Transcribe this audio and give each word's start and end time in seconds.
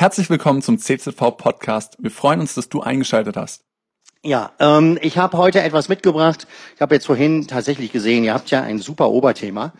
Herzlich 0.00 0.30
willkommen 0.30 0.62
zum 0.62 0.78
CZV 0.78 1.36
Podcast. 1.36 1.96
Wir 1.98 2.12
freuen 2.12 2.38
uns, 2.38 2.54
dass 2.54 2.68
du 2.68 2.82
eingeschaltet 2.82 3.36
hast. 3.36 3.64
Ja, 4.22 4.52
ähm, 4.60 4.96
ich 5.02 5.18
habe 5.18 5.36
heute 5.36 5.60
etwas 5.60 5.88
mitgebracht. 5.88 6.46
Ich 6.76 6.80
habe 6.80 6.94
jetzt 6.94 7.06
vorhin 7.06 7.48
tatsächlich 7.48 7.90
gesehen, 7.90 8.22
ihr 8.22 8.32
habt 8.32 8.48
ja 8.52 8.62
ein 8.62 8.78
super 8.78 9.10
Oberthema. 9.10 9.72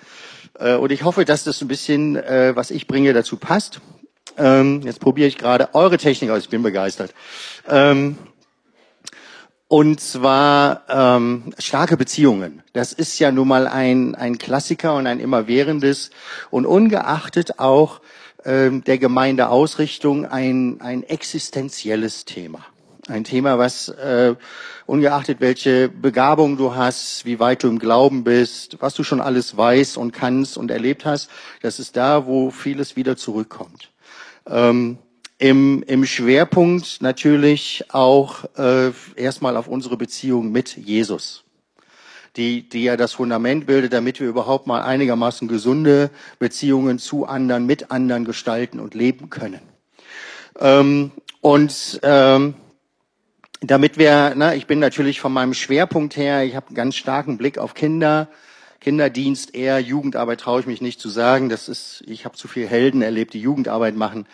Äh, 0.59 0.75
und 0.75 0.91
ich 0.91 1.05
hoffe, 1.05 1.25
dass 1.25 1.45
das 1.45 1.63
ein 1.63 1.69
bisschen, 1.69 2.17
äh, 2.17 2.57
was 2.57 2.73
ich 2.73 2.89
bringe, 2.89 3.13
dazu 3.13 3.37
passt. 3.37 3.81
Ähm, 4.37 4.83
jetzt 4.83 4.99
probiere 4.99 5.29
ich 5.29 5.39
gerade 5.39 5.73
eure 5.75 5.99
Technik 5.99 6.31
aus. 6.31 6.43
Ich 6.43 6.49
bin 6.49 6.65
begeistert. 6.65 7.15
Ähm, 7.69 8.19
und 9.69 10.01
zwar 10.01 10.83
ähm, 10.89 11.55
starke 11.61 11.97
Beziehungen. 11.97 12.65
Das 12.73 12.93
ist 12.93 13.21
ja 13.21 13.31
nun 13.31 13.47
mal 13.47 13.69
ein, 13.69 14.17
ein 14.17 14.37
Klassiker 14.37 14.97
und 14.97 15.07
ein 15.07 15.21
immerwährendes 15.21 16.11
und 16.51 16.67
ungeachtet 16.67 17.61
auch 17.61 18.01
der 18.45 18.99
Gemeindeausrichtung 18.99 20.25
ein, 20.27 20.81
ein 20.81 21.03
existenzielles 21.03 22.25
Thema. 22.25 22.65
Ein 23.09 23.25
Thema, 23.25 23.59
was 23.59 23.89
äh, 23.89 24.35
ungeachtet 24.85 25.41
welche 25.41 25.89
Begabung 25.89 26.59
du 26.59 26.75
hast, 26.75 27.25
wie 27.25 27.41
weit 27.41 27.63
du 27.63 27.69
im 27.69 27.79
Glauben 27.79 28.23
bist, 28.23 28.77
was 28.81 28.95
du 28.95 29.03
schon 29.03 29.23
alles 29.23 29.57
weißt 29.57 29.97
und 29.97 30.13
kannst 30.13 30.59
und 30.59 30.71
erlebt 30.71 31.07
hast, 31.07 31.31
das 31.63 31.79
ist 31.79 31.97
da, 31.97 32.27
wo 32.27 32.51
vieles 32.51 32.97
wieder 32.97 33.17
zurückkommt. 33.17 33.91
Ähm, 34.47 34.99
im, 35.39 35.83
Im 35.85 36.05
Schwerpunkt 36.05 37.01
natürlich 37.01 37.85
auch 37.89 38.45
äh, 38.57 38.91
erstmal 39.17 39.57
auf 39.57 39.69
unsere 39.69 39.97
Beziehung 39.97 40.53
mit 40.53 40.77
Jesus, 40.77 41.45
die, 42.39 42.69
die 42.69 42.85
ja 42.85 42.97
das 42.97 43.13
Fundament 43.13 43.67
bildet, 43.67 43.93
damit 43.93 44.21
wir 44.21 44.29
überhaupt 44.29 44.67
mal 44.67 44.83
einigermaßen 44.83 45.49
gesunde 45.49 46.11
Beziehungen 46.39 46.99
zu 46.99 47.27
anderen, 47.27 47.67
mit 47.67 47.91
anderen 47.91 48.25
gestalten 48.25 48.81
und 48.81 48.95
leben 48.95 49.29
können. 49.29 49.61
Ähm, 50.59 51.11
und 51.41 52.01
ähm, 52.03 52.55
damit 53.61 53.99
wir, 53.99 54.35
na, 54.37 54.55
ich 54.55 54.67
bin 54.67 54.79
natürlich 54.79 55.21
von 55.21 55.33
meinem 55.33 55.55
Schwerpunkt 55.55 56.17
her, 56.17 56.45
ich 56.45 56.55
habe 56.55 56.69
einen 56.69 56.77
ganz 56.77 56.95
starken 56.95 57.37
Blick 57.39 57.59
auf 57.59 57.75
Kinder, 57.75 58.29
Kinderdienst 58.81 59.57
eher, 59.57 59.81
Jugendarbeit 59.81 60.41
traue 60.41 60.61
ich 60.61 60.67
mich 60.67 60.81
nicht 60.81 61.01
zu 61.01 61.09
sagen. 61.09 61.49
Das 61.49 61.69
ist, 61.69 62.05
ich 62.07 62.25
habe 62.25 62.37
zu 62.37 62.47
viel 62.47 62.69
Helden 62.69 63.03
erlebt, 63.03 63.35
die 63.35 63.41
Jugendarbeit 63.41 63.97
machen. 63.97 64.27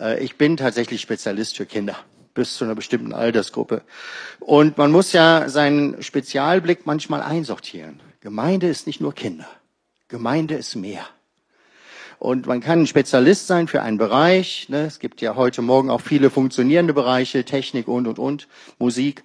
Äh, 0.00 0.24
ich 0.24 0.36
bin 0.36 0.56
tatsächlich 0.56 1.02
Spezialist 1.02 1.58
für 1.58 1.66
Kinder 1.66 1.96
bis 2.34 2.56
zu 2.56 2.64
einer 2.64 2.74
bestimmten 2.74 3.12
Altersgruppe. 3.12 3.82
Und 4.38 4.78
man 4.78 4.90
muss 4.90 5.12
ja 5.12 5.48
seinen 5.48 6.02
Spezialblick 6.02 6.86
manchmal 6.86 7.22
einsortieren. 7.22 8.00
Gemeinde 8.20 8.68
ist 8.68 8.86
nicht 8.86 9.00
nur 9.00 9.14
Kinder. 9.14 9.48
Gemeinde 10.08 10.54
ist 10.54 10.74
mehr. 10.76 11.06
Und 12.18 12.46
man 12.46 12.60
kann 12.60 12.80
ein 12.80 12.86
Spezialist 12.86 13.46
sein 13.46 13.66
für 13.66 13.80
einen 13.80 13.96
Bereich. 13.96 14.68
Ne? 14.68 14.84
Es 14.84 14.98
gibt 14.98 15.22
ja 15.22 15.36
heute 15.36 15.62
Morgen 15.62 15.88
auch 15.88 16.02
viele 16.02 16.28
funktionierende 16.28 16.92
Bereiche, 16.92 17.44
Technik 17.44 17.88
und, 17.88 18.06
und, 18.06 18.18
und, 18.18 18.48
Musik. 18.78 19.24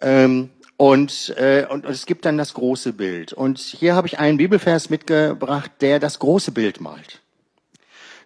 Ähm, 0.00 0.48
und, 0.76 1.34
äh, 1.36 1.66
und, 1.68 1.84
und 1.84 1.92
es 1.92 2.06
gibt 2.06 2.24
dann 2.24 2.38
das 2.38 2.54
große 2.54 2.94
Bild. 2.94 3.34
Und 3.34 3.58
hier 3.58 3.94
habe 3.94 4.06
ich 4.06 4.18
einen 4.18 4.38
Bibelvers 4.38 4.88
mitgebracht, 4.88 5.70
der 5.82 5.98
das 5.98 6.18
große 6.18 6.52
Bild 6.52 6.80
malt. 6.80 7.20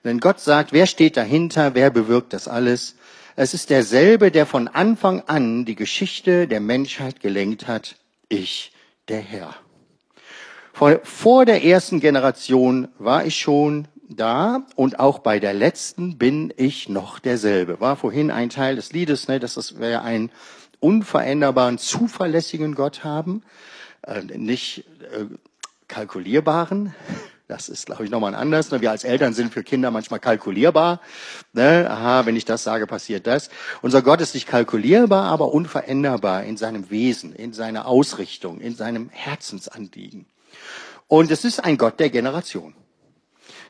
Denn 0.05 0.21
Gott 0.21 0.39
sagt, 0.39 0.73
wer 0.73 0.87
steht 0.87 1.17
dahinter, 1.17 1.75
wer 1.75 1.91
bewirkt 1.91 2.33
das 2.33 2.47
alles? 2.47 2.95
Es 3.41 3.55
ist 3.55 3.71
derselbe, 3.71 4.33
der 4.33 4.47
von 4.47 4.67
Anfang 4.67 5.21
an 5.29 5.65
die 5.65 5.77
Geschichte 5.77 6.49
der 6.49 6.59
Menschheit 6.59 7.21
gelenkt 7.21 7.69
hat, 7.69 7.95
ich, 8.29 8.73
der 9.07 9.21
Herr. 9.21 9.55
Vor, 10.73 10.99
vor 11.05 11.45
der 11.45 11.63
ersten 11.63 12.01
Generation 12.01 12.89
war 12.99 13.25
ich 13.25 13.39
schon 13.39 13.87
da 14.09 14.67
und 14.75 14.99
auch 14.99 15.21
bei 15.21 15.39
der 15.39 15.55
letzten 15.55 16.19
bin 16.19 16.53
ich 16.57 16.89
noch 16.89 17.21
derselbe. 17.21 17.81
War 17.81 17.95
vorhin 17.95 18.33
ein 18.33 18.51
Teil 18.51 18.75
des 18.75 18.93
Liedes, 18.93 19.29
ne, 19.29 19.39
das 19.39 19.79
wäre 19.79 20.03
ein 20.03 20.33
unveränderbaren, 20.81 21.79
zuverlässigen 21.79 22.75
Gott 22.75 23.05
haben, 23.05 23.45
äh, 24.03 24.21
nicht 24.37 24.79
äh, 25.13 25.27
kalkulierbaren. 25.87 26.93
Das 27.49 27.71
ist, 27.71 27.87
glaube 27.87 28.05
ich, 28.05 28.11
nochmal 28.11 28.35
anders. 28.35 28.71
Wir 28.71 28.91
als 28.91 29.05
Eltern 29.05 29.33
sind 29.33 29.55
für 29.55 29.65
Kinder 29.65 29.91
manchmal 29.91 30.21
kalkulierbar. 30.21 31.01
Ne? 31.55 31.89
Aha, 31.91 32.27
wenn 32.27 32.37
ich 32.37 32.45
das 32.45 32.63
sage, 32.63 32.87
passiert 32.87 33.27
das. 33.27 33.49
Unser 33.81 34.03
Gott 34.03 34.21
ist 34.21 34.35
nicht 34.35 34.47
kalkulierbar, 34.47 35.25
aber 35.25 35.55
unveränderbar 35.55 36.45
in 36.45 36.59
seinem 36.59 36.91
Wesen, 36.91 37.35
in 37.35 37.55
seiner 37.55 37.87
Ausrichtung, 37.87 38.61
in 38.61 38.77
seinem 38.77 39.09
Herzensanliegen. 39.09 40.27
Und 41.07 41.31
es 41.31 41.47
ist 41.47 41.65
ein 41.65 41.79
Gott 41.79 41.99
der 42.01 42.11
Generation. 42.11 42.75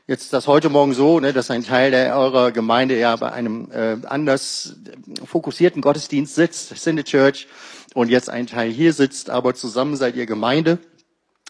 Jetzt 0.07 0.23
ist 0.23 0.33
das 0.33 0.47
heute 0.47 0.67
Morgen 0.67 0.93
so, 0.93 1.21
ne, 1.21 1.31
dass 1.31 1.49
ein 1.49 1.63
Teil 1.63 1.91
der 1.91 2.17
eurer 2.17 2.51
Gemeinde 2.51 2.99
ja 2.99 3.15
bei 3.15 3.31
einem 3.31 3.71
äh, 3.71 3.95
anders 4.07 4.75
fokussierten 5.23 5.81
Gottesdienst 5.81 6.35
sitzt, 6.35 6.75
Synod 6.77 7.05
Church, 7.05 7.47
und 7.93 8.09
jetzt 8.09 8.29
ein 8.29 8.45
Teil 8.45 8.71
hier 8.71 8.91
sitzt, 8.91 9.29
aber 9.29 9.55
zusammen 9.55 9.95
seid 9.95 10.17
ihr 10.17 10.25
Gemeinde. 10.25 10.79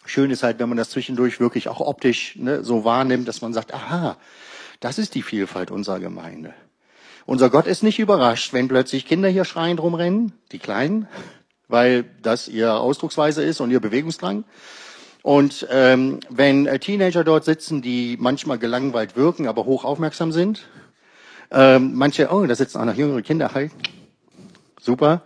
Schön 0.04 0.30
ist 0.30 0.42
halt, 0.42 0.58
wenn 0.58 0.68
man 0.68 0.78
das 0.78 0.90
zwischendurch 0.90 1.40
wirklich 1.40 1.68
auch 1.68 1.80
optisch 1.80 2.36
ne, 2.36 2.64
so 2.64 2.84
wahrnimmt, 2.84 3.28
dass 3.28 3.42
man 3.42 3.52
sagt, 3.52 3.74
aha, 3.74 4.16
das 4.80 4.98
ist 4.98 5.14
die 5.14 5.22
Vielfalt 5.22 5.70
unserer 5.70 6.00
Gemeinde. 6.00 6.54
Unser 7.26 7.50
Gott 7.50 7.66
ist 7.66 7.82
nicht 7.82 7.98
überrascht, 7.98 8.52
wenn 8.52 8.68
plötzlich 8.68 9.06
Kinder 9.06 9.28
hier 9.28 9.44
schreiend 9.44 9.80
rumrennen, 9.80 10.32
die 10.52 10.58
Kleinen, 10.58 11.06
weil 11.68 12.04
das 12.22 12.48
ihr 12.48 12.74
Ausdrucksweise 12.74 13.42
ist 13.42 13.60
und 13.60 13.70
ihr 13.70 13.80
Bewegungsdrang. 13.80 14.44
Und 15.22 15.66
ähm, 15.70 16.20
wenn 16.30 16.66
äh, 16.66 16.78
Teenager 16.78 17.24
dort 17.24 17.44
sitzen, 17.44 17.82
die 17.82 18.16
manchmal 18.18 18.58
gelangweilt 18.58 19.16
wirken, 19.16 19.46
aber 19.46 19.66
hoch 19.66 19.84
aufmerksam 19.84 20.32
sind, 20.32 20.66
ähm, 21.50 21.92
manche, 21.94 22.30
oh, 22.32 22.46
da 22.46 22.54
sitzen 22.54 22.78
auch 22.78 22.84
noch 22.84 22.94
jüngere 22.94 23.22
Kinder, 23.22 23.52
hi, 23.52 23.70
super. 24.80 25.22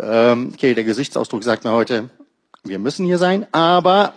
Ähm, 0.00 0.50
okay, 0.52 0.74
der 0.74 0.84
Gesichtsausdruck 0.84 1.42
sagt 1.42 1.64
mir 1.64 1.72
heute, 1.72 2.10
wir 2.68 2.78
müssen 2.78 3.06
hier 3.06 3.18
sein, 3.18 3.46
aber 3.52 4.14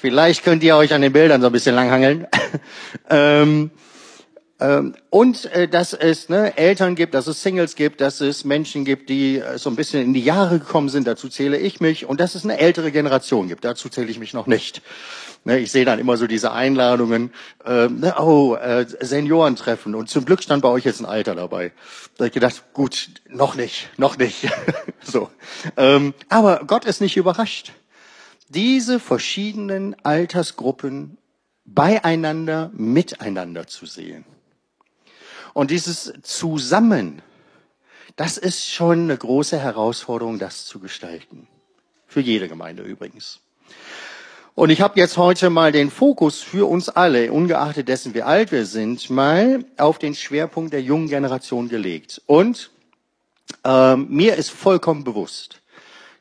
vielleicht 0.00 0.44
könnt 0.44 0.62
ihr 0.62 0.76
euch 0.76 0.92
an 0.92 1.00
den 1.00 1.12
Bildern 1.12 1.40
so 1.40 1.48
ein 1.48 1.52
bisschen 1.52 1.74
langhangeln. 1.74 2.26
ähm, 3.10 3.70
und 5.10 5.46
äh, 5.46 5.68
dass 5.68 5.92
es 5.92 6.28
ne, 6.28 6.56
Eltern 6.56 6.94
gibt, 6.94 7.14
dass 7.14 7.26
es 7.26 7.42
Singles 7.42 7.74
gibt, 7.74 8.00
dass 8.00 8.20
es 8.20 8.44
Menschen 8.44 8.84
gibt, 8.84 9.10
die 9.10 9.38
äh, 9.38 9.58
so 9.58 9.68
ein 9.68 9.76
bisschen 9.76 10.02
in 10.02 10.14
die 10.14 10.22
Jahre 10.22 10.58
gekommen 10.58 10.88
sind, 10.88 11.06
dazu 11.06 11.28
zähle 11.28 11.58
ich 11.58 11.80
mich, 11.80 12.06
und 12.06 12.20
dass 12.20 12.34
es 12.34 12.44
eine 12.44 12.58
ältere 12.58 12.92
Generation 12.92 13.48
gibt, 13.48 13.64
dazu 13.64 13.88
zähle 13.88 14.10
ich 14.10 14.18
mich 14.18 14.32
noch 14.32 14.46
nicht. 14.46 14.80
Ne, 15.42 15.58
ich 15.58 15.72
sehe 15.72 15.84
dann 15.84 15.98
immer 15.98 16.16
so 16.16 16.26
diese 16.26 16.52
Einladungen, 16.52 17.32
äh, 17.64 17.88
oh, 18.18 18.54
äh, 18.54 18.86
Seniorentreffen, 19.00 19.94
und 19.94 20.08
zum 20.08 20.24
Glück 20.24 20.42
stand 20.42 20.62
bei 20.62 20.68
euch 20.68 20.84
jetzt 20.84 21.00
ein 21.00 21.06
Alter 21.06 21.34
dabei. 21.34 21.72
Da 22.16 22.20
habe 22.20 22.28
ich 22.28 22.32
gedacht, 22.32 22.62
gut, 22.72 23.10
noch 23.28 23.56
nicht, 23.56 23.90
noch 23.98 24.16
nicht. 24.16 24.48
so. 25.02 25.30
Ähm, 25.76 26.14
aber 26.28 26.62
Gott 26.66 26.84
ist 26.84 27.00
nicht 27.00 27.16
überrascht. 27.16 27.72
Diese 28.48 29.00
verschiedenen 29.00 29.96
Altersgruppen 30.04 31.18
beieinander, 31.64 32.70
miteinander 32.72 33.66
zu 33.66 33.84
sehen. 33.86 34.24
Und 35.54 35.70
dieses 35.70 36.12
Zusammen, 36.22 37.22
das 38.16 38.36
ist 38.36 38.68
schon 38.68 39.04
eine 39.04 39.16
große 39.16 39.58
Herausforderung, 39.58 40.38
das 40.38 40.66
zu 40.66 40.80
gestalten. 40.80 41.46
Für 42.06 42.20
jede 42.20 42.48
Gemeinde 42.48 42.82
übrigens. 42.82 43.40
Und 44.56 44.70
ich 44.70 44.80
habe 44.80 45.00
jetzt 45.00 45.16
heute 45.16 45.50
mal 45.50 45.72
den 45.72 45.90
Fokus 45.90 46.40
für 46.40 46.68
uns 46.68 46.88
alle, 46.88 47.32
ungeachtet 47.32 47.88
dessen, 47.88 48.14
wie 48.14 48.22
alt 48.22 48.52
wir 48.52 48.66
sind, 48.66 49.10
mal 49.10 49.64
auf 49.78 49.98
den 49.98 50.14
Schwerpunkt 50.14 50.72
der 50.72 50.82
jungen 50.82 51.08
Generation 51.08 51.68
gelegt. 51.68 52.20
Und 52.26 52.70
ähm, 53.64 54.06
mir 54.10 54.36
ist 54.36 54.50
vollkommen 54.50 55.02
bewusst, 55.02 55.60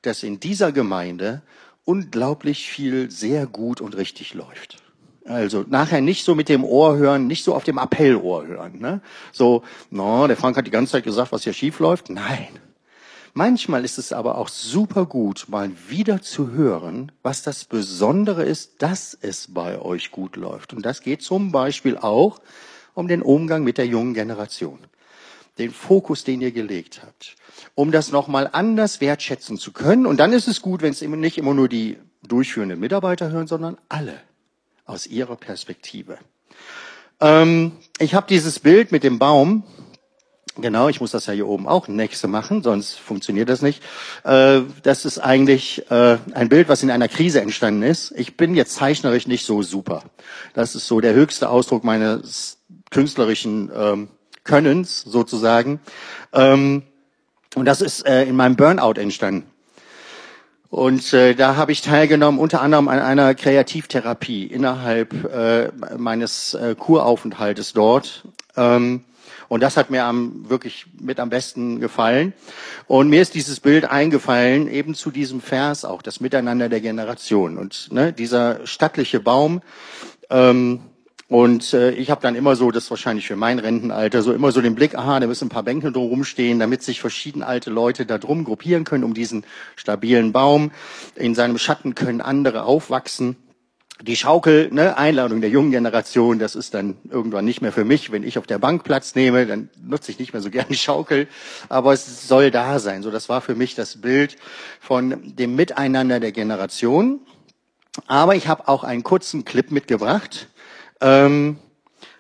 dass 0.04 0.24
in 0.24 0.40
dieser 0.40 0.72
Gemeinde 0.72 1.42
unglaublich 1.86 2.68
viel 2.68 3.12
sehr 3.12 3.46
gut 3.46 3.82
und 3.82 3.96
richtig 3.98 4.34
läuft. 4.34 4.83
Also 5.26 5.64
nachher 5.68 6.02
nicht 6.02 6.26
so 6.26 6.36
mit 6.36 6.50
dem 6.50 6.66
Ohr 6.66 6.98
hören, 6.98 7.28
nicht 7.28 7.44
so 7.44 7.56
auf 7.56 7.64
dem 7.64 7.78
Appellohr 7.78 8.46
hören. 8.46 8.80
Ne? 8.80 9.02
So, 9.32 9.64
no, 9.90 10.28
der 10.28 10.36
Frank 10.36 10.58
hat 10.58 10.68
die 10.68 10.72
ganze 10.72 10.94
Zeit 10.94 11.06
gesagt, 11.06 11.32
was 11.32 11.44
hier 11.44 11.54
schief 11.54 11.80
läuft. 11.80 12.10
Nein. 12.10 12.50
Manchmal 13.36 13.84
ist 13.84 13.98
es 13.98 14.14
aber 14.14 14.38
auch 14.38 14.48
super 14.48 15.08
gut, 15.08 15.46
mal 15.48 15.72
wieder 15.88 16.22
zu 16.22 16.52
hören, 16.52 17.12
was 17.24 17.42
das 17.42 17.66
Besondere 17.66 18.44
ist, 18.44 18.84
dass 18.84 19.18
es 19.20 19.52
bei 19.52 19.82
euch 19.82 20.12
gut 20.12 20.36
läuft. 20.36 20.74
Und 20.74 20.86
das 20.86 21.02
geht 21.02 21.24
zum 21.24 21.52
Beispiel 21.52 21.98
auch 21.98 22.40
um 22.94 23.08
den 23.08 23.24
Umgang 23.24 23.64
mit 23.64 23.80
der 23.80 23.88
jungen 23.88 24.14
Generation. 24.14 24.78
Den 25.58 25.72
Fokus, 25.72 26.24
den 26.24 26.42
ihr 26.42 26.52
gelegt 26.52 27.02
habt. 27.04 27.36
Um 27.74 27.92
das 27.92 28.12
nochmal 28.12 28.50
anders 28.52 29.02
wertschätzen 29.02 29.58
zu 29.58 29.72
können. 29.72 30.06
Und 30.06 30.18
dann 30.18 30.34
ist 30.34 30.48
es 30.48 30.62
gut, 30.62 30.82
wenn 30.82 30.92
es 30.92 31.02
nicht 31.02 31.38
immer 31.38 31.54
nur 31.56 31.70
die 31.70 31.98
durchführenden 32.28 32.80
Mitarbeiter 32.80 33.32
hören, 33.32 33.48
sondern 33.48 33.78
alle 33.90 34.20
aus 34.86 35.08
ihrer 35.08 35.36
Perspektive. 35.36 36.18
Ähm, 37.20 37.74
ich 38.00 38.16
habe 38.16 38.28
dieses 38.28 38.60
Bild 38.60 38.92
mit 38.92 39.04
dem 39.04 39.20
Baum. 39.20 39.64
Genau, 40.56 40.88
ich 40.88 41.02
muss 41.02 41.12
das 41.12 41.26
ja 41.26 41.34
hier 41.34 41.48
oben 41.48 41.68
auch 41.68 41.88
nächste 41.88 42.28
machen, 42.28 42.62
sonst 42.62 43.00
funktioniert 43.00 43.50
das 43.50 43.64
nicht. 43.64 43.82
Äh, 44.24 44.62
das 44.84 45.04
ist 45.04 45.18
eigentlich 45.18 45.90
äh, 45.90 46.18
ein 46.34 46.50
Bild, 46.50 46.70
was 46.70 46.84
in 46.84 46.92
einer 46.92 47.08
Krise 47.08 47.42
entstanden 47.42 47.82
ist. 47.82 48.14
Ich 48.16 48.38
bin 48.38 48.54
jetzt 48.54 48.76
zeichnerisch 48.76 49.26
nicht 49.26 49.46
so 49.46 49.64
super. 49.64 50.04
Das 50.54 50.76
ist 50.76 50.86
so 50.86 51.00
der 51.00 51.16
höchste 51.16 51.50
Ausdruck 51.50 51.84
meines 51.84 52.60
künstlerischen 52.92 53.72
ähm, 53.76 54.10
Könnens 54.44 55.02
sozusagen. 55.02 55.80
Ähm, 56.34 56.84
und 57.56 57.66
das 57.66 57.82
ist 57.82 58.06
äh, 58.06 58.24
in 58.26 58.36
meinem 58.36 58.56
Burnout 58.56 59.00
entstanden. 59.00 59.53
Und 60.74 61.14
äh, 61.14 61.36
da 61.36 61.56
habe 61.56 61.72
ich 61.72 61.82
teilgenommen, 61.82 62.40
unter 62.40 62.60
anderem 62.60 62.88
an 62.88 62.98
einer 62.98 63.36
Kreativtherapie 63.36 64.48
innerhalb 64.48 65.14
äh, 65.32 65.70
meines 66.00 66.56
äh, 66.56 66.74
Kuraufenthaltes 66.74 67.74
dort. 67.74 68.24
Ähm, 68.58 69.04
und 69.50 69.62
das 69.62 69.78
hat 69.78 69.92
mir 69.92 70.06
am, 70.06 70.50
wirklich 70.50 70.88
mit 71.00 71.20
am 71.20 71.30
besten 71.30 71.80
gefallen. 71.80 72.34
Und 72.88 73.10
mir 73.10 73.22
ist 73.22 73.36
dieses 73.36 73.60
Bild 73.60 73.86
eingefallen, 73.86 74.68
eben 74.68 74.96
zu 74.96 75.12
diesem 75.12 75.42
Vers 75.42 75.86
auch, 75.86 76.02
das 76.02 76.20
Miteinander 76.22 76.70
der 76.70 76.82
Generation. 76.82 77.60
Und 77.60 77.90
ne, 77.92 78.12
dieser 78.12 78.66
stattliche 78.66 79.20
Baum, 79.20 79.62
ähm, 80.32 80.80
und 81.30 81.74
äh, 81.74 81.92
ich 81.92 82.12
habe 82.12 82.22
dann 82.22 82.36
immer 82.36 82.56
so, 82.56 82.70
das 82.72 82.86
ist 82.86 82.90
wahrscheinlich 82.90 83.28
für 83.28 83.36
mein 83.36 83.60
Rentenalter, 83.60 84.22
so 84.22 84.34
immer 84.34 84.52
so 84.52 84.62
den 84.62 84.76
Blick, 84.76 84.96
aha, 84.96 85.20
da 85.20 85.28
müssen 85.28 85.46
ein 85.46 85.50
paar 85.50 85.64
Bänke 85.64 85.92
drum 85.92 86.26
stehen, 86.26 86.60
damit 86.60 86.84
sich 86.84 87.00
verschiedene 87.00 87.48
alte 87.48 87.70
Leute 87.70 88.06
da 88.06 88.18
drum 88.18 88.44
gruppieren 88.44 88.84
können 88.84 89.04
um 89.04 89.14
diesen 89.14 89.46
stabilen 89.76 90.34
Baum. 90.34 90.72
In 91.16 91.34
seinem 91.34 91.58
Schatten 91.58 91.96
können 91.96 92.22
andere 92.22 92.64
aufwachsen. 92.64 93.38
Die 94.02 94.18
Schaukel, 94.18 94.70
ne, 94.74 94.98
Einladung 94.98 95.40
der 95.40 95.50
jungen 95.50 95.72
Generation, 95.72 96.40
das 96.40 96.56
ist 96.56 96.74
dann 96.74 96.98
irgendwann 97.10 97.46
nicht 97.46 97.62
mehr 97.62 97.72
für 97.72 97.86
mich. 97.86 98.12
Wenn 98.12 98.24
ich 98.24 98.38
auf 98.38 98.48
der 98.48 98.58
Bank 98.58 98.84
Platz 98.84 99.16
nehme, 99.16 99.46
dann 99.46 99.70
nutze 99.82 100.12
ich 100.12 100.20
nicht 100.20 100.34
mehr 100.34 100.42
so 100.42 100.50
gern 100.50 100.66
die 100.68 100.76
Schaukel. 100.76 101.28
Aber 101.70 101.94
es 101.94 102.28
soll 102.28 102.52
da 102.52 102.80
sein. 102.80 103.02
So, 103.02 103.12
das 103.12 103.30
war 103.30 103.40
für 103.40 103.56
mich 103.56 103.76
das 103.76 104.02
Bild 104.02 104.36
von 104.82 105.36
dem 105.36 105.56
Miteinander 105.56 106.20
der 106.20 106.34
Generation. 106.34 107.22
Aber 108.08 108.36
ich 108.36 108.48
habe 108.48 108.68
auch 108.68 108.84
einen 108.84 109.04
kurzen 109.04 109.46
Clip 109.46 109.72
mitgebracht 109.72 110.50
ähm, 111.04 111.58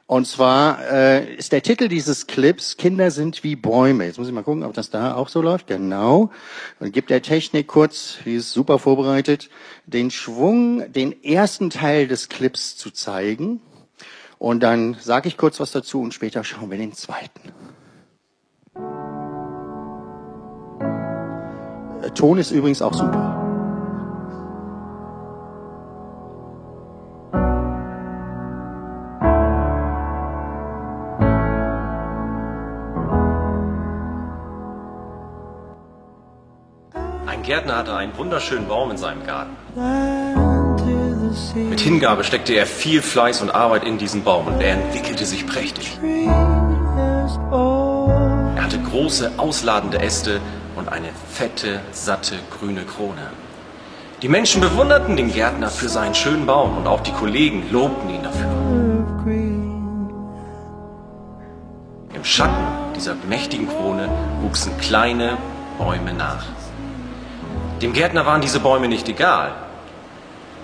und 0.05 0.27
zwar 0.27 0.79
äh, 0.91 1.35
ist 1.35 1.53
der 1.53 1.63
Titel 1.63 1.87
dieses 1.87 2.27
Clips 2.27 2.77
Kinder 2.77 3.09
sind 3.09 3.43
wie 3.43 3.55
Bäume. 3.55 4.05
Jetzt 4.05 4.19
muss 4.19 4.27
ich 4.27 4.33
mal 4.33 4.43
gucken, 4.43 4.63
ob 4.63 4.73
das 4.73 4.89
da 4.89 5.15
auch 5.15 5.29
so 5.29 5.41
läuft. 5.41 5.67
Genau. 5.67 6.29
Und 6.79 6.91
gibt 6.91 7.09
der 7.09 7.21
Technik 7.21 7.67
kurz, 7.67 8.17
die 8.25 8.35
ist 8.35 8.51
super 8.51 8.79
vorbereitet, 8.79 9.49
den 9.85 10.11
Schwung, 10.11 10.91
den 10.91 11.23
ersten 11.23 11.69
Teil 11.69 12.07
des 12.07 12.29
Clips 12.29 12.75
zu 12.75 12.91
zeigen. 12.91 13.61
Und 14.37 14.61
dann 14.61 14.97
sage 14.99 15.29
ich 15.29 15.37
kurz 15.37 15.61
was 15.61 15.71
dazu 15.71 16.01
und 16.01 16.13
später 16.13 16.43
schauen 16.43 16.69
wir 16.69 16.77
den 16.77 16.93
zweiten. 16.93 17.53
Ton 22.13 22.37
ist 22.37 22.51
übrigens 22.51 22.81
auch 22.81 22.93
super. 22.93 23.42
Gärtner 37.53 37.77
hatte 37.77 37.95
einen 37.95 38.17
wunderschönen 38.17 38.67
Baum 38.67 38.89
in 38.89 38.97
seinem 38.97 39.23
Garten. 39.27 39.55
Mit 41.69 41.79
Hingabe 41.81 42.23
steckte 42.23 42.53
er 42.53 42.65
viel 42.65 42.99
Fleiß 42.99 43.43
und 43.43 43.53
Arbeit 43.53 43.83
in 43.83 43.99
diesen 43.99 44.23
Baum 44.23 44.47
und 44.47 44.59
er 44.59 44.73
entwickelte 44.73 45.23
sich 45.23 45.45
prächtig. 45.45 45.99
Er 46.01 46.33
hatte 48.63 48.79
große, 48.79 49.33
ausladende 49.37 49.99
Äste 49.99 50.41
und 50.75 50.89
eine 50.89 51.09
fette, 51.31 51.81
satte, 51.91 52.37
grüne 52.57 52.85
Krone. 52.85 53.29
Die 54.23 54.29
Menschen 54.29 54.59
bewunderten 54.59 55.15
den 55.15 55.31
Gärtner 55.31 55.69
für 55.69 55.89
seinen 55.89 56.15
schönen 56.15 56.47
Baum 56.47 56.75
und 56.77 56.87
auch 56.87 57.01
die 57.01 57.11
Kollegen 57.11 57.71
lobten 57.71 58.09
ihn 58.09 58.23
dafür. 58.23 58.49
Im 62.15 62.23
Schatten 62.23 62.65
dieser 62.95 63.13
mächtigen 63.29 63.67
Krone 63.67 64.09
wuchsen 64.41 64.75
kleine 64.79 65.37
Bäume 65.77 66.15
nach. 66.15 66.47
Dem 67.83 67.91
Gärtner 67.91 68.25
waren 68.25 68.39
diese 68.39 68.61
Bäume 68.61 68.87
nicht 68.87 69.09
egal. 69.09 69.51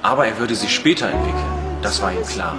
Aber 0.02 0.26
er 0.26 0.40
würde 0.40 0.56
sie 0.56 0.70
später 0.70 1.10
entwickeln. 1.10 1.52
Das 1.82 2.02
war 2.02 2.14
ihm 2.14 2.26
klar. 2.26 2.56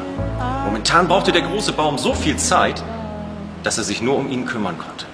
Momentan 0.67 1.09
brauchte 1.09 1.33
der 1.33 1.41
große 1.41 1.73
Baum 1.73 1.97
so 1.97 2.13
viel 2.13 2.37
Zeit, 2.37 2.85
dass 3.63 3.79
er 3.79 3.85
sich 3.85 4.03
nur 4.03 4.19
um 4.19 4.31
ihn 4.31 4.45
kümmern 4.45 4.77
konnte. 4.77 5.07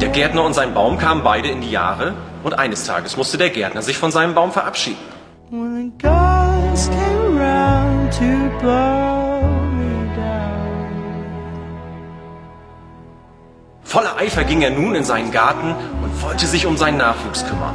Der 0.00 0.08
Gärtner 0.08 0.44
und 0.44 0.54
sein 0.54 0.72
Baum 0.72 0.96
kamen 0.96 1.22
beide 1.22 1.48
in 1.48 1.60
die 1.60 1.70
Jahre 1.70 2.14
und 2.42 2.58
eines 2.58 2.86
Tages 2.86 3.18
musste 3.18 3.36
der 3.36 3.50
Gärtner 3.50 3.82
sich 3.82 3.98
von 3.98 4.10
seinem 4.10 4.34
Baum 4.34 4.50
verabschieden. 4.50 4.96
Voller 13.88 14.18
Eifer 14.18 14.44
ging 14.44 14.60
er 14.60 14.68
nun 14.68 14.94
in 14.94 15.02
seinen 15.02 15.32
Garten 15.32 15.74
und 16.02 16.22
wollte 16.22 16.46
sich 16.46 16.66
um 16.66 16.76
seinen 16.76 16.98
Nachwuchs 16.98 17.46
kümmern. 17.46 17.74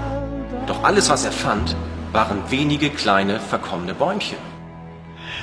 Doch 0.68 0.84
alles, 0.84 1.10
was 1.10 1.26
er 1.26 1.32
fand, 1.32 1.76
waren 2.12 2.44
wenige 2.50 2.92
kleine, 2.92 3.40
verkommene 3.40 3.96
Bäumchen. 3.96 4.38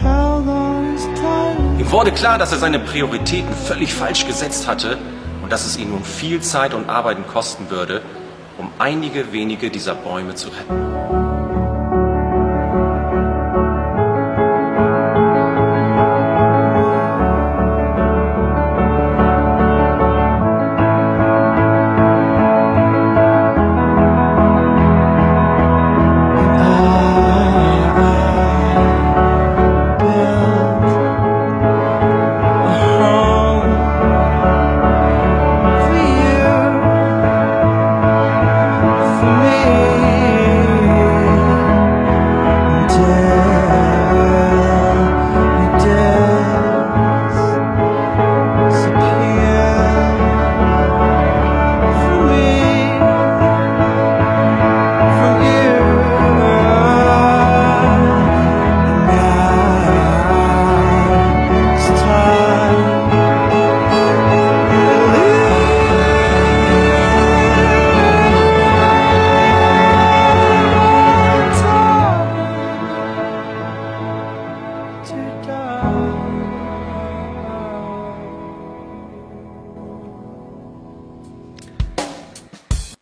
Ihm 0.00 1.90
wurde 1.90 2.12
klar, 2.12 2.38
dass 2.38 2.52
er 2.52 2.58
seine 2.58 2.78
Prioritäten 2.78 3.52
völlig 3.52 3.92
falsch 3.92 4.28
gesetzt 4.28 4.68
hatte 4.68 4.96
und 5.42 5.50
dass 5.50 5.66
es 5.66 5.76
ihn 5.76 5.90
nun 5.90 6.04
viel 6.04 6.40
Zeit 6.40 6.72
und 6.72 6.88
Arbeiten 6.88 7.26
kosten 7.26 7.68
würde, 7.68 8.00
um 8.56 8.70
einige 8.78 9.32
wenige 9.32 9.70
dieser 9.70 9.96
Bäume 9.96 10.36
zu 10.36 10.50
retten. 10.50 11.19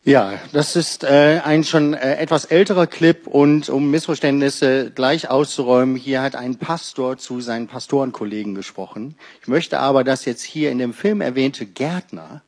Ja, 0.08 0.40
das 0.54 0.74
ist 0.74 1.04
äh, 1.04 1.42
ein 1.44 1.64
schon 1.64 1.92
äh, 1.92 2.16
etwas 2.16 2.46
älterer 2.46 2.86
Clip 2.86 3.26
und 3.26 3.68
um 3.68 3.90
Missverständnisse 3.90 4.90
gleich 4.90 5.28
auszuräumen, 5.28 5.96
hier 5.96 6.22
hat 6.22 6.34
ein 6.34 6.56
Pastor 6.56 7.18
zu 7.18 7.42
seinen 7.42 7.66
Pastorenkollegen 7.66 8.54
gesprochen. 8.54 9.16
Ich 9.42 9.48
möchte 9.48 9.80
aber, 9.80 10.04
dass 10.04 10.24
jetzt 10.24 10.44
hier 10.44 10.70
in 10.70 10.78
dem 10.78 10.94
Film 10.94 11.20
erwähnte 11.20 11.66
Gärtner 11.66 12.40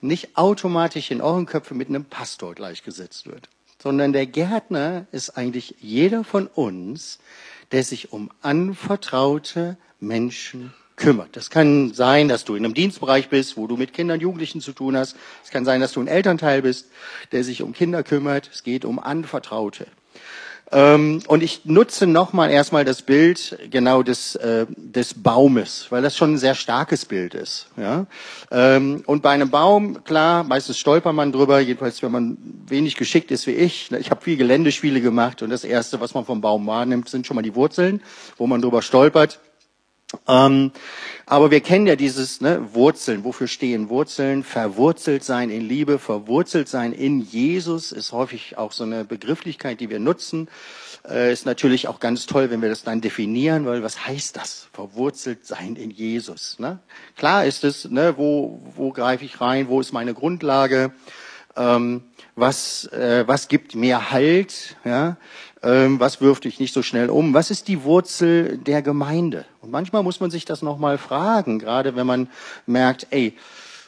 nicht 0.00 0.38
automatisch 0.38 1.10
in 1.10 1.20
euren 1.20 1.44
Köpfen 1.44 1.76
mit 1.76 1.90
einem 1.90 2.06
Pastor 2.06 2.54
gleichgesetzt 2.54 3.26
wird, 3.26 3.50
sondern 3.82 4.14
der 4.14 4.24
Gärtner 4.24 5.04
ist 5.12 5.36
eigentlich 5.36 5.74
jeder 5.80 6.24
von 6.24 6.46
uns, 6.46 7.18
der 7.70 7.84
sich 7.84 8.12
um 8.14 8.30
anvertraute 8.40 9.76
Menschen 10.00 10.72
kümmert. 11.04 11.36
Das 11.36 11.50
kann 11.50 11.92
sein, 11.92 12.28
dass 12.28 12.44
du 12.44 12.54
in 12.54 12.64
einem 12.64 12.74
Dienstbereich 12.74 13.28
bist, 13.28 13.56
wo 13.56 13.66
du 13.66 13.76
mit 13.76 13.92
Kindern, 13.92 14.20
Jugendlichen 14.20 14.60
zu 14.60 14.72
tun 14.72 14.96
hast. 14.96 15.16
Es 15.44 15.50
kann 15.50 15.64
sein, 15.64 15.80
dass 15.80 15.92
du 15.92 16.00
ein 16.00 16.08
Elternteil 16.08 16.62
bist, 16.62 16.86
der 17.32 17.44
sich 17.44 17.62
um 17.62 17.72
Kinder 17.72 18.02
kümmert. 18.02 18.50
Es 18.52 18.62
geht 18.62 18.84
um 18.84 18.98
Anvertraute. 18.98 19.86
Ähm, 20.72 21.20
und 21.28 21.42
ich 21.42 21.66
nutze 21.66 22.06
nochmal 22.06 22.50
erstmal 22.50 22.84
das 22.84 23.02
Bild 23.02 23.58
genau 23.70 24.02
des, 24.02 24.34
äh, 24.36 24.66
des 24.76 25.22
Baumes, 25.22 25.86
weil 25.90 26.02
das 26.02 26.16
schon 26.16 26.34
ein 26.34 26.38
sehr 26.38 26.54
starkes 26.54 27.04
Bild 27.04 27.34
ist. 27.34 27.68
Ja? 27.76 28.06
Ähm, 28.50 29.02
und 29.06 29.22
bei 29.22 29.30
einem 29.30 29.50
Baum, 29.50 30.02
klar, 30.04 30.42
meistens 30.42 30.78
stolpert 30.78 31.14
man 31.14 31.32
drüber, 31.32 31.60
jedenfalls 31.60 32.02
wenn 32.02 32.12
man 32.12 32.38
wenig 32.66 32.96
geschickt 32.96 33.30
ist 33.30 33.46
wie 33.46 33.52
ich. 33.52 33.92
Ich 33.92 34.10
habe 34.10 34.22
viel 34.22 34.36
Geländespiele 34.36 35.00
gemacht 35.00 35.42
und 35.42 35.50
das 35.50 35.64
Erste, 35.64 36.00
was 36.00 36.14
man 36.14 36.24
vom 36.24 36.40
Baum 36.40 36.66
wahrnimmt, 36.66 37.08
sind 37.08 37.26
schon 37.26 37.36
mal 37.36 37.42
die 37.42 37.54
Wurzeln, 37.54 38.02
wo 38.38 38.46
man 38.46 38.62
drüber 38.62 38.80
stolpert. 38.80 39.40
Ähm, 40.28 40.72
aber 41.26 41.50
wir 41.50 41.60
kennen 41.60 41.86
ja 41.86 41.96
dieses 41.96 42.40
ne, 42.40 42.74
Wurzeln. 42.74 43.24
Wofür 43.24 43.48
stehen 43.48 43.88
Wurzeln? 43.88 44.44
Verwurzelt 44.44 45.24
sein 45.24 45.50
in 45.50 45.62
Liebe, 45.62 45.98
verwurzelt 45.98 46.68
sein 46.68 46.92
in 46.92 47.20
Jesus 47.20 47.92
ist 47.92 48.12
häufig 48.12 48.58
auch 48.58 48.72
so 48.72 48.84
eine 48.84 49.04
Begrifflichkeit, 49.04 49.80
die 49.80 49.90
wir 49.90 50.00
nutzen. 50.00 50.48
Äh, 51.08 51.32
ist 51.32 51.46
natürlich 51.46 51.88
auch 51.88 52.00
ganz 52.00 52.26
toll, 52.26 52.50
wenn 52.50 52.62
wir 52.62 52.68
das 52.68 52.82
dann 52.82 53.00
definieren, 53.00 53.66
weil 53.66 53.82
was 53.82 54.06
heißt 54.06 54.36
das? 54.36 54.68
Verwurzelt 54.72 55.46
sein 55.46 55.76
in 55.76 55.90
Jesus. 55.90 56.58
Ne? 56.58 56.78
Klar 57.16 57.44
ist 57.44 57.64
es, 57.64 57.90
ne, 57.90 58.14
wo, 58.16 58.62
wo 58.74 58.90
greife 58.90 59.24
ich 59.24 59.40
rein? 59.40 59.68
Wo 59.68 59.80
ist 59.80 59.92
meine 59.92 60.14
Grundlage? 60.14 60.92
Ähm, 61.56 62.02
was, 62.36 62.86
äh, 62.86 63.24
was 63.26 63.48
gibt 63.48 63.74
mir 63.74 64.10
Halt? 64.10 64.76
Ja? 64.84 65.16
Ähm, 65.64 65.98
was 65.98 66.20
wirft 66.20 66.44
dich 66.44 66.60
nicht 66.60 66.74
so 66.74 66.82
schnell 66.82 67.08
um? 67.08 67.32
Was 67.32 67.50
ist 67.50 67.68
die 67.68 67.84
Wurzel 67.84 68.58
der 68.58 68.82
Gemeinde? 68.82 69.46
Und 69.62 69.70
manchmal 69.70 70.02
muss 70.02 70.20
man 70.20 70.30
sich 70.30 70.44
das 70.44 70.60
nochmal 70.60 70.98
fragen, 70.98 71.58
gerade 71.58 71.96
wenn 71.96 72.06
man 72.06 72.28
merkt, 72.66 73.06
ey, 73.10 73.34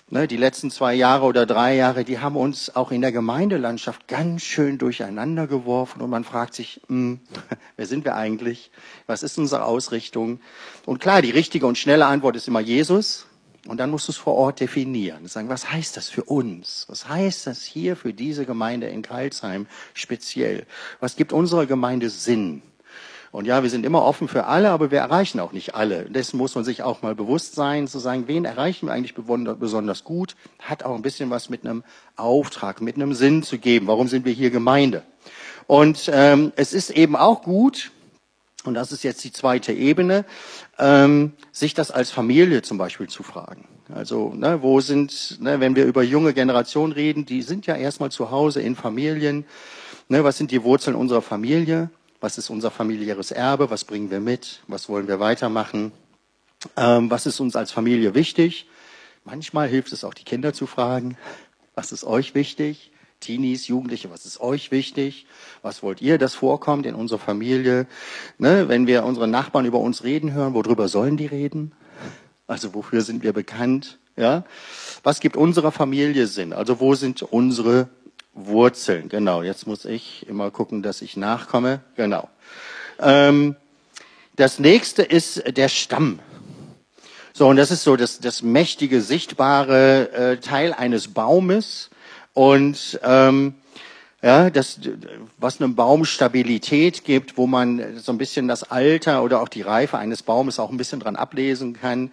ne, 0.09 0.27
die 0.27 0.39
letzten 0.39 0.71
zwei 0.71 0.95
Jahre 0.95 1.27
oder 1.27 1.45
drei 1.45 1.77
Jahre, 1.77 2.05
die 2.05 2.19
haben 2.19 2.37
uns 2.37 2.75
auch 2.75 2.93
in 2.93 3.03
der 3.03 3.13
Gemeindelandschaft 3.13 4.09
ganz 4.09 4.41
schön 4.43 4.79
durcheinander 4.79 5.47
geworfen 5.47 6.01
und 6.01 6.09
man 6.09 6.25
fragt 6.25 6.55
sich, 6.55 6.81
mh, 6.89 6.97
hm, 6.97 7.21
wer 7.77 7.87
sind 7.87 8.07
wir 8.07 8.17
eigentlich? 8.17 8.71
Was 9.07 9.23
ist 9.23 9.37
unsere 9.37 9.65
Ausrichtung? 9.65 10.41
Und 10.87 11.01
klar, 11.01 11.21
die 11.21 11.31
richtige 11.31 11.67
und 11.67 11.77
schnelle 11.77 12.07
Antwort 12.07 12.37
ist 12.37 12.49
immer 12.49 12.61
Jesus. 12.61 13.27
Und 13.67 13.79
dann 13.79 13.91
musst 13.91 14.09
du 14.09 14.13
es 14.13 14.19
vor 14.19 14.35
Ort 14.35 14.61
definieren. 14.61 15.27
Sagen, 15.27 15.49
was 15.49 15.71
heißt 15.71 15.97
das 15.97 16.09
für 16.09 16.25
uns? 16.25 16.87
Was 16.89 17.09
heißt 17.09 17.47
das 17.47 17.65
hier 17.65 17.97
für 17.97 18.13
diese 18.13 18.47
Gemeinde 18.47 18.87
in 18.89 19.03
Karlsheim 19.03 19.67
speziell? 19.95 20.67
Was 21.01 21.17
gibt 21.17 21.33
unserer 21.33 21.67
Gemeinde 21.67 22.11
Sinn? 22.11 22.63
Und 23.33 23.45
ja, 23.45 23.63
wir 23.63 23.69
sind 23.69 23.85
immer 23.85 24.03
offen 24.03 24.29
für 24.29 24.47
alle, 24.47 24.71
aber 24.71 24.91
wir 24.91 25.01
erreichen 25.01 25.41
auch 25.41 25.53
nicht 25.53 25.75
alle. 25.75 26.05
Dessen 26.05 26.39
muss 26.39 26.55
man 26.55 26.65
sich 26.65 26.83
auch 26.83 27.03
mal 27.03 27.15
bewusst 27.15 27.55
sein, 27.55 27.87
zu 27.87 27.99
sagen, 27.99 28.29
wen 28.29 28.45
erreichen 28.47 28.87
wir 28.87 28.95
eigentlich 28.95 29.15
besonders 29.15 30.05
gut? 30.05 30.37
Hat 30.61 30.85
auch 30.85 30.95
ein 30.95 31.03
bisschen 31.03 31.29
was 31.29 31.51
mit 31.51 31.67
einem 31.67 31.85
Auftrag, 32.17 32.81
mit 32.81 32.97
einem 32.97 33.13
Sinn 33.13 33.43
zu 33.43 33.59
geben. 33.59 33.89
Warum 33.89 34.09
sind 34.09 34.25
wir 34.25 34.33
hier 34.33 34.51
Gemeinde? 34.51 35.03
Und 35.67 36.11
ähm, 36.13 36.53
es 36.57 36.73
ist 36.73 36.91
eben 36.91 37.17
auch 37.17 37.43
gut, 37.43 37.91
und 38.67 38.75
das 38.75 38.93
ist 38.93 39.03
jetzt 39.05 39.23
die 39.25 39.33
zweite 39.33 39.73
Ebene, 39.73 40.25
ähm, 40.79 41.33
sich 41.53 41.75
das 41.75 41.91
als 41.91 42.11
Familie 42.11 42.63
zum 42.63 42.79
Beispiel 42.79 43.09
zu 43.09 43.23
fragen. 43.23 43.69
Also, 43.95 44.33
ne, 44.35 44.63
wo 44.63 44.81
sind, 44.81 45.41
ne, 45.41 45.61
wenn 45.61 45.77
wir 45.77 45.85
über 45.85 46.03
junge 46.03 46.35
Generationen 46.35 46.93
reden, 46.93 47.25
die 47.25 47.43
sind 47.43 47.67
ja 47.67 47.77
erstmal 47.77 48.11
zu 48.11 48.31
Hause 48.31 48.61
in 48.61 48.75
Familien. 48.75 49.45
Ne, 50.09 50.25
was 50.25 50.39
sind 50.39 50.51
die 50.51 50.63
Wurzeln 50.63 50.97
unserer 50.97 51.23
Familie? 51.23 51.91
Was 52.21 52.39
ist 52.39 52.51
unser 52.51 52.71
familiäres 52.71 53.31
Erbe? 53.31 53.71
Was 53.71 53.85
bringen 53.85 54.11
wir 54.11 54.21
mit? 54.21 54.61
Was 54.67 54.89
wollen 54.89 55.07
wir 55.07 55.21
weitermachen? 55.21 55.93
Ähm, 56.77 57.11
was 57.11 57.27
ist 57.27 57.39
uns 57.41 57.55
als 57.55 57.71
Familie 57.71 58.15
wichtig? 58.15 58.69
Manchmal 59.25 59.69
hilft 59.69 59.93
es 59.93 60.05
auch, 60.05 60.15
die 60.15 60.25
Kinder 60.25 60.53
zu 60.53 60.67
fragen. 60.67 61.17
Was 61.75 61.93
ist 61.93 62.05
euch 62.05 62.35
wichtig? 62.35 62.91
Teenies, 63.21 63.67
Jugendliche, 63.67 64.11
was 64.11 64.27
ist 64.27 64.41
euch 64.41 64.71
wichtig? 64.71 65.27
Was 65.63 65.83
wollt 65.83 66.03
ihr, 66.03 66.19
dass 66.19 66.35
vorkommt 66.35 66.87
in 66.87 66.95
unserer 66.95 67.19
Familie? 67.19 67.87
Ne, 68.39 68.69
wenn 68.69 68.87
wir 68.87 69.05
unsere 69.05 69.27
Nachbarn 69.27 69.65
über 69.65 69.79
uns 69.79 70.05
reden 70.05 70.33
hören, 70.33 70.55
worüber 70.55 70.89
sollen 70.89 71.17
die 71.17 71.27
reden? 71.27 71.73
Also 72.47 72.75
wofür 72.75 73.01
sind 73.01 73.23
wir 73.23 73.33
bekannt? 73.33 73.99
Ja? 74.17 74.45
Was 75.03 75.21
gibt 75.21 75.37
unserer 75.37 75.73
Familie 75.73 76.27
Sinn? 76.27 76.53
Also 76.53 76.81
wo 76.81 76.95
sind 76.95 77.23
unsere 77.23 77.89
Wurzeln? 78.35 79.09
Genau, 79.09 79.43
jetzt 79.43 79.67
muss 79.67 79.85
ich 79.85 80.27
immer 80.29 80.51
gucken, 80.51 80.83
dass 80.83 81.03
ich 81.03 81.17
nachkomme. 81.17 81.81
Genau. 81.97 82.29
Ähm, 83.01 83.57
das 84.37 84.59
nächste 84.59 85.03
ist 85.03 85.57
der 85.57 85.69
Stamm. 85.69 86.21
So, 87.33 87.49
und 87.49 87.57
das 87.57 87.71
ist 87.71 87.85
so 87.85 87.97
das, 87.97 88.19
das 88.21 88.43
mächtige, 88.43 89.03
sichtbare 89.03 90.13
äh, 90.13 90.37
Teil 90.39 90.73
eines 90.73 91.09
Baumes. 91.09 91.91
Und 92.37 93.01
ähm, 93.03 93.55
ja, 94.21 94.51
das, 94.51 94.79
was 95.39 95.59
einem 95.59 95.75
Baum 95.75 96.05
Stabilität 96.05 97.03
gibt, 97.03 97.39
wo 97.39 97.47
man 97.47 97.97
so 97.97 98.13
ein 98.13 98.19
bisschen 98.19 98.47
das 98.47 98.63
Alter 98.63 99.23
oder 99.23 99.41
auch 99.41 99.49
die 99.49 99.63
Reife 99.63 99.97
eines 99.97 100.23
Baumes 100.23 100.59
auch 100.59 100.71
ein 100.71 100.77
bisschen 100.77 101.01
dran 101.01 101.17
ablesen 101.17 101.73
kann. 101.73 102.13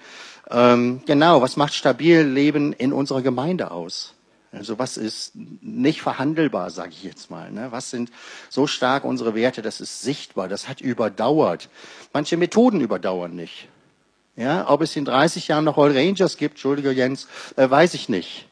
Ähm, 0.49 1.01
genau, 1.05 1.41
was 1.41 1.57
macht 1.57 1.73
stabil 1.73 2.21
Leben 2.21 2.71
in 2.71 2.93
unserer 2.93 3.21
Gemeinde 3.21 3.71
aus? 3.71 4.13
Also 4.53 4.79
was 4.79 4.95
ist 4.95 5.33
nicht 5.35 6.01
verhandelbar, 6.01 6.69
sage 6.69 6.91
ich 6.91 7.03
jetzt 7.03 7.29
mal. 7.29 7.51
Ne? 7.51 7.67
Was 7.71 7.89
sind 7.89 8.09
so 8.49 8.65
stark 8.65 9.03
unsere 9.03 9.35
Werte? 9.35 9.61
Das 9.61 9.81
ist 9.81 10.03
sichtbar, 10.03 10.47
das 10.47 10.69
hat 10.69 10.79
überdauert. 10.79 11.67
Manche 12.13 12.37
Methoden 12.37 12.79
überdauern 12.79 13.35
nicht. 13.35 13.67
Ja, 14.35 14.67
ob 14.67 14.81
es 14.81 14.95
in 14.95 15.05
30 15.05 15.49
Jahren 15.49 15.65
noch 15.65 15.77
All 15.77 15.91
Rangers 15.91 16.37
gibt, 16.37 16.55
Entschuldige 16.55 16.91
Jens, 16.91 17.27
äh, 17.55 17.69
weiß 17.69 17.93
ich 17.93 18.09
nicht. 18.09 18.47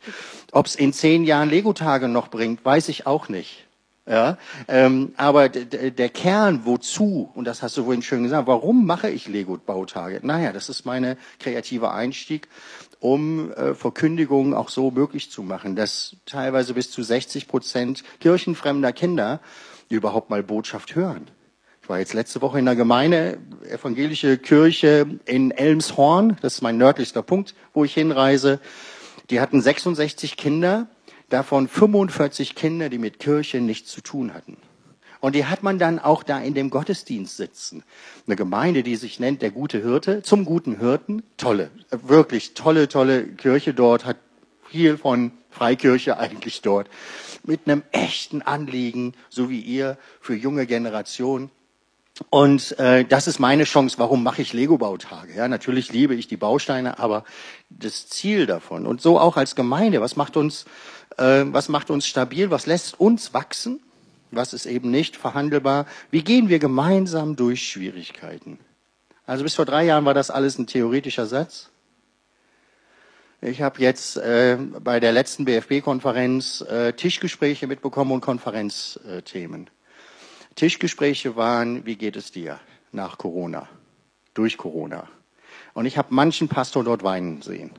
Ob 0.51 0.65
es 0.65 0.75
in 0.75 0.93
zehn 0.93 1.23
Jahren 1.23 1.49
Lego-Tage 1.49 2.07
noch 2.07 2.27
bringt, 2.27 2.63
weiß 2.63 2.89
ich 2.89 3.07
auch 3.07 3.29
nicht. 3.29 3.65
Ja, 4.07 4.37
ähm, 4.67 5.13
aber 5.15 5.47
der 5.47 6.09
Kern, 6.09 6.61
wozu, 6.65 7.29
und 7.35 7.45
das 7.45 7.61
hast 7.61 7.77
du 7.77 7.83
vorhin 7.83 8.01
schön 8.01 8.23
gesagt, 8.23 8.47
warum 8.47 8.85
mache 8.87 9.09
ich 9.09 9.27
Lego-Bautage? 9.27 10.19
Naja, 10.23 10.51
das 10.51 10.69
ist 10.69 10.85
meine 10.85 11.17
kreative 11.39 11.91
Einstieg, 11.91 12.47
um 12.99 13.53
äh, 13.53 13.75
Verkündigungen 13.75 14.55
auch 14.55 14.69
so 14.69 14.89
möglich 14.89 15.29
zu 15.29 15.43
machen, 15.43 15.75
dass 15.75 16.15
teilweise 16.25 16.73
bis 16.73 16.89
zu 16.89 17.03
60 17.03 17.47
Prozent 17.47 18.03
kirchenfremder 18.19 18.91
Kinder 18.91 19.39
überhaupt 19.87 20.31
mal 20.31 20.41
Botschaft 20.41 20.95
hören. 20.95 21.27
Ich 21.83 21.89
war 21.89 21.99
jetzt 21.99 22.13
letzte 22.13 22.41
Woche 22.41 22.59
in 22.59 22.65
der 22.65 22.75
Gemeinde, 22.75 23.37
evangelische 23.69 24.37
Kirche 24.39 25.05
in 25.25 25.51
Elmshorn, 25.51 26.37
das 26.41 26.55
ist 26.55 26.61
mein 26.61 26.77
nördlichster 26.77 27.21
Punkt, 27.21 27.53
wo 27.73 27.85
ich 27.85 27.93
hinreise. 27.93 28.59
Die 29.31 29.39
hatten 29.39 29.61
66 29.61 30.35
Kinder, 30.35 30.87
davon 31.29 31.69
45 31.69 32.53
Kinder, 32.53 32.89
die 32.89 32.97
mit 32.97 33.19
Kirche 33.19 33.61
nichts 33.61 33.89
zu 33.89 34.01
tun 34.01 34.33
hatten. 34.33 34.57
Und 35.21 35.35
die 35.35 35.45
hat 35.45 35.63
man 35.63 35.79
dann 35.79 35.99
auch 35.99 36.23
da 36.23 36.39
in 36.39 36.53
dem 36.53 36.69
Gottesdienst 36.69 37.37
sitzen. 37.37 37.83
Eine 38.27 38.35
Gemeinde, 38.35 38.83
die 38.83 38.97
sich 38.97 39.21
nennt 39.21 39.41
der 39.41 39.51
gute 39.51 39.81
Hirte, 39.81 40.21
zum 40.21 40.43
guten 40.43 40.79
Hirten. 40.79 41.23
Tolle, 41.37 41.71
wirklich 41.91 42.55
tolle, 42.55 42.89
tolle 42.89 43.25
Kirche 43.25 43.73
dort, 43.73 44.03
hat 44.03 44.17
viel 44.67 44.97
von 44.97 45.31
Freikirche 45.49 46.17
eigentlich 46.17 46.61
dort. 46.61 46.89
Mit 47.45 47.61
einem 47.65 47.83
echten 47.91 48.41
Anliegen, 48.41 49.13
so 49.29 49.49
wie 49.49 49.61
ihr, 49.61 49.97
für 50.19 50.35
junge 50.35 50.65
Generationen. 50.65 51.51
Und 52.29 52.77
äh, 52.79 53.05
das 53.05 53.27
ist 53.27 53.39
meine 53.39 53.63
Chance. 53.63 53.97
Warum 53.97 54.23
mache 54.23 54.41
ich 54.41 54.53
Lego-Bautage? 54.53 55.35
Ja, 55.35 55.47
natürlich 55.47 55.91
liebe 55.91 56.15
ich 56.15 56.27
die 56.27 56.37
Bausteine, 56.37 56.99
aber 56.99 57.23
das 57.69 58.07
Ziel 58.07 58.45
davon 58.45 58.85
und 58.85 59.01
so 59.01 59.19
auch 59.19 59.37
als 59.37 59.55
Gemeinde. 59.55 60.01
Was 60.01 60.15
macht 60.15 60.37
uns, 60.37 60.65
äh, 61.17 61.43
was 61.47 61.69
macht 61.69 61.89
uns 61.89 62.05
stabil? 62.05 62.51
Was 62.51 62.65
lässt 62.65 62.99
uns 62.99 63.33
wachsen? 63.33 63.81
Was 64.31 64.53
ist 64.53 64.65
eben 64.65 64.91
nicht 64.91 65.17
verhandelbar? 65.17 65.85
Wie 66.09 66.23
gehen 66.23 66.47
wir 66.47 66.59
gemeinsam 66.59 67.35
durch 67.35 67.67
Schwierigkeiten? 67.67 68.59
Also 69.25 69.43
bis 69.43 69.55
vor 69.55 69.65
drei 69.65 69.85
Jahren 69.85 70.05
war 70.05 70.13
das 70.13 70.29
alles 70.29 70.57
ein 70.57 70.67
theoretischer 70.67 71.25
Satz. 71.25 71.69
Ich 73.41 73.61
habe 73.61 73.81
jetzt 73.81 74.17
äh, 74.17 74.57
bei 74.79 74.99
der 74.99 75.11
letzten 75.11 75.45
BFB-Konferenz 75.45 76.61
äh, 76.61 76.93
Tischgespräche 76.93 77.65
mitbekommen 77.65 78.11
und 78.11 78.21
Konferenzthemen. 78.21 79.69
Tischgespräche 80.61 81.35
waren, 81.35 81.87
wie 81.87 81.95
geht 81.95 82.15
es 82.15 82.31
dir 82.31 82.59
nach 82.91 83.17
Corona, 83.17 83.67
durch 84.35 84.59
Corona? 84.59 85.07
Und 85.73 85.87
ich 85.87 85.97
habe 85.97 86.09
manchen 86.13 86.49
Pastor 86.49 86.83
dort 86.83 87.01
weinen 87.01 87.41
sehen. 87.41 87.71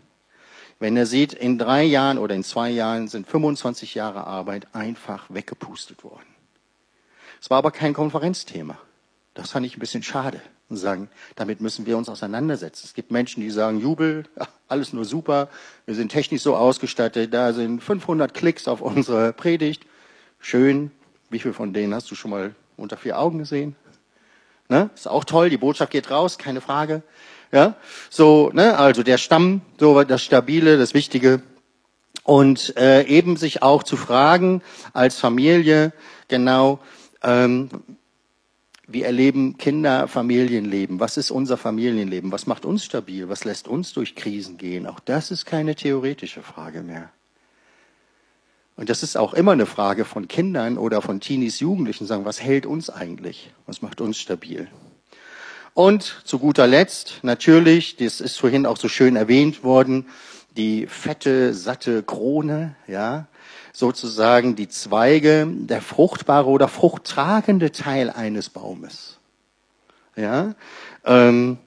Wenn 0.81 0.97
er 0.97 1.07
sieht, 1.07 1.33
in 1.33 1.59
drei 1.59 1.85
Jahren 1.85 2.19
oder 2.19 2.35
in 2.35 2.43
zwei 2.43 2.71
Jahren 2.71 3.07
sind 3.07 3.29
25 3.29 3.95
Jahre 3.95 4.27
Arbeit 4.27 4.75
einfach 4.75 5.27
weggepustet 5.29 6.03
worden. 6.03 6.27
Es 7.41 7.51
war 7.51 7.59
aber 7.59 7.71
kein 7.71 7.95
Konferenzthema. 7.95 8.77
Das 9.35 9.53
fand 9.53 9.65
ich 9.65 9.77
ein 9.77 9.81
bisschen 9.81 10.03
schade 10.03 10.43
und 10.69 10.77
sagen, 10.77 11.09
damit 11.37 11.61
müssen 11.61 11.87
wir 11.87 11.97
uns 11.97 12.09
auseinandersetzen. 12.09 12.83
Es 12.87 12.95
gibt 12.95 13.13
Menschen, 13.13 13.43
die 13.43 13.51
sagen, 13.51 13.79
Jubel, 13.79 14.25
alles 14.67 14.93
nur 14.93 15.05
super, 15.05 15.51
wir 15.87 15.95
sind 15.95 16.09
technisch 16.11 16.43
so 16.43 16.57
ausgestattet, 16.57 17.33
da 17.33 17.53
sind 17.53 17.81
500 17.81 18.35
Klicks 18.35 18.67
auf 18.67 18.81
unsere 18.81 19.33
Predigt. 19.33 19.87
Schön, 20.41 20.91
wie 21.31 21.39
viel 21.39 21.53
von 21.53 21.73
denen 21.73 21.95
hast 21.95 22.11
du 22.11 22.17
schon 22.17 22.33
mal 22.33 22.57
unter 22.77 22.97
vier 22.97 23.19
Augen 23.19 23.39
gesehen. 23.39 23.77
Ne? 24.69 24.91
Ist 24.95 25.09
auch 25.09 25.25
toll, 25.25 25.51
die 25.51 25.59
Botschaft 25.59 25.93
geht 25.93 26.11
raus, 26.11 26.39
keine 26.39 26.61
Frage. 26.61 27.03
Ja, 27.53 27.75
so, 28.09 28.51
ne, 28.55 28.79
also 28.79 29.03
der 29.03 29.19
Stamm, 29.19 29.61
so 29.79 30.03
das 30.05 30.23
Stabile, 30.23 30.79
das 30.79 30.95
Wichtige. 30.95 31.43
Und 32.25 32.75
äh, 32.77 33.03
eben 33.03 33.37
sich 33.37 33.63
auch 33.63 33.83
zu 33.83 33.97
fragen 33.97 34.63
als 34.95 35.19
Familie, 35.19 35.93
genau, 36.29 36.79
ähm, 37.23 37.69
wie 38.87 39.03
erleben 39.03 39.59
Kinder 39.59 40.09
Familienleben? 40.09 41.01
Was 41.01 41.17
ist 41.17 41.31
unser 41.31 41.57
Familienleben? 41.57 42.33
Was 42.33 42.47
macht 42.47 42.65
uns 42.65 42.85
stabil? 42.85 43.29
Was 43.29 43.45
lässt 43.45 43.69
uns 43.69 43.93
durch 43.93 44.15
Krisen 44.15 44.59
gehen? 44.59 44.87
Auch 44.87 45.01
das 45.01 45.31
ist 45.31 45.47
keine 45.47 45.75
theoretische 45.75 46.43
Frage 46.43 46.83
mehr. 46.83 47.11
Und 48.83 48.91
das 48.91 49.05
ist 49.05 49.17
auch 49.17 49.33
immer 49.33 49.53
eine 49.53 49.67
Frage 49.67 50.05
von 50.05 50.27
Kindern 50.27 50.77
oder 50.77 51.03
von 51.03 51.21
Teenies, 51.21 51.61
Jugendlichen, 51.61 52.05
sagen, 52.05 52.25
was 52.25 52.43
hält 52.43 52.67
uns 52.67 52.91
eigentlich? 52.91 53.53
Was 53.65 53.81
macht 53.81 54.01
uns 54.01 54.19
stabil? 54.19 54.67
Und 55.73 56.21
zu 56.25 56.41
guter 56.41 56.67
Letzt, 56.67 57.21
natürlich, 57.23 57.95
das 57.95 58.21
ist 58.21 58.41
vorhin 58.41 58.67
auch 58.67 58.77
so 58.77 58.89
schön 58.89 59.15
erwähnt 59.15 59.63
worden, 59.63 60.07
die 60.57 60.89
fette, 60.89 61.55
satte 61.55 62.03
Krone, 62.03 62.75
ja, 62.89 63.29
sozusagen 63.73 64.57
die 64.57 64.69
Zweige, 64.69 65.47
der 65.49 65.81
fruchtbare 65.81 66.49
oder 66.51 66.67
fruchttragende 66.67 67.71
Teil 67.71 68.11
eines 68.11 68.51
Baumes. 68.51 69.21
Ja, 70.17 70.57
ähm, 71.05 71.59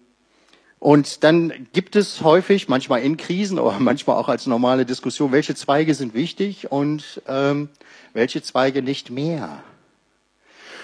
und 0.86 1.24
dann 1.24 1.52
gibt 1.74 1.96
es 1.96 2.22
häufig, 2.22 2.70
manchmal 2.70 3.02
in 3.02 3.18
Krisen, 3.18 3.58
aber 3.58 3.76
manchmal 3.80 4.18
auch 4.18 4.30
als 4.30 4.46
normale 4.46 4.86
Diskussion, 4.86 5.32
welche 5.32 5.56
Zweige 5.56 5.96
sind 5.96 6.14
wichtig 6.14 6.72
und 6.72 7.24
ähm, 7.28 7.70
welche 8.14 8.44
Zweige 8.44 8.84
nicht 8.84 9.10
mehr. 9.10 9.64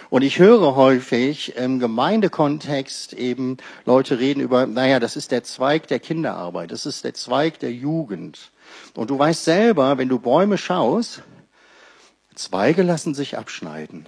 Und 0.09 0.23
ich 0.23 0.39
höre 0.39 0.75
häufig 0.75 1.55
im 1.55 1.77
Gemeindekontext 1.77 3.13
eben 3.13 3.57
Leute 3.85 4.17
reden 4.17 4.39
über, 4.39 4.65
naja, 4.65 4.99
das 4.99 5.15
ist 5.15 5.29
der 5.29 5.43
Zweig 5.43 5.87
der 5.87 5.99
Kinderarbeit, 5.99 6.71
das 6.71 6.87
ist 6.87 7.03
der 7.03 7.13
Zweig 7.13 7.59
der 7.59 7.71
Jugend. 7.71 8.49
Und 8.95 9.11
du 9.11 9.19
weißt 9.19 9.43
selber, 9.43 9.99
wenn 9.99 10.09
du 10.09 10.17
Bäume 10.17 10.57
schaust, 10.57 11.21
Zweige 12.33 12.81
lassen 12.81 13.13
sich 13.13 13.37
abschneiden. 13.37 14.07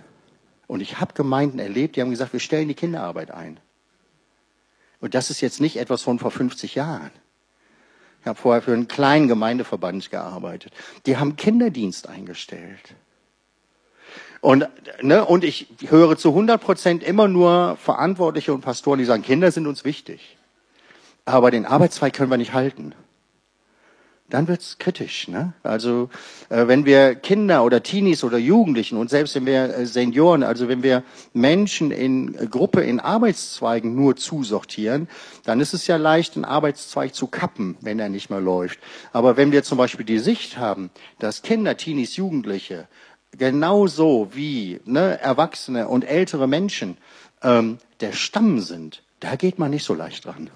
Und 0.65 0.81
ich 0.81 1.00
habe 1.00 1.13
Gemeinden 1.13 1.59
erlebt, 1.59 1.97
die 1.97 2.01
haben 2.01 2.09
gesagt, 2.09 2.33
wir 2.33 2.39
stellen 2.39 2.67
die 2.67 2.73
Kinderarbeit 2.73 3.29
ein. 3.29 3.59
Und 5.03 5.15
das 5.15 5.29
ist 5.29 5.41
jetzt 5.41 5.60
nicht 5.60 5.75
etwas 5.75 6.01
von 6.01 6.17
vor 6.17 6.31
50 6.31 6.75
Jahren. 6.75 7.12
Ich 8.22 8.25
habe 8.25 8.39
vorher 8.39 8.62
für 8.62 8.72
einen 8.72 8.88
kleinen 8.88 9.27
Gemeindeverband 9.27 10.10
gearbeitet. 10.10 10.72
Die 11.05 11.17
haben 11.17 11.36
Kinderdienst 11.36 12.07
eingestellt. 12.07 12.95
Und, 14.39 14.65
ne, 15.01 15.25
und 15.25 15.43
ich 15.43 15.67
höre 15.89 16.15
zu 16.15 16.29
100 16.29 16.62
Prozent 16.62 17.03
immer 17.03 17.27
nur 17.27 17.75
Verantwortliche 17.81 18.53
und 18.53 18.62
Pastoren, 18.62 18.98
die 18.98 19.03
sagen, 19.03 19.24
Kinder 19.24 19.51
sind 19.51 19.67
uns 19.67 19.83
wichtig. 19.83 20.38
Aber 21.25 21.51
den 21.51 21.65
Arbeitszweig 21.65 22.13
können 22.13 22.31
wir 22.31 22.38
nicht 22.38 22.53
halten. 22.53 22.95
Dann 24.30 24.48
wird's 24.48 24.77
kritisch. 24.80 25.27
Ne? 25.27 25.53
Also 25.63 26.10
äh, 26.50 26.68
wenn 26.68 26.86
wir 26.86 27.13
Kinder 27.13 27.63
oder 27.63 27.84
Teenies 27.84 28.24
oder 28.24 28.38
Jugendlichen 28.38 28.98
und 28.98 29.10
selbst 29.10 29.36
wenn 29.36 29.46
wir 29.46 29.77
äh, 29.77 29.86
Senioren, 29.86 30.44
also 30.44 30.68
wenn 30.68 30.82
wir 30.82 31.03
Menschen 31.34 31.92
in 31.92 32.34
äh, 32.36 32.48
Gruppe 32.48 32.82
in 32.82 33.00
Arbeitszweigen 33.00 33.94
nur 33.94 34.15
zusortieren, 34.15 35.08
dann 35.44 35.60
ist 35.60 35.74
es 35.74 35.88
ja 35.88 35.98
leicht, 35.98 36.36
einen 36.36 36.46
Arbeitszweig 36.46 37.13
zu 37.13 37.27
kappen, 37.27 37.77
wenn 37.82 38.00
er 38.00 38.10
nicht 38.10 38.30
mehr 38.30 38.39
läuft. 38.39 38.80
Aber 39.12 39.38
wenn 39.38 39.51
wir 39.51 39.63
zum 39.63 39.77
Beispiel 39.77 40.06
die 40.06 40.20
Sicht 40.20 40.58
haben, 40.58 40.89
dass 41.20 41.42
Kinder, 41.42 41.77
Teenies, 41.77 42.15
Jugendliche 42.15 42.88
genauso 43.38 44.30
wie 44.34 44.80
ne, 44.86 45.20
Erwachsene 45.20 45.88
und 45.88 46.03
ältere 46.06 46.48
Menschen 46.48 46.98
ähm, 47.42 47.77
der 48.00 48.13
Stamm 48.13 48.60
sind, 48.62 49.03
da 49.20 49.36
geht 49.36 49.60
man 49.60 49.72
nicht 49.72 49.86
so 49.86 49.94
leicht 49.94 50.25
dran. 50.25 50.50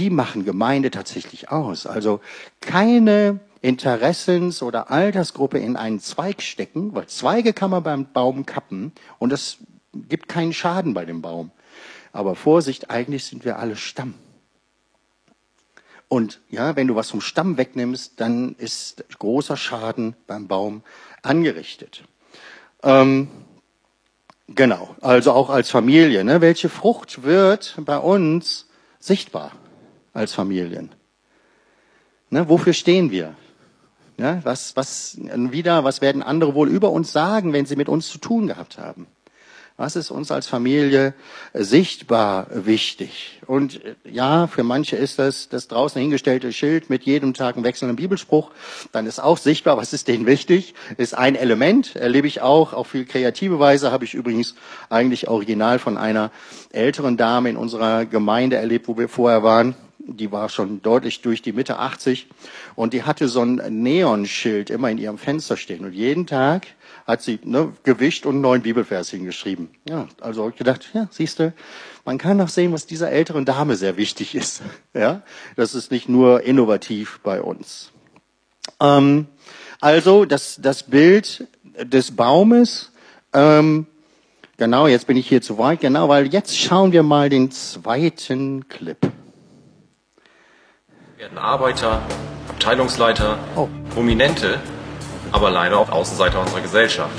Die 0.00 0.08
machen 0.08 0.46
Gemeinde 0.46 0.90
tatsächlich 0.90 1.50
aus. 1.50 1.86
Also 1.86 2.20
keine 2.62 3.38
Interessens- 3.60 4.62
oder 4.62 4.90
Altersgruppe 4.90 5.58
in 5.58 5.76
einen 5.76 6.00
Zweig 6.00 6.40
stecken, 6.40 6.94
weil 6.94 7.06
Zweige 7.06 7.52
kann 7.52 7.70
man 7.70 7.82
beim 7.82 8.10
Baum 8.10 8.46
kappen 8.46 8.92
und 9.18 9.28
das 9.28 9.58
gibt 9.92 10.26
keinen 10.26 10.54
Schaden 10.54 10.94
bei 10.94 11.04
dem 11.04 11.20
Baum. 11.20 11.50
Aber 12.14 12.34
Vorsicht, 12.34 12.88
eigentlich 12.88 13.26
sind 13.26 13.44
wir 13.44 13.58
alle 13.58 13.76
Stamm. 13.76 14.14
Und 16.08 16.40
ja, 16.48 16.76
wenn 16.76 16.86
du 16.86 16.96
was 16.96 17.10
vom 17.10 17.20
Stamm 17.20 17.58
wegnimmst, 17.58 18.14
dann 18.16 18.54
ist 18.56 19.04
großer 19.18 19.58
Schaden 19.58 20.16
beim 20.26 20.48
Baum 20.48 20.82
angerichtet. 21.20 22.04
Ähm, 22.82 23.28
genau, 24.48 24.96
also 25.02 25.32
auch 25.32 25.50
als 25.50 25.68
Familie. 25.68 26.24
Ne? 26.24 26.40
Welche 26.40 26.70
Frucht 26.70 27.22
wird 27.22 27.74
bei 27.84 27.98
uns 27.98 28.66
sichtbar 28.98 29.52
als 30.12 30.34
Familien? 30.34 30.90
Ne? 32.30 32.48
Wofür 32.48 32.72
stehen 32.72 33.10
wir? 33.10 33.34
Ja, 34.18 34.40
was, 34.44 34.76
was 34.76 35.16
wieder, 35.18 35.82
was 35.84 36.02
werden 36.02 36.22
andere 36.22 36.54
wohl 36.54 36.68
über 36.68 36.90
uns 36.90 37.10
sagen, 37.10 37.52
wenn 37.52 37.64
sie 37.64 37.76
mit 37.76 37.88
uns 37.88 38.08
zu 38.08 38.18
tun 38.18 38.46
gehabt 38.48 38.78
haben? 38.78 39.06
Was 39.78 39.96
ist 39.96 40.10
uns 40.10 40.30
als 40.30 40.46
Familie 40.46 41.14
sichtbar 41.54 42.48
wichtig? 42.50 43.40
Und 43.46 43.82
äh, 43.82 43.94
ja, 44.04 44.46
für 44.46 44.62
manche 44.62 44.94
ist 44.96 45.18
das 45.18 45.48
das 45.48 45.68
draußen 45.68 45.98
hingestellte 45.98 46.52
Schild 46.52 46.90
mit 46.90 47.04
jedem 47.04 47.32
Tag 47.32 47.54
einem 47.54 47.64
wechselnden 47.64 47.96
Bibelspruch. 47.96 48.50
Dann 48.92 49.06
ist 49.06 49.20
auch 49.20 49.38
sichtbar, 49.38 49.78
was 49.78 49.94
ist 49.94 50.06
denen 50.06 50.26
wichtig? 50.26 50.74
Ist 50.98 51.16
ein 51.16 51.34
Element, 51.34 51.96
erlebe 51.96 52.26
ich 52.26 52.42
auch, 52.42 52.74
auf 52.74 52.88
viel 52.88 53.06
kreative 53.06 53.58
Weise 53.58 53.90
habe 53.90 54.04
ich 54.04 54.12
übrigens 54.12 54.54
eigentlich 54.90 55.28
original 55.28 55.78
von 55.78 55.96
einer 55.96 56.30
älteren 56.72 57.16
Dame 57.16 57.48
in 57.48 57.56
unserer 57.56 58.04
Gemeinde 58.04 58.56
erlebt, 58.56 58.86
wo 58.86 58.98
wir 58.98 59.08
vorher 59.08 59.42
waren 59.42 59.74
die 60.16 60.32
war 60.32 60.48
schon 60.48 60.82
deutlich 60.82 61.22
durch 61.22 61.42
die 61.42 61.52
Mitte 61.52 61.78
80 61.78 62.26
und 62.74 62.92
die 62.92 63.02
hatte 63.02 63.28
so 63.28 63.42
ein 63.42 63.82
Neonschild 63.82 64.70
immer 64.70 64.90
in 64.90 64.98
ihrem 64.98 65.18
Fenster 65.18 65.56
stehen 65.56 65.84
und 65.84 65.92
jeden 65.92 66.26
Tag 66.26 66.66
hat 67.06 67.22
sie 67.22 67.40
ne, 67.42 67.72
gewischt 67.82 68.26
und 68.26 68.40
neuen 68.40 68.62
Bibelvers 68.62 69.10
hingeschrieben. 69.10 69.70
Ja, 69.88 70.08
also 70.20 70.48
ich 70.48 70.56
gedacht, 70.56 70.90
ja, 70.94 71.08
siehst 71.10 71.38
du, 71.38 71.52
man 72.04 72.18
kann 72.18 72.36
noch 72.36 72.48
sehen, 72.48 72.72
was 72.72 72.86
dieser 72.86 73.10
älteren 73.10 73.44
Dame 73.44 73.76
sehr 73.76 73.96
wichtig 73.96 74.34
ist. 74.34 74.62
Ja, 74.92 75.22
das 75.54 75.76
ist 75.76 75.92
nicht 75.92 76.08
nur 76.08 76.42
innovativ 76.42 77.20
bei 77.22 77.40
uns. 77.40 77.92
Ähm, 78.80 79.26
also 79.80 80.24
das, 80.24 80.58
das 80.60 80.82
Bild 80.82 81.46
des 81.80 82.16
Baumes, 82.16 82.90
ähm, 83.32 83.86
genau, 84.56 84.88
jetzt 84.88 85.06
bin 85.06 85.16
ich 85.16 85.28
hier 85.28 85.42
zu 85.42 85.58
weit, 85.58 85.80
genau, 85.80 86.08
weil 86.08 86.26
jetzt 86.26 86.58
schauen 86.58 86.90
wir 86.90 87.04
mal 87.04 87.28
den 87.28 87.52
zweiten 87.52 88.68
Clip. 88.68 88.98
Wir 91.20 91.26
werden 91.26 91.36
Arbeiter, 91.36 92.00
Abteilungsleiter, 92.48 93.38
oh. 93.54 93.68
Prominente, 93.92 94.58
aber 95.32 95.50
leider 95.50 95.76
auch 95.76 95.90
Außenseiter 95.90 96.40
unserer 96.40 96.62
Gesellschaft. 96.62 97.14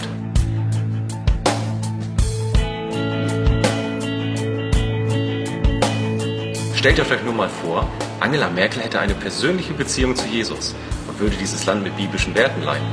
Stellt 6.73 6.99
euch 6.99 7.05
vielleicht 7.05 7.25
nur 7.25 7.35
mal 7.35 7.47
vor, 7.47 7.87
Angela 8.19 8.49
Merkel 8.49 8.81
hätte 8.81 8.99
eine 8.99 9.13
persönliche 9.13 9.73
Beziehung 9.73 10.15
zu 10.15 10.25
Jesus 10.25 10.73
und 11.07 11.19
würde 11.19 11.35
dieses 11.35 11.63
Land 11.67 11.83
mit 11.83 11.95
biblischen 11.95 12.33
Werten 12.33 12.63
leiten. 12.63 12.87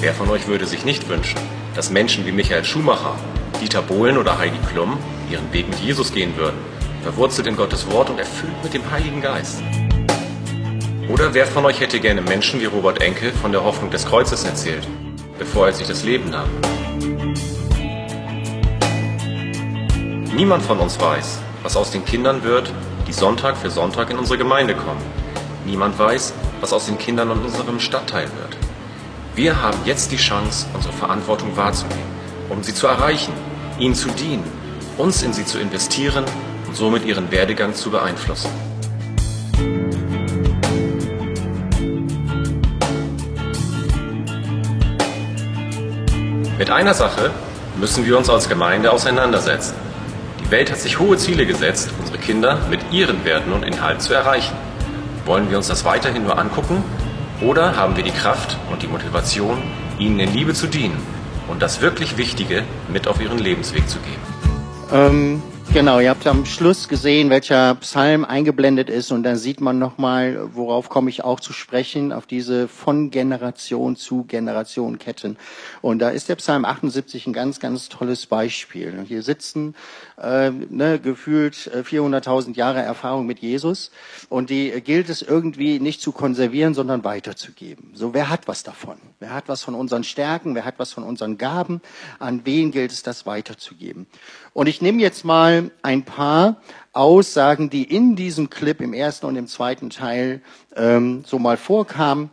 Wer 0.00 0.14
von 0.14 0.30
euch 0.30 0.46
würde 0.46 0.64
sich 0.64 0.86
nicht 0.86 1.06
wünschen, 1.10 1.38
dass 1.74 1.90
Menschen 1.90 2.24
wie 2.24 2.32
Michael 2.32 2.64
Schumacher, 2.64 3.14
Dieter 3.60 3.82
Bohlen 3.82 4.16
oder 4.16 4.38
Heidi 4.38 4.58
Klum 4.72 4.96
ihren 5.30 5.52
Weg 5.52 5.68
mit 5.68 5.80
Jesus 5.80 6.14
gehen 6.14 6.34
würden, 6.38 6.56
verwurzelt 7.04 7.46
in 7.46 7.56
Gottes 7.56 7.90
Wort 7.90 8.08
und 8.08 8.18
erfüllt 8.18 8.54
mit 8.62 8.72
dem 8.72 8.90
Heiligen 8.90 9.20
Geist? 9.20 9.62
Oder 11.12 11.34
wer 11.34 11.46
von 11.46 11.66
euch 11.66 11.78
hätte 11.80 12.00
gerne 12.00 12.22
Menschen 12.22 12.60
wie 12.60 12.64
Robert 12.64 13.02
Enke 13.02 13.30
von 13.30 13.52
der 13.52 13.62
Hoffnung 13.62 13.90
des 13.90 14.06
Kreuzes 14.06 14.44
erzählt, 14.44 14.88
bevor 15.38 15.66
er 15.66 15.74
sich 15.74 15.86
das 15.86 16.02
Leben 16.02 16.30
nahm? 16.30 16.48
Niemand 20.34 20.62
von 20.62 20.78
uns 20.78 20.98
weiß, 20.98 21.40
was 21.62 21.76
aus 21.76 21.90
den 21.90 22.06
Kindern 22.06 22.42
wird, 22.42 22.72
die 23.06 23.12
Sonntag 23.12 23.58
für 23.58 23.68
Sonntag 23.68 24.08
in 24.08 24.18
unsere 24.18 24.38
Gemeinde 24.38 24.74
kommen. 24.74 25.02
Niemand 25.66 25.98
weiß, 25.98 26.32
was 26.62 26.72
aus 26.72 26.86
den 26.86 26.96
Kindern 26.96 27.30
in 27.30 27.38
unserem 27.38 27.80
Stadtteil 27.80 28.28
wird. 28.40 28.56
Wir 29.34 29.60
haben 29.60 29.78
jetzt 29.84 30.10
die 30.10 30.16
Chance, 30.16 30.66
unsere 30.72 30.94
Verantwortung 30.94 31.54
wahrzunehmen, 31.54 32.02
um 32.48 32.62
sie 32.62 32.72
zu 32.72 32.86
erreichen, 32.86 33.34
ihnen 33.78 33.94
zu 33.94 34.08
dienen, 34.08 34.44
uns 34.96 35.22
in 35.22 35.34
sie 35.34 35.44
zu 35.44 35.58
investieren 35.58 36.24
und 36.74 36.78
somit 36.78 37.04
ihren 37.04 37.30
Werdegang 37.30 37.72
zu 37.72 37.88
beeinflussen. 37.88 38.50
Mit 46.58 46.70
einer 46.70 46.94
Sache 46.94 47.30
müssen 47.78 48.04
wir 48.04 48.18
uns 48.18 48.28
als 48.28 48.48
Gemeinde 48.48 48.90
auseinandersetzen. 48.90 49.74
Die 50.40 50.50
Welt 50.50 50.72
hat 50.72 50.80
sich 50.80 50.98
hohe 50.98 51.16
Ziele 51.16 51.46
gesetzt, 51.46 51.90
unsere 52.00 52.18
Kinder 52.18 52.58
mit 52.68 52.80
ihren 52.90 53.24
Werten 53.24 53.52
und 53.52 53.62
Inhalten 53.62 54.00
zu 54.00 54.12
erreichen. 54.12 54.56
Wollen 55.26 55.50
wir 55.50 55.58
uns 55.58 55.68
das 55.68 55.84
weiterhin 55.84 56.24
nur 56.24 56.38
angucken 56.38 56.82
oder 57.40 57.76
haben 57.76 57.96
wir 57.96 58.02
die 58.02 58.10
Kraft 58.10 58.56
und 58.72 58.82
die 58.82 58.88
Motivation, 58.88 59.62
ihnen 60.00 60.18
in 60.18 60.32
Liebe 60.32 60.54
zu 60.54 60.66
dienen 60.66 61.00
und 61.46 61.62
das 61.62 61.80
wirklich 61.82 62.16
Wichtige 62.16 62.64
mit 62.88 63.06
auf 63.06 63.20
ihren 63.20 63.38
Lebensweg 63.38 63.88
zu 63.88 63.98
geben? 64.00 64.22
Ähm, 64.92 65.42
Genau, 65.72 65.98
ihr 65.98 66.10
habt 66.10 66.24
am 66.28 66.46
Schluss 66.46 66.88
gesehen, 66.88 67.30
welcher 67.30 67.74
Psalm 67.76 68.24
eingeblendet 68.24 68.88
ist 68.88 69.10
und 69.10 69.24
dann 69.24 69.36
sieht 69.36 69.60
man 69.60 69.80
nochmal, 69.80 70.48
worauf 70.54 70.88
komme 70.88 71.10
ich 71.10 71.24
auch 71.24 71.40
zu 71.40 71.52
sprechen, 71.52 72.12
auf 72.12 72.26
diese 72.26 72.68
von 72.68 73.10
Generation 73.10 73.96
zu 73.96 74.22
Generation 74.24 75.00
Ketten. 75.00 75.36
Und 75.82 75.98
da 75.98 76.10
ist 76.10 76.28
der 76.28 76.36
Psalm 76.36 76.64
78 76.64 77.26
ein 77.26 77.32
ganz, 77.32 77.58
ganz 77.58 77.88
tolles 77.88 78.26
Beispiel. 78.26 79.04
Hier 79.08 79.24
sitzen 79.24 79.74
äh, 80.16 80.50
ne, 80.50 81.00
gefühlt 81.00 81.56
400.000 81.56 82.50
äh, 82.50 82.52
Jahre 82.52 82.82
Erfahrung 82.82 83.26
mit 83.26 83.40
Jesus 83.40 83.90
und 84.28 84.50
die 84.50 84.70
gilt 84.80 85.08
es 85.08 85.22
irgendwie 85.22 85.80
nicht 85.80 86.00
zu 86.00 86.12
konservieren, 86.12 86.74
sondern 86.74 87.02
weiterzugeben. 87.02 87.90
So, 87.94 88.14
wer 88.14 88.30
hat 88.30 88.46
was 88.46 88.62
davon? 88.62 88.96
Wer 89.18 89.34
hat 89.34 89.48
was 89.48 89.62
von 89.62 89.74
unseren 89.74 90.04
Stärken? 90.04 90.54
Wer 90.54 90.64
hat 90.64 90.78
was 90.78 90.92
von 90.92 91.02
unseren 91.02 91.36
Gaben? 91.36 91.80
An 92.20 92.42
wen 92.44 92.70
gilt 92.70 92.92
es, 92.92 93.02
das 93.02 93.26
weiterzugeben? 93.26 94.06
Und 94.54 94.68
ich 94.68 94.80
nehme 94.80 95.02
jetzt 95.02 95.24
mal 95.24 95.70
ein 95.82 96.04
paar 96.04 96.62
Aussagen, 96.92 97.70
die 97.70 97.82
in 97.82 98.14
diesem 98.14 98.48
Clip 98.48 98.80
im 98.80 98.94
ersten 98.94 99.26
und 99.26 99.36
im 99.36 99.48
zweiten 99.48 99.90
Teil 99.90 100.40
ähm, 100.76 101.24
so 101.26 101.40
mal 101.40 101.56
vorkamen. 101.56 102.30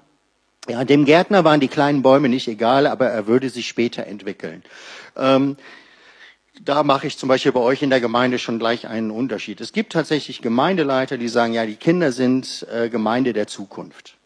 Ja, 0.70 0.86
dem 0.86 1.06
Gärtner 1.06 1.44
waren 1.44 1.60
die 1.60 1.68
kleinen 1.68 2.04
Bäume 2.04 2.30
nicht 2.30 2.48
egal, 2.48 2.86
aber 2.86 3.08
er 3.08 3.26
würde 3.26 3.50
sich 3.50 3.68
später 3.68 4.06
entwickeln. 4.06 4.62
Ähm, 5.18 5.58
da 6.64 6.84
mache 6.84 7.08
ich 7.08 7.18
zum 7.18 7.28
Beispiel 7.28 7.52
bei 7.52 7.60
euch 7.60 7.82
in 7.82 7.90
der 7.90 8.00
Gemeinde 8.00 8.38
schon 8.38 8.60
gleich 8.60 8.88
einen 8.88 9.10
Unterschied. 9.10 9.60
Es 9.60 9.74
gibt 9.74 9.92
tatsächlich 9.94 10.44
Gemeindeleiter, 10.44 11.18
die 11.18 11.28
sagen, 11.28 11.54
ja, 11.54 11.66
die 11.66 11.76
Kinder 11.76 12.12
sind 12.12 12.68
äh, 12.72 12.90
Gemeinde 12.90 13.34
der 13.34 13.48
Zukunft. 13.48 14.18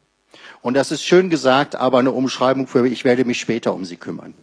Und 0.62 0.73
das 0.73 0.91
ist 0.91 1.03
schön 1.03 1.29
gesagt, 1.29 1.75
aber 1.75 1.99
eine 1.99 2.12
Umschreibung 2.12 2.67
für, 2.67 2.86
ich 2.86 3.05
werde 3.05 3.23
mich 3.23 3.39
später 3.39 3.73
um 3.73 3.86
sie 3.86 3.95
kümmern. 3.95 4.34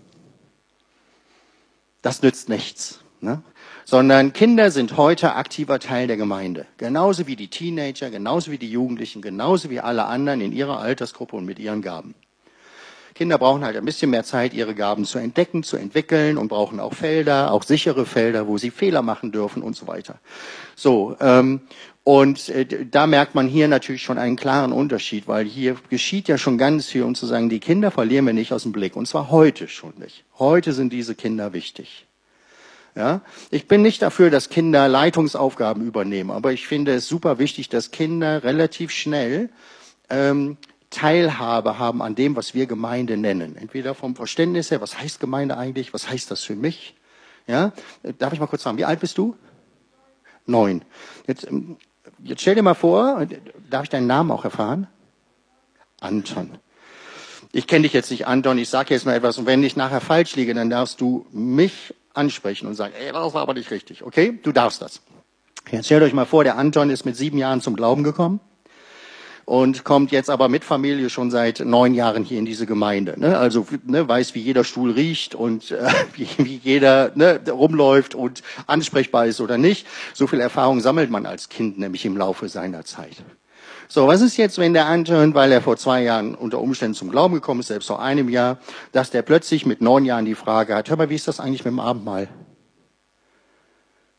Das 2.01 2.23
nützt 2.23 2.49
nichts. 2.49 3.01
Ne? 3.23 3.41
Sondern 3.85 4.33
Kinder 4.33 4.73
sind 4.73 4.97
heute 4.97 5.37
aktiver 5.37 5.79
Teil 5.79 6.09
der 6.09 6.17
Gemeinde. 6.17 6.67
Genauso 6.77 7.29
wie 7.29 7.37
die 7.37 7.49
Teenager, 7.49 8.11
genauso 8.11 8.51
wie 8.51 8.59
die 8.59 8.71
Jugendlichen, 8.71 9.23
genauso 9.23 9.71
wie 9.71 9.79
alle 9.79 10.07
anderen 10.07 10.41
in 10.41 10.53
ihrer 10.53 10.81
Altersgruppe 10.81 11.37
und 11.37 11.45
mit 11.45 11.61
ihren 11.61 11.83
Gaben. 11.83 12.15
Kinder 13.15 13.39
brauchen 13.39 13.65
halt 13.65 13.77
ein 13.77 13.85
bisschen 13.85 14.11
mehr 14.11 14.25
Zeit, 14.25 14.55
ihre 14.55 14.75
Gaben 14.75 15.05
zu 15.05 15.19
entdecken, 15.19 15.63
zu 15.63 15.77
entwickeln 15.77 16.37
und 16.37 16.49
brauchen 16.49 16.81
auch 16.81 16.95
Felder, 16.95 17.53
auch 17.53 17.63
sichere 17.63 18.07
Felder, 18.07 18.49
wo 18.49 18.59
sie 18.59 18.71
Fehler 18.71 19.03
machen 19.03 19.31
dürfen 19.31 19.63
und 19.63 19.77
so 19.77 19.87
weiter. 19.87 20.19
So, 20.75 21.17
ähm, 21.21 21.61
und 22.05 22.49
äh, 22.49 22.87
da 22.87 23.07
merkt 23.07 23.37
man 23.37 23.47
hier 23.47 23.69
natürlich 23.69 24.03
schon 24.03 24.19
einen 24.19 24.35
klaren 24.35 24.73
Unterschied, 24.73 25.29
weil 25.29 25.45
hier 25.45 25.77
geschieht 25.91 26.27
ja 26.27 26.39
schon 26.39 26.59
ganz 26.59 26.87
viel, 26.87 27.05
um 27.05 27.15
zu 27.15 27.27
sagen, 27.27 27.49
die 27.49 27.61
Kinder 27.61 27.93
verlieren 27.93 28.27
wir 28.27 28.33
nicht 28.33 28.53
aus 28.53 28.65
dem 28.65 28.73
Blick. 28.73 28.97
Und 28.97 29.07
zwar 29.07 29.31
heute 29.31 29.69
schon 29.69 29.93
nicht. 29.99 30.25
Heute 30.39 30.73
sind 30.73 30.93
diese 30.93 31.15
Kinder 31.15 31.53
wichtig. 31.53 32.07
Ja? 32.94 33.22
Ich 33.50 33.68
bin 33.68 33.83
nicht 33.83 34.02
dafür, 34.02 34.31
dass 34.31 34.48
Kinder 34.48 34.88
Leitungsaufgaben 34.88 35.87
übernehmen, 35.87 36.31
aber 36.31 36.52
ich 36.52 36.66
finde 36.66 36.94
es 36.94 37.09
super 37.09 37.38
wichtig, 37.38 37.68
dass 37.68 37.90
Kinder 37.90 38.44
relativ 38.44 38.90
schnell 38.90 39.50
ähm, 40.11 40.59
Teilhabe 40.90 41.78
haben 41.78 42.02
an 42.02 42.14
dem, 42.14 42.37
was 42.37 42.55
wir 42.55 42.66
Gemeinde 42.66 43.16
nennen. 43.16 43.57
Entweder 43.57 43.94
vom 43.94 44.14
Verständnis 44.14 44.70
her, 44.70 44.81
was 44.81 44.98
heißt 44.98 45.20
Gemeinde 45.20 45.57
eigentlich, 45.57 45.94
was 45.94 46.09
heißt 46.11 46.31
das 46.31 46.42
für 46.42 46.55
mich? 46.55 46.94
Ja? 47.46 47.72
Darf 48.18 48.33
ich 48.33 48.40
mal 48.40 48.46
kurz 48.46 48.62
fragen, 48.62 48.78
wie 48.78 48.85
alt 48.85 49.00
bist 49.00 49.16
du? 49.16 49.37
Neun. 50.44 50.83
Jetzt, 51.26 51.46
ähm, 51.46 51.76
jetzt 52.22 52.42
stell 52.42 52.55
dir 52.55 52.62
mal 52.62 52.74
vor, 52.74 53.26
darf 53.70 53.85
ich 53.85 53.88
deinen 53.88 54.07
Namen 54.07 54.31
auch 54.31 54.44
erfahren? 54.44 54.87
Anton. 56.00 56.50
Ich 57.52 57.66
kenne 57.66 57.83
dich 57.83 57.92
jetzt 57.92 58.11
nicht, 58.11 58.26
Anton, 58.26 58.59
ich 58.59 58.68
sage 58.68 58.94
jetzt 58.94 59.07
mal 59.07 59.14
etwas 59.14 59.38
und 59.38 59.46
wenn 59.46 59.62
ich 59.62 59.76
nachher 59.76 60.00
falsch 60.00 60.37
liege, 60.37 60.52
dann 60.55 60.70
darfst 60.70 61.00
du 61.00 61.26
mich 61.33 61.94
ansprechen 62.14 62.66
und 62.66 62.75
sagen, 62.75 62.94
ey, 62.98 63.12
das 63.12 63.35
war 63.35 63.42
aber 63.42 63.55
nicht 63.55 63.70
richtig, 63.70 64.03
okay? 64.03 64.38
Du 64.42 64.53
darfst 64.53 64.83
das. 64.83 65.01
Jetzt 65.70 65.87
stellt 65.87 66.03
euch 66.03 66.12
mal 66.12 66.27
vor, 66.27 66.44
der 66.44 66.59
Anton 66.59 66.90
ist 66.90 67.05
mit 67.05 67.16
sieben 67.16 67.38
Jahren 67.38 67.61
zum 67.61 67.77
Glauben 67.77 68.03
gekommen 68.03 68.40
und 69.44 69.85
kommt 69.85 70.12
jetzt 70.12 70.31
aber 70.31 70.48
mit 70.48 70.64
Familie 70.64 71.11
schon 71.11 71.31
seit 71.31 71.61
neun 71.61 71.94
Jahren 71.94 72.25
hier 72.25 72.38
in 72.38 72.44
diese 72.44 72.66
Gemeinde. 72.66 73.18
Ne? 73.18 73.37
Also 73.37 73.66
ne, 73.85 74.09
weiß, 74.09 74.35
wie 74.35 74.40
jeder 74.40 74.64
Stuhl 74.64 74.92
riecht 74.92 75.35
und 75.35 75.70
äh, 75.70 75.88
wie, 76.14 76.29
wie 76.38 76.61
jeder 76.62 77.12
ne, 77.14 77.40
rumläuft 77.48 78.14
und 78.14 78.42
ansprechbar 78.66 79.27
ist 79.27 79.40
oder 79.40 79.59
nicht. 79.59 79.87
So 80.14 80.27
viel 80.27 80.40
Erfahrung 80.40 80.81
sammelt 80.81 81.11
man 81.11 81.27
als 81.27 81.48
Kind 81.48 81.79
nämlich 81.79 82.05
im 82.05 82.16
Laufe 82.16 82.48
seiner 82.48 82.85
Zeit. 82.85 83.16
So, 83.92 84.07
was 84.07 84.22
ist 84.22 84.38
jetzt, 84.38 84.57
wenn 84.57 84.72
der 84.72 84.87
Anton, 84.87 85.35
weil 85.35 85.52
er 85.52 85.61
vor 85.61 85.76
zwei 85.76 86.02
Jahren 86.02 86.35
unter 86.35 86.61
Umständen 86.61 86.94
zum 86.94 87.11
Glauben 87.11 87.35
gekommen 87.35 87.61
ist, 87.61 87.66
selbst 87.66 87.88
vor 87.88 88.00
einem 88.00 88.31
Jahr, 88.31 88.57
dass 88.92 89.11
der 89.11 89.20
plötzlich 89.20 89.66
mit 89.66 89.83
neun 89.83 90.07
Jahren 90.07 90.24
die 90.24 90.35
Frage 90.35 90.74
hat, 90.74 90.88
hör 90.88 90.96
mal, 90.96 91.11
wie 91.11 91.14
ist 91.14 91.28
das 91.28 91.40
eigentlich 91.40 91.66
mit 91.66 91.72
dem 91.72 91.78
Abendmahl? 91.78 92.31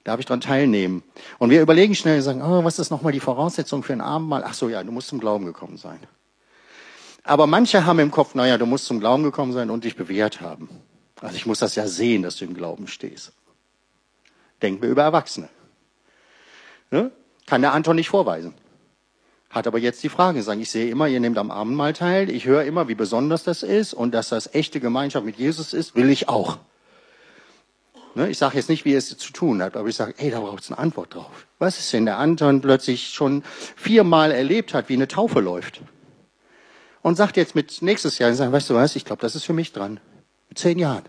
Darf 0.03 0.19
ich 0.19 0.27
daran 0.27 0.41
teilnehmen? 0.41 1.01
Und 1.39 1.49
wir 1.49 1.59
überlegen 1.59 1.95
schnell 1.95 2.17
und 2.17 2.21
sagen, 2.21 2.43
oh, 2.43 2.63
was 2.63 2.77
ist 2.77 2.91
nochmal 2.91 3.13
die 3.13 3.19
Voraussetzung 3.19 3.81
für 3.81 3.93
ein 3.93 4.01
Abendmahl? 4.01 4.43
Ach 4.45 4.53
so, 4.53 4.69
ja, 4.69 4.83
du 4.83 4.91
musst 4.91 5.07
zum 5.07 5.19
Glauben 5.19 5.47
gekommen 5.47 5.77
sein. 5.77 5.97
Aber 7.23 7.47
manche 7.47 7.83
haben 7.83 7.97
im 7.97 8.11
Kopf, 8.11 8.35
naja, 8.35 8.59
du 8.59 8.67
musst 8.67 8.85
zum 8.85 8.99
Glauben 8.99 9.23
gekommen 9.23 9.53
sein 9.53 9.71
und 9.71 9.85
dich 9.85 9.95
bewährt 9.95 10.39
haben. 10.39 10.69
Also 11.19 11.35
ich 11.35 11.47
muss 11.47 11.57
das 11.57 11.73
ja 11.73 11.87
sehen, 11.87 12.21
dass 12.21 12.35
du 12.35 12.45
im 12.45 12.53
Glauben 12.53 12.85
stehst. 12.85 13.31
Denken 14.61 14.83
wir 14.83 14.89
über 14.89 15.01
Erwachsene. 15.01 15.49
Ne? 16.91 17.09
Kann 17.47 17.63
der 17.63 17.73
Anton 17.73 17.95
nicht 17.95 18.09
vorweisen. 18.09 18.53
Hat 19.53 19.67
aber 19.67 19.77
jetzt 19.77 20.01
die 20.01 20.09
Frage 20.09 20.41
sagen, 20.41 20.61
ich 20.61 20.71
sehe 20.71 20.89
immer, 20.89 21.07
ihr 21.07 21.19
nehmt 21.19 21.37
am 21.37 21.51
Abendmahl 21.51 21.93
teil, 21.93 22.31
ich 22.31 22.45
höre 22.45 22.63
immer, 22.63 22.87
wie 22.87 22.95
besonders 22.95 23.43
das 23.43 23.61
ist 23.61 23.93
und 23.93 24.11
dass 24.11 24.29
das 24.29 24.55
echte 24.55 24.79
Gemeinschaft 24.79 25.27
mit 25.27 25.37
Jesus 25.37 25.73
ist, 25.73 25.95
will 25.95 26.09
ich 26.09 26.27
auch. 26.27 26.57
Ne, 28.15 28.31
ich 28.31 28.39
sage 28.39 28.57
jetzt 28.57 28.67
nicht, 28.67 28.83
wie 28.83 28.93
er 28.93 28.97
es 28.97 29.15
zu 29.15 29.31
tun 29.31 29.61
hat, 29.61 29.77
aber 29.77 29.87
ich 29.87 29.95
sage, 29.95 30.15
ey, 30.17 30.31
da 30.31 30.39
braucht 30.39 30.63
es 30.63 30.71
eine 30.71 30.79
Antwort 30.79 31.13
drauf. 31.13 31.45
Was 31.59 31.77
ist, 31.77 31.93
wenn 31.93 32.05
der 32.05 32.17
Anton 32.17 32.61
plötzlich 32.61 33.09
schon 33.09 33.43
viermal 33.75 34.31
erlebt 34.31 34.73
hat, 34.73 34.89
wie 34.89 34.93
eine 34.93 35.07
Taufe 35.07 35.39
läuft? 35.39 35.81
Und 37.03 37.15
sagt 37.15 37.37
jetzt 37.37 37.53
mit 37.53 37.83
nächstes 37.83 38.17
Jahr, 38.17 38.33
sagt, 38.33 38.51
weißt 38.51 38.71
du 38.71 38.73
was, 38.73 38.95
ich 38.95 39.05
glaube, 39.05 39.21
das 39.21 39.35
ist 39.35 39.43
für 39.43 39.53
mich 39.53 39.71
dran. 39.71 39.99
Mit 40.49 40.57
zehn 40.57 40.79
Jahren. 40.79 41.03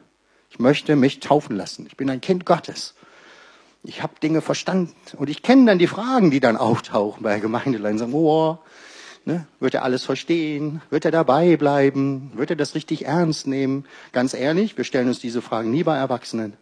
Ich 0.50 0.58
möchte 0.58 0.96
mich 0.96 1.20
taufen 1.20 1.56
lassen. 1.56 1.86
Ich 1.86 1.96
bin 1.96 2.10
ein 2.10 2.20
Kind 2.20 2.44
Gottes 2.44 2.94
ich 3.84 4.02
habe 4.02 4.14
Dinge 4.22 4.40
verstanden. 4.40 4.94
Und 5.16 5.28
ich 5.28 5.42
kenne 5.42 5.66
dann 5.66 5.78
die 5.78 5.86
Fragen, 5.86 6.30
die 6.30 6.40
dann 6.40 6.56
auftauchen 6.56 7.22
bei 7.22 7.38
Gemeindeleitern. 7.38 7.98
Sagen, 7.98 8.14
oh, 8.14 8.58
ne, 9.24 9.46
wird 9.60 9.74
er 9.74 9.84
alles 9.84 10.04
verstehen? 10.04 10.80
Wird 10.90 11.04
er 11.04 11.10
dabei 11.10 11.56
bleiben? 11.56 12.32
Wird 12.34 12.50
er 12.50 12.56
das 12.56 12.74
richtig 12.74 13.04
ernst 13.04 13.46
nehmen? 13.46 13.84
Ganz 14.12 14.34
ehrlich, 14.34 14.76
wir 14.76 14.84
stellen 14.84 15.08
uns 15.08 15.20
diese 15.20 15.42
Fragen 15.42 15.70
nie 15.70 15.84
bei 15.84 15.96
Erwachsenen. 15.96 16.54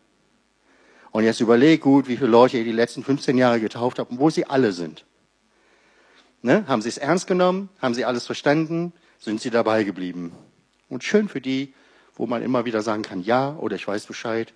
Und 1.13 1.25
jetzt 1.25 1.41
überleg 1.41 1.81
gut, 1.81 2.09
wie 2.09 2.17
viele 2.17 2.31
Leute 2.31 2.59
ihr 2.59 2.65
die 2.65 2.73
letzten 2.73 3.05
15 3.05 3.39
Jahre 3.39 3.61
getauft 3.61 3.99
habt 3.99 4.11
und 4.11 4.19
wo 4.19 4.31
sie 4.31 4.47
alle 4.47 4.73
sind. 4.73 5.05
Ne? 6.41 6.65
Haben 6.67 6.83
sie 6.83 6.89
es 6.89 6.99
ernst 6.99 7.27
genommen? 7.29 7.69
Haben 7.81 7.95
sie 7.95 8.05
alles 8.05 8.27
verstanden? 8.27 8.93
Sind 9.19 9.41
sie 9.41 9.51
dabei 9.51 9.85
geblieben? 9.85 10.33
Und 10.89 11.05
schön 11.05 11.29
für 11.29 11.41
die, 11.41 11.75
wo 12.17 12.27
man 12.27 12.43
immer 12.43 12.65
wieder 12.65 12.83
sagen 12.83 13.03
kann, 13.03 13.23
ja, 13.23 13.57
oder 13.57 13.77
ich 13.77 13.87
weiß 13.87 14.07
Bescheid, 14.07 14.53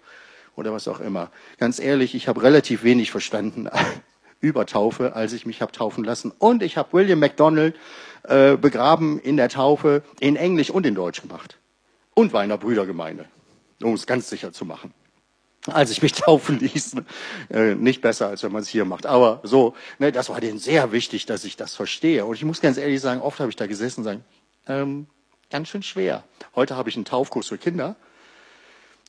oder 0.56 0.72
was 0.72 0.88
auch 0.88 1.00
immer. 1.00 1.30
Ganz 1.58 1.78
ehrlich, 1.78 2.14
ich 2.14 2.28
habe 2.28 2.42
relativ 2.42 2.82
wenig 2.82 3.10
verstanden 3.10 3.68
über 4.40 4.66
Taufe, 4.66 5.14
als 5.14 5.32
ich 5.32 5.46
mich 5.46 5.62
habe 5.62 5.72
taufen 5.72 6.02
lassen. 6.02 6.32
Und 6.38 6.62
ich 6.62 6.76
habe 6.76 6.92
William 6.92 7.18
MacDonald 7.18 7.76
äh, 8.24 8.56
begraben 8.56 9.20
in 9.20 9.36
der 9.36 9.48
Taufe 9.48 10.02
in 10.18 10.36
Englisch 10.36 10.70
und 10.70 10.86
in 10.86 10.94
Deutsch 10.94 11.22
gemacht. 11.22 11.58
Und 12.14 12.32
war 12.32 12.42
in 12.42 12.48
der 12.48 12.56
Brüdergemeinde, 12.56 13.26
um 13.82 13.92
es 13.92 14.06
ganz 14.06 14.28
sicher 14.28 14.52
zu 14.52 14.64
machen. 14.64 14.92
Als 15.66 15.90
ich 15.90 16.00
mich 16.00 16.12
taufen 16.12 16.58
ließ, 16.58 16.96
äh, 17.50 17.74
nicht 17.74 18.00
besser, 18.00 18.28
als 18.28 18.42
wenn 18.42 18.52
man 18.52 18.62
es 18.62 18.68
hier 18.68 18.86
macht. 18.86 19.04
Aber 19.04 19.40
so, 19.42 19.74
ne, 19.98 20.12
das 20.12 20.30
war 20.30 20.40
denen 20.40 20.58
sehr 20.58 20.92
wichtig, 20.92 21.26
dass 21.26 21.44
ich 21.44 21.56
das 21.56 21.74
verstehe. 21.74 22.24
Und 22.24 22.34
ich 22.34 22.44
muss 22.44 22.60
ganz 22.60 22.78
ehrlich 22.78 23.00
sagen, 23.00 23.20
oft 23.20 23.40
habe 23.40 23.50
ich 23.50 23.56
da 23.56 23.66
gesessen 23.66 24.00
und 24.00 24.04
sagen, 24.04 24.24
ähm, 24.68 25.06
ganz 25.50 25.68
schön 25.68 25.82
schwer. 25.82 26.24
Heute 26.54 26.76
habe 26.76 26.88
ich 26.88 26.96
einen 26.96 27.04
Taufkurs 27.04 27.48
für 27.48 27.58
Kinder 27.58 27.96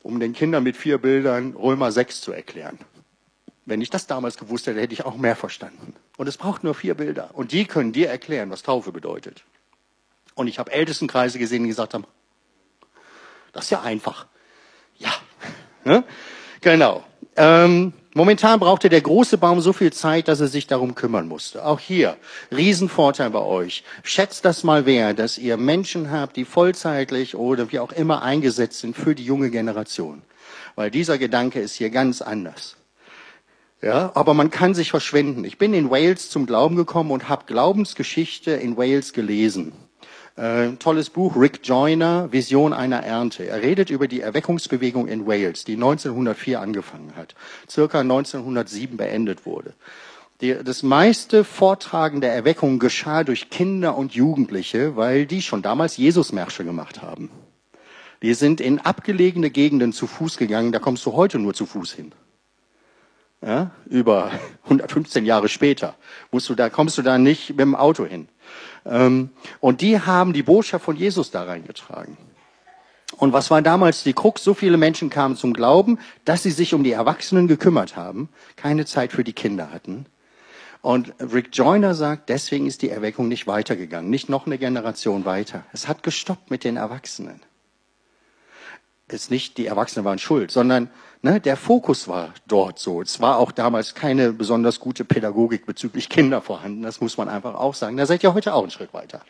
um 0.02 0.20
den 0.20 0.32
Kindern 0.32 0.62
mit 0.62 0.76
vier 0.76 0.98
Bildern 0.98 1.54
Römer 1.54 1.92
6 1.92 2.20
zu 2.20 2.32
erklären. 2.32 2.78
Wenn 3.64 3.80
ich 3.82 3.90
das 3.90 4.06
damals 4.06 4.38
gewusst 4.38 4.66
hätte, 4.66 4.80
hätte 4.80 4.94
ich 4.94 5.04
auch 5.04 5.16
mehr 5.16 5.36
verstanden. 5.36 5.94
Und 6.16 6.26
es 6.26 6.38
braucht 6.38 6.64
nur 6.64 6.74
vier 6.74 6.94
Bilder. 6.94 7.30
Und 7.34 7.52
die 7.52 7.66
können 7.66 7.92
dir 7.92 8.08
erklären, 8.08 8.50
was 8.50 8.62
Taufe 8.62 8.92
bedeutet. 8.92 9.44
Und 10.34 10.46
ich 10.46 10.58
habe 10.58 10.72
Ältestenkreise 10.72 11.38
gesehen, 11.38 11.64
die 11.64 11.68
gesagt 11.68 11.94
haben, 11.94 12.06
das 13.52 13.64
ist 13.64 13.70
ja 13.70 13.82
einfach. 13.82 14.26
Ja, 14.96 15.12
ne? 15.84 16.04
genau. 16.60 17.04
Ähm, 17.36 17.92
Momentan 18.14 18.58
brauchte 18.58 18.88
der 18.88 19.02
große 19.02 19.36
Baum 19.36 19.60
so 19.60 19.72
viel 19.72 19.92
Zeit, 19.92 20.28
dass 20.28 20.40
er 20.40 20.48
sich 20.48 20.66
darum 20.66 20.94
kümmern 20.94 21.28
musste. 21.28 21.64
Auch 21.64 21.78
hier, 21.78 22.16
Riesenvorteil 22.50 23.30
bei 23.30 23.40
euch. 23.40 23.84
Schätzt 24.02 24.44
das 24.44 24.64
mal 24.64 24.86
wert, 24.86 25.18
dass 25.18 25.36
ihr 25.36 25.56
Menschen 25.58 26.10
habt, 26.10 26.36
die 26.36 26.46
vollzeitlich 26.46 27.36
oder 27.36 27.70
wie 27.70 27.78
auch 27.78 27.92
immer 27.92 28.22
eingesetzt 28.22 28.80
sind 28.80 28.96
für 28.96 29.14
die 29.14 29.24
junge 29.24 29.50
Generation. 29.50 30.22
Weil 30.74 30.90
dieser 30.90 31.18
Gedanke 31.18 31.60
ist 31.60 31.74
hier 31.74 31.90
ganz 31.90 32.22
anders. 32.22 32.76
Ja, 33.82 34.10
aber 34.14 34.34
man 34.34 34.50
kann 34.50 34.74
sich 34.74 34.90
verschwenden. 34.90 35.44
Ich 35.44 35.58
bin 35.58 35.74
in 35.74 35.90
Wales 35.90 36.30
zum 36.30 36.46
Glauben 36.46 36.76
gekommen 36.76 37.10
und 37.10 37.28
habe 37.28 37.44
Glaubensgeschichte 37.46 38.52
in 38.52 38.76
Wales 38.76 39.12
gelesen. 39.12 39.72
Äh, 40.38 40.76
tolles 40.78 41.10
Buch, 41.10 41.34
Rick 41.34 41.60
Joyner, 41.64 42.30
Vision 42.30 42.72
einer 42.72 43.02
Ernte. 43.02 43.48
Er 43.48 43.60
redet 43.60 43.90
über 43.90 44.06
die 44.06 44.20
Erweckungsbewegung 44.20 45.08
in 45.08 45.26
Wales, 45.26 45.64
die 45.64 45.74
1904 45.74 46.60
angefangen 46.60 47.14
hat, 47.16 47.34
circa 47.68 48.00
1907 48.00 48.96
beendet 48.96 49.46
wurde. 49.46 49.74
Die, 50.40 50.54
das 50.62 50.84
meiste 50.84 51.42
Vortragen 51.42 52.20
der 52.20 52.32
Erweckung 52.34 52.78
geschah 52.78 53.24
durch 53.24 53.50
Kinder 53.50 53.96
und 53.96 54.14
Jugendliche, 54.14 54.94
weil 54.94 55.26
die 55.26 55.42
schon 55.42 55.62
damals 55.62 55.96
Jesusmärsche 55.96 56.64
gemacht 56.64 57.02
haben. 57.02 57.30
Die 58.22 58.34
sind 58.34 58.60
in 58.60 58.78
abgelegene 58.78 59.50
Gegenden 59.50 59.92
zu 59.92 60.06
Fuß 60.06 60.36
gegangen, 60.36 60.70
da 60.70 60.78
kommst 60.78 61.04
du 61.04 61.14
heute 61.14 61.40
nur 61.40 61.54
zu 61.54 61.66
Fuß 61.66 61.92
hin. 61.94 62.12
Ja, 63.42 63.72
über 63.86 64.30
115 64.64 65.24
Jahre 65.24 65.48
später 65.48 65.96
musst 66.30 66.48
du 66.48 66.54
da, 66.54 66.70
kommst 66.70 66.96
du 66.96 67.02
da 67.02 67.18
nicht 67.18 67.50
mit 67.50 67.60
dem 67.60 67.74
Auto 67.74 68.06
hin. 68.06 68.28
Ähm, 68.84 69.30
und 69.60 69.80
die 69.80 70.00
haben 70.00 70.32
die 70.32 70.42
Botschaft 70.42 70.84
von 70.84 70.96
Jesus 70.96 71.30
da 71.30 71.44
reingetragen. 71.44 72.16
Und 73.16 73.32
was 73.32 73.50
war 73.50 73.62
damals 73.62 74.04
die 74.04 74.12
Krux? 74.12 74.44
So 74.44 74.54
viele 74.54 74.76
Menschen 74.76 75.10
kamen 75.10 75.36
zum 75.36 75.52
Glauben, 75.52 75.98
dass 76.24 76.42
sie 76.42 76.50
sich 76.50 76.74
um 76.74 76.84
die 76.84 76.92
Erwachsenen 76.92 77.48
gekümmert 77.48 77.96
haben, 77.96 78.28
keine 78.56 78.84
Zeit 78.84 79.12
für 79.12 79.24
die 79.24 79.32
Kinder 79.32 79.72
hatten. 79.72 80.06
Und 80.82 81.14
Rick 81.20 81.48
Joyner 81.52 81.94
sagt, 81.94 82.28
deswegen 82.28 82.66
ist 82.66 82.82
die 82.82 82.90
Erweckung 82.90 83.26
nicht 83.28 83.46
weitergegangen, 83.46 84.10
nicht 84.10 84.28
noch 84.28 84.46
eine 84.46 84.58
Generation 84.58 85.24
weiter. 85.24 85.64
Es 85.72 85.88
hat 85.88 86.02
gestoppt 86.02 86.50
mit 86.50 86.62
den 86.62 86.76
Erwachsenen. 86.76 87.40
Ist 89.10 89.30
nicht, 89.30 89.56
die 89.56 89.66
Erwachsenen 89.66 90.04
waren 90.04 90.18
schuld, 90.18 90.50
sondern 90.50 90.90
ne, 91.22 91.40
der 91.40 91.56
Fokus 91.56 92.08
war 92.08 92.34
dort 92.46 92.78
so. 92.78 93.00
Es 93.00 93.20
war 93.20 93.38
auch 93.38 93.52
damals 93.52 93.94
keine 93.94 94.32
besonders 94.32 94.80
gute 94.80 95.04
Pädagogik 95.04 95.64
bezüglich 95.64 96.08
Kinder 96.08 96.42
vorhanden. 96.42 96.82
Das 96.82 97.00
muss 97.00 97.16
man 97.16 97.28
einfach 97.28 97.54
auch 97.54 97.74
sagen. 97.74 97.96
Da 97.96 98.06
seid 98.06 98.22
ihr 98.22 98.34
heute 98.34 98.52
auch 98.54 98.62
einen 98.62 98.70
Schritt 98.70 98.92
weiter. 98.92 99.22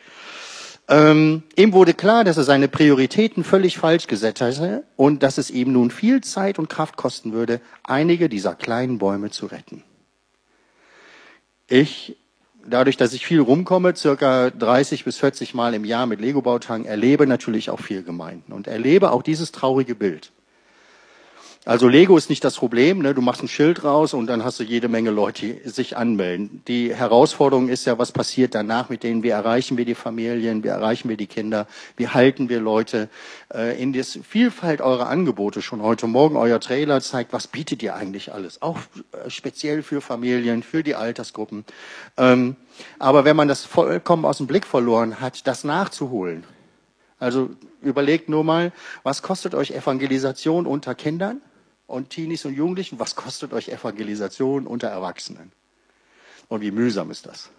Ähm, 0.89 1.43
ihm 1.55 1.71
wurde 1.71 1.93
klar, 1.93 2.23
dass 2.23 2.37
er 2.37 2.43
seine 2.43 2.67
Prioritäten 2.67 3.43
völlig 3.43 3.77
falsch 3.77 4.07
gesetzt 4.07 4.41
hatte 4.41 4.83
und 4.95 5.21
dass 5.21 5.37
es 5.37 5.51
ihm 5.51 5.71
nun 5.71 5.91
viel 5.91 6.21
Zeit 6.21 6.57
und 6.57 6.67
Kraft 6.67 6.97
kosten 6.97 7.31
würde, 7.31 7.61
einige 7.83 8.27
dieser 8.27 8.55
kleinen 8.55 8.97
Bäume 8.97 9.29
zu 9.29 9.45
retten. 9.45 9.83
Ich, 11.67 12.17
dadurch, 12.65 12.97
dass 12.97 13.13
ich 13.13 13.25
viel 13.25 13.39
rumkomme, 13.39 13.95
circa 13.95 14.49
30 14.49 15.05
bis 15.05 15.17
40 15.17 15.53
Mal 15.53 15.73
im 15.73 15.85
Jahr 15.85 16.05
mit 16.05 16.21
Lego-Bautagen, 16.21 16.85
erlebe 16.85 17.27
natürlich 17.27 17.69
auch 17.69 17.79
viel 17.79 18.03
Gemeinden 18.03 18.53
und 18.53 18.67
erlebe 18.67 19.11
auch 19.11 19.23
dieses 19.23 19.51
traurige 19.51 19.95
Bild. 19.95 20.31
Also 21.65 21.89
Lego 21.89 22.15
ist 22.15 22.29
nicht 22.29 22.43
das 22.45 22.55
Problem, 22.55 22.99
ne? 22.99 23.13
du 23.13 23.21
machst 23.21 23.43
ein 23.43 23.49
Schild 23.49 23.83
raus 23.83 24.13
und 24.13 24.27
dann 24.27 24.45
hast 24.45 24.61
du 24.61 24.63
jede 24.63 24.87
Menge 24.87 25.11
Leute, 25.11 25.45
die 25.45 25.69
sich 25.69 25.97
anmelden. 25.97 26.63
Die 26.69 26.95
Herausforderung 26.95 27.67
ist 27.67 27.85
ja, 27.85 27.99
was 27.99 28.13
passiert 28.13 28.55
danach 28.55 28.87
mit 28.87 29.03
denen, 29.03 29.23
wie 29.23 29.29
erreichen 29.29 29.75
wir 29.75 29.83
die 29.83 29.93
Familien, 29.93 30.63
wie 30.63 30.69
erreichen 30.69 31.09
wir 31.09 31.17
die 31.17 31.27
Kinder, 31.27 31.67
wie 31.97 32.07
halten 32.07 32.47
wir 32.47 32.61
Leute 32.61 33.09
äh, 33.53 33.79
in 33.79 33.91
die 33.91 34.03
Vielfalt 34.03 34.79
eurer 34.79 35.09
Angebote. 35.09 35.61
Schon 35.61 35.81
heute 35.81 36.07
Morgen 36.07 36.37
euer 36.37 36.61
Trailer 36.61 37.01
zeigt, 37.01 37.33
was 37.33 37.47
bietet 37.47 37.83
ihr 37.83 37.93
eigentlich 37.93 38.33
alles, 38.33 38.61
auch 38.61 38.77
äh, 39.11 39.29
speziell 39.29 39.83
für 39.83 39.99
Familien, 39.99 40.63
für 40.63 40.81
die 40.81 40.95
Altersgruppen. 40.95 41.65
Ähm, 42.15 42.55
aber 42.99 43.25
wenn 43.25 43.35
man 43.35 43.49
das 43.49 43.65
vollkommen 43.65 44.23
aus 44.23 44.37
dem 44.37 44.47
Blick 44.47 44.65
verloren 44.65 45.19
hat, 45.19 45.45
das 45.45 45.65
nachzuholen, 45.65 46.45
also 47.19 47.49
überlegt 47.81 48.29
nur 48.29 48.45
mal, 48.45 48.71
was 49.03 49.21
kostet 49.21 49.53
euch 49.53 49.71
Evangelisation 49.71 50.65
unter 50.65 50.95
Kindern? 50.95 51.41
Und 51.89 52.11
Teenies 52.11 52.45
und 52.45 52.53
Jugendlichen, 52.53 52.99
was 52.99 53.15
kostet 53.15 53.51
euch 53.51 53.69
Evangelisation 53.69 54.67
unter 54.67 54.87
Erwachsenen? 54.87 55.51
Und 56.47 56.61
wie 56.61 56.71
mühsam 56.71 57.09
ist 57.11 57.25
das? 57.25 57.49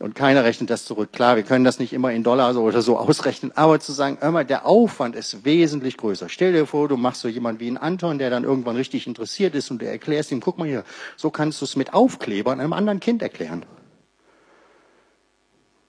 Und 0.00 0.14
keiner 0.14 0.42
rechnet 0.42 0.70
das 0.70 0.84
zurück. 0.84 1.12
Klar, 1.12 1.36
wir 1.36 1.44
können 1.44 1.64
das 1.64 1.78
nicht 1.78 1.92
immer 1.92 2.10
in 2.10 2.24
Dollar 2.24 2.56
oder 2.56 2.82
so 2.82 2.98
ausrechnen, 2.98 3.52
aber 3.54 3.78
zu 3.78 3.92
sagen, 3.92 4.18
immer 4.20 4.42
der 4.42 4.66
Aufwand 4.66 5.14
ist 5.14 5.44
wesentlich 5.44 5.96
größer. 5.96 6.28
Stell 6.28 6.52
dir 6.52 6.66
vor, 6.66 6.88
du 6.88 6.96
machst 6.96 7.20
so 7.20 7.28
jemand 7.28 7.60
wie 7.60 7.68
einen 7.68 7.76
Anton, 7.76 8.18
der 8.18 8.28
dann 8.28 8.44
irgendwann 8.44 8.76
richtig 8.76 9.06
interessiert 9.06 9.54
ist 9.54 9.70
und 9.70 9.80
du 9.80 9.86
erklärst 9.86 10.32
ihm, 10.32 10.40
guck 10.40 10.58
mal 10.58 10.66
hier, 10.66 10.84
so 11.16 11.30
kannst 11.30 11.60
du 11.60 11.66
es 11.66 11.76
mit 11.76 11.94
Aufklebern 11.94 12.60
einem 12.60 12.72
anderen 12.72 12.98
Kind 12.98 13.22
erklären. 13.22 13.64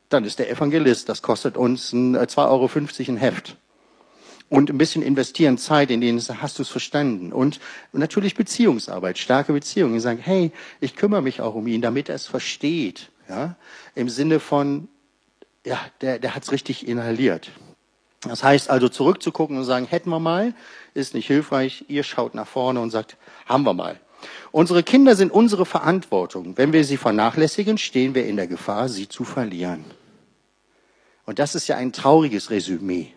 Dann 0.09 0.23
ist 0.23 0.37
der 0.37 0.51
Evangelist, 0.51 1.09
das 1.09 1.23
kostet 1.23 1.57
uns 1.57 1.91
2,50 1.91 2.37
Euro 2.37 3.11
ein 3.11 3.17
Heft 3.17 3.57
und 4.55 4.69
ein 4.69 4.77
bisschen 4.77 5.01
investieren 5.01 5.57
Zeit, 5.57 5.91
in 5.91 5.99
denen 5.99 6.21
hast 6.41 6.59
du 6.59 6.61
es 6.61 6.69
verstanden 6.69 7.33
und 7.33 7.59
natürlich 7.91 8.35
Beziehungsarbeit, 8.35 9.17
starke 9.17 9.51
Beziehungen. 9.51 9.99
Sagen, 9.99 10.19
hey, 10.21 10.53
ich 10.79 10.95
kümmere 10.95 11.21
mich 11.21 11.41
auch 11.41 11.55
um 11.55 11.67
ihn, 11.67 11.81
damit 11.81 12.07
er 12.07 12.15
es 12.15 12.25
versteht, 12.25 13.09
ja, 13.27 13.57
im 13.95 14.07
Sinne 14.07 14.39
von, 14.39 14.87
ja, 15.65 15.77
der, 15.99 16.19
der 16.19 16.35
hat 16.35 16.43
es 16.43 16.53
richtig 16.53 16.87
inhaliert. 16.87 17.51
Das 18.21 18.45
heißt 18.45 18.69
also 18.69 18.87
zurückzugucken 18.87 19.57
und 19.57 19.65
sagen, 19.65 19.87
hätten 19.87 20.09
wir 20.09 20.21
mal, 20.21 20.53
ist 20.93 21.15
nicht 21.15 21.27
hilfreich. 21.27 21.83
Ihr 21.89 22.03
schaut 22.03 22.33
nach 22.33 22.47
vorne 22.47 22.79
und 22.79 22.91
sagt, 22.91 23.17
haben 23.45 23.65
wir 23.65 23.73
mal. 23.73 23.99
Unsere 24.53 24.83
Kinder 24.83 25.17
sind 25.17 25.33
unsere 25.33 25.65
Verantwortung. 25.65 26.57
Wenn 26.57 26.71
wir 26.71 26.85
sie 26.85 26.95
vernachlässigen, 26.95 27.77
stehen 27.77 28.15
wir 28.15 28.25
in 28.25 28.37
der 28.37 28.47
Gefahr, 28.47 28.87
sie 28.87 29.09
zu 29.09 29.25
verlieren. 29.25 29.83
Und 31.25 31.39
das 31.39 31.55
ist 31.55 31.67
ja 31.67 31.75
ein 31.75 31.91
trauriges 31.91 32.49
Resümee. 32.51 33.14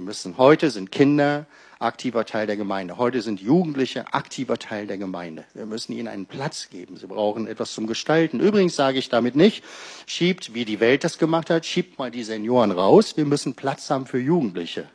Wir 0.00 0.06
müssen, 0.06 0.38
heute 0.38 0.70
sind 0.70 0.90
Kinder 0.90 1.44
aktiver 1.78 2.24
Teil 2.24 2.46
der 2.46 2.56
Gemeinde. 2.56 2.96
Heute 2.96 3.20
sind 3.20 3.38
Jugendliche 3.38 4.14
aktiver 4.14 4.58
Teil 4.58 4.86
der 4.86 4.96
Gemeinde. 4.96 5.44
Wir 5.52 5.66
müssen 5.66 5.92
ihnen 5.92 6.08
einen 6.08 6.24
Platz 6.24 6.70
geben. 6.70 6.96
Sie 6.96 7.06
brauchen 7.06 7.46
etwas 7.46 7.74
zum 7.74 7.86
Gestalten. 7.86 8.40
Übrigens 8.40 8.74
sage 8.74 8.98
ich 8.98 9.10
damit 9.10 9.36
nicht, 9.36 9.62
schiebt, 10.06 10.54
wie 10.54 10.64
die 10.64 10.80
Welt 10.80 11.04
das 11.04 11.18
gemacht 11.18 11.50
hat, 11.50 11.66
schiebt 11.66 11.98
mal 11.98 12.10
die 12.10 12.22
Senioren 12.22 12.70
raus. 12.70 13.18
Wir 13.18 13.26
müssen 13.26 13.52
Platz 13.52 13.90
haben 13.90 14.06
für 14.06 14.18
Jugendliche. 14.18 14.88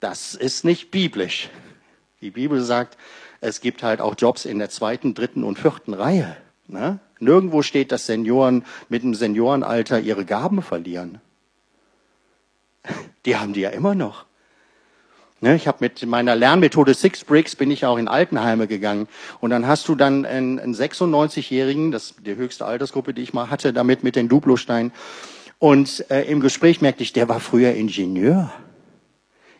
Das 0.00 0.34
ist 0.34 0.64
nicht 0.64 0.90
biblisch. 0.90 1.50
Die 2.22 2.30
Bibel 2.30 2.62
sagt, 2.62 2.96
es 3.42 3.60
gibt 3.60 3.82
halt 3.82 4.00
auch 4.00 4.14
Jobs 4.16 4.46
in 4.46 4.58
der 4.58 4.70
zweiten, 4.70 5.12
dritten 5.12 5.44
und 5.44 5.58
vierten 5.58 5.92
Reihe. 5.92 6.38
Ne? 6.68 7.00
Nirgendwo 7.20 7.60
steht, 7.60 7.92
dass 7.92 8.06
Senioren 8.06 8.64
mit 8.88 9.02
dem 9.02 9.14
Seniorenalter 9.14 10.00
ihre 10.00 10.24
Gaben 10.24 10.62
verlieren. 10.62 11.20
Die 13.24 13.36
haben 13.36 13.52
die 13.52 13.60
ja 13.60 13.70
immer 13.70 13.94
noch. 13.94 14.24
Ne, 15.40 15.54
ich 15.54 15.68
habe 15.68 15.78
mit 15.80 16.04
meiner 16.06 16.34
Lernmethode 16.34 16.94
Six 16.94 17.24
Bricks 17.24 17.56
bin 17.56 17.70
ich 17.70 17.84
auch 17.84 17.98
in 17.98 18.08
Altenheime 18.08 18.66
gegangen 18.66 19.06
und 19.40 19.50
dann 19.50 19.66
hast 19.66 19.86
du 19.86 19.94
dann 19.94 20.24
einen, 20.24 20.58
einen 20.58 20.74
96-Jährigen, 20.74 21.92
das 21.92 22.12
ist 22.12 22.26
die 22.26 22.36
höchste 22.36 22.64
Altersgruppe, 22.64 23.12
die 23.12 23.20
ich 23.20 23.34
mal 23.34 23.50
hatte, 23.50 23.74
damit 23.74 24.02
mit 24.02 24.16
den 24.16 24.30
Duplosteinen 24.30 24.92
und 25.58 26.10
äh, 26.10 26.22
im 26.22 26.40
Gespräch 26.40 26.80
merkte 26.80 27.02
ich, 27.02 27.12
der 27.12 27.28
war 27.28 27.40
früher 27.40 27.72
Ingenieur. 27.72 28.50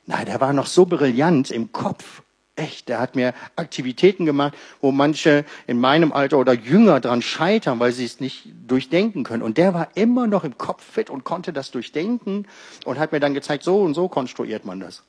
Nein, 0.06 0.26
der 0.26 0.40
war 0.40 0.52
noch 0.52 0.66
so 0.66 0.86
brillant 0.86 1.50
im 1.50 1.72
Kopf. 1.72 2.22
Echt, 2.56 2.88
der 2.88 3.00
hat 3.00 3.14
mir 3.14 3.34
Aktivitäten 3.54 4.24
gemacht, 4.24 4.54
wo 4.80 4.90
manche 4.90 5.44
in 5.66 5.78
meinem 5.78 6.10
Alter 6.10 6.38
oder 6.38 6.54
jünger 6.54 7.00
dran 7.00 7.20
scheitern, 7.20 7.78
weil 7.80 7.92
sie 7.92 8.06
es 8.06 8.18
nicht 8.18 8.48
durchdenken 8.66 9.24
können. 9.24 9.42
Und 9.42 9.58
der 9.58 9.74
war 9.74 9.88
immer 9.94 10.26
noch 10.26 10.42
im 10.42 10.56
Kopf 10.56 10.82
fit 10.82 11.10
und 11.10 11.24
konnte 11.24 11.52
das 11.52 11.70
durchdenken 11.70 12.46
und 12.86 12.98
hat 12.98 13.12
mir 13.12 13.20
dann 13.20 13.34
gezeigt, 13.34 13.62
so 13.62 13.82
und 13.82 13.92
so 13.92 14.08
konstruiert 14.08 14.64
man 14.64 14.80
das. 14.80 15.02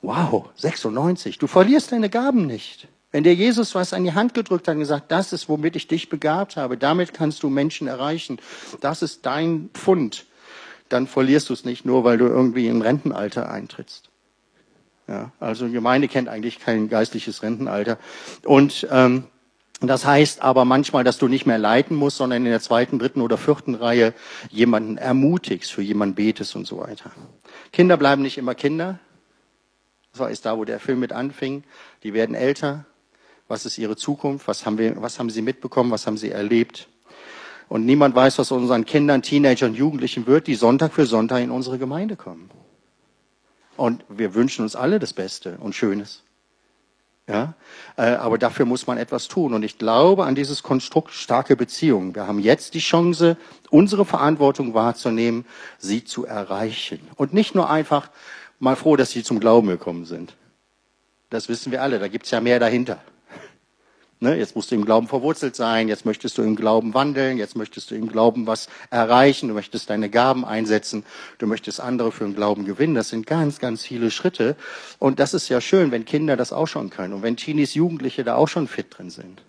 Wow, 0.00 0.50
96. 0.56 1.38
Du 1.38 1.46
verlierst 1.46 1.92
deine 1.92 2.08
Gaben 2.08 2.46
nicht. 2.46 2.88
Wenn 3.12 3.24
dir 3.24 3.34
Jesus 3.34 3.74
was 3.74 3.92
an 3.92 4.02
die 4.02 4.14
Hand 4.14 4.34
gedrückt 4.34 4.66
hat 4.66 4.74
und 4.74 4.80
gesagt, 4.80 5.12
das 5.12 5.32
ist, 5.32 5.48
womit 5.50 5.76
ich 5.76 5.86
dich 5.86 6.08
begabt 6.08 6.56
habe, 6.56 6.78
damit 6.78 7.14
kannst 7.14 7.42
du 7.42 7.50
Menschen 7.50 7.88
erreichen, 7.88 8.38
das 8.80 9.02
ist 9.02 9.24
dein 9.24 9.70
Pfund, 9.72 10.26
dann 10.88 11.06
verlierst 11.06 11.48
du 11.48 11.52
es 11.52 11.64
nicht 11.64 11.84
nur, 11.84 12.04
weil 12.04 12.18
du 12.18 12.26
irgendwie 12.26 12.68
im 12.68 12.82
Rentenalter 12.82 13.50
eintrittst. 13.50 14.10
Ja, 15.06 15.32
also 15.38 15.68
Gemeinde 15.68 16.08
kennt 16.08 16.28
eigentlich 16.28 16.60
kein 16.60 16.88
geistliches 16.88 17.42
Rentenalter. 17.42 17.98
Und 18.44 18.86
ähm, 18.90 19.24
das 19.80 20.06
heißt 20.06 20.40
aber 20.40 20.64
manchmal, 20.64 21.04
dass 21.04 21.18
du 21.18 21.28
nicht 21.28 21.46
mehr 21.46 21.58
leiten 21.58 21.96
musst, 21.96 22.16
sondern 22.16 22.44
in 22.44 22.50
der 22.50 22.60
zweiten, 22.60 22.98
dritten 22.98 23.20
oder 23.20 23.36
vierten 23.36 23.74
Reihe 23.74 24.14
jemanden 24.50 24.96
ermutigst, 24.96 25.72
für 25.72 25.82
jemanden 25.82 26.14
betest 26.14 26.56
und 26.56 26.66
so 26.66 26.78
weiter. 26.78 27.10
Kinder 27.72 27.96
bleiben 27.96 28.22
nicht 28.22 28.38
immer 28.38 28.54
Kinder. 28.54 28.98
Das 30.12 30.20
war 30.20 30.30
ist 30.30 30.46
da, 30.46 30.56
wo 30.56 30.64
der 30.64 30.80
Film 30.80 31.00
mit 31.00 31.12
anfing. 31.12 31.64
Die 32.02 32.14
werden 32.14 32.34
älter. 32.34 32.86
Was 33.48 33.66
ist 33.66 33.76
ihre 33.76 33.96
Zukunft? 33.96 34.48
Was 34.48 34.64
haben 34.64 34.78
wir, 34.78 35.02
was 35.02 35.18
haben 35.18 35.28
sie 35.28 35.42
mitbekommen? 35.42 35.90
Was 35.90 36.06
haben 36.06 36.16
sie 36.16 36.30
erlebt? 36.30 36.88
Und 37.68 37.84
niemand 37.84 38.14
weiß, 38.14 38.38
was 38.38 38.52
unseren 38.52 38.84
Kindern, 38.84 39.22
Teenagern, 39.22 39.74
Jugendlichen 39.74 40.26
wird, 40.26 40.46
die 40.46 40.54
Sonntag 40.54 40.92
für 40.92 41.06
Sonntag 41.06 41.42
in 41.42 41.50
unsere 41.50 41.78
Gemeinde 41.78 42.16
kommen. 42.16 42.50
Und 43.76 44.04
wir 44.08 44.34
wünschen 44.34 44.62
uns 44.62 44.76
alle 44.76 44.98
das 44.98 45.12
Beste 45.12 45.56
und 45.60 45.74
Schönes. 45.74 46.22
Ja, 47.26 47.54
äh, 47.96 48.02
aber 48.02 48.36
dafür 48.36 48.66
muss 48.66 48.86
man 48.86 48.98
etwas 48.98 49.28
tun. 49.28 49.54
Und 49.54 49.62
ich 49.62 49.78
glaube 49.78 50.26
an 50.26 50.34
dieses 50.34 50.62
Konstrukt 50.62 51.12
starke 51.12 51.56
Beziehungen. 51.56 52.14
Wir 52.14 52.26
haben 52.26 52.38
jetzt 52.38 52.74
die 52.74 52.80
Chance, 52.80 53.38
unsere 53.70 54.04
Verantwortung 54.04 54.74
wahrzunehmen, 54.74 55.46
sie 55.78 56.04
zu 56.04 56.26
erreichen. 56.26 57.00
Und 57.16 57.32
nicht 57.32 57.54
nur 57.54 57.70
einfach 57.70 58.10
mal 58.58 58.76
froh, 58.76 58.96
dass 58.96 59.10
sie 59.10 59.22
zum 59.22 59.40
Glauben 59.40 59.68
gekommen 59.68 60.04
sind. 60.04 60.36
Das 61.30 61.48
wissen 61.48 61.72
wir 61.72 61.82
alle. 61.82 61.98
Da 61.98 62.08
gibt's 62.08 62.30
ja 62.30 62.40
mehr 62.40 62.60
dahinter. 62.60 63.00
Ne? 64.24 64.36
Jetzt 64.36 64.56
musst 64.56 64.70
du 64.70 64.74
im 64.74 64.84
Glauben 64.84 65.06
verwurzelt 65.06 65.54
sein, 65.54 65.86
jetzt 65.86 66.06
möchtest 66.06 66.38
du 66.38 66.42
im 66.42 66.56
Glauben 66.56 66.94
wandeln, 66.94 67.36
jetzt 67.36 67.56
möchtest 67.56 67.90
du 67.90 67.94
im 67.94 68.08
Glauben 68.08 68.46
was 68.46 68.68
erreichen, 68.90 69.48
du 69.48 69.54
möchtest 69.54 69.90
deine 69.90 70.08
Gaben 70.08 70.44
einsetzen, 70.44 71.04
du 71.38 71.46
möchtest 71.46 71.78
andere 71.78 72.10
für 72.10 72.24
den 72.24 72.34
Glauben 72.34 72.64
gewinnen. 72.64 72.94
Das 72.94 73.10
sind 73.10 73.26
ganz, 73.26 73.58
ganz 73.58 73.84
viele 73.84 74.10
Schritte. 74.10 74.56
Und 74.98 75.20
das 75.20 75.34
ist 75.34 75.50
ja 75.50 75.60
schön, 75.60 75.90
wenn 75.90 76.06
Kinder 76.06 76.36
das 76.36 76.54
auch 76.54 76.66
schon 76.66 76.88
können 76.88 77.12
und 77.12 77.22
wenn 77.22 77.36
Teenies, 77.36 77.74
Jugendliche 77.74 78.24
da 78.24 78.34
auch 78.36 78.48
schon 78.48 78.66
fit 78.66 78.86
drin 78.90 79.10
sind 79.10 79.42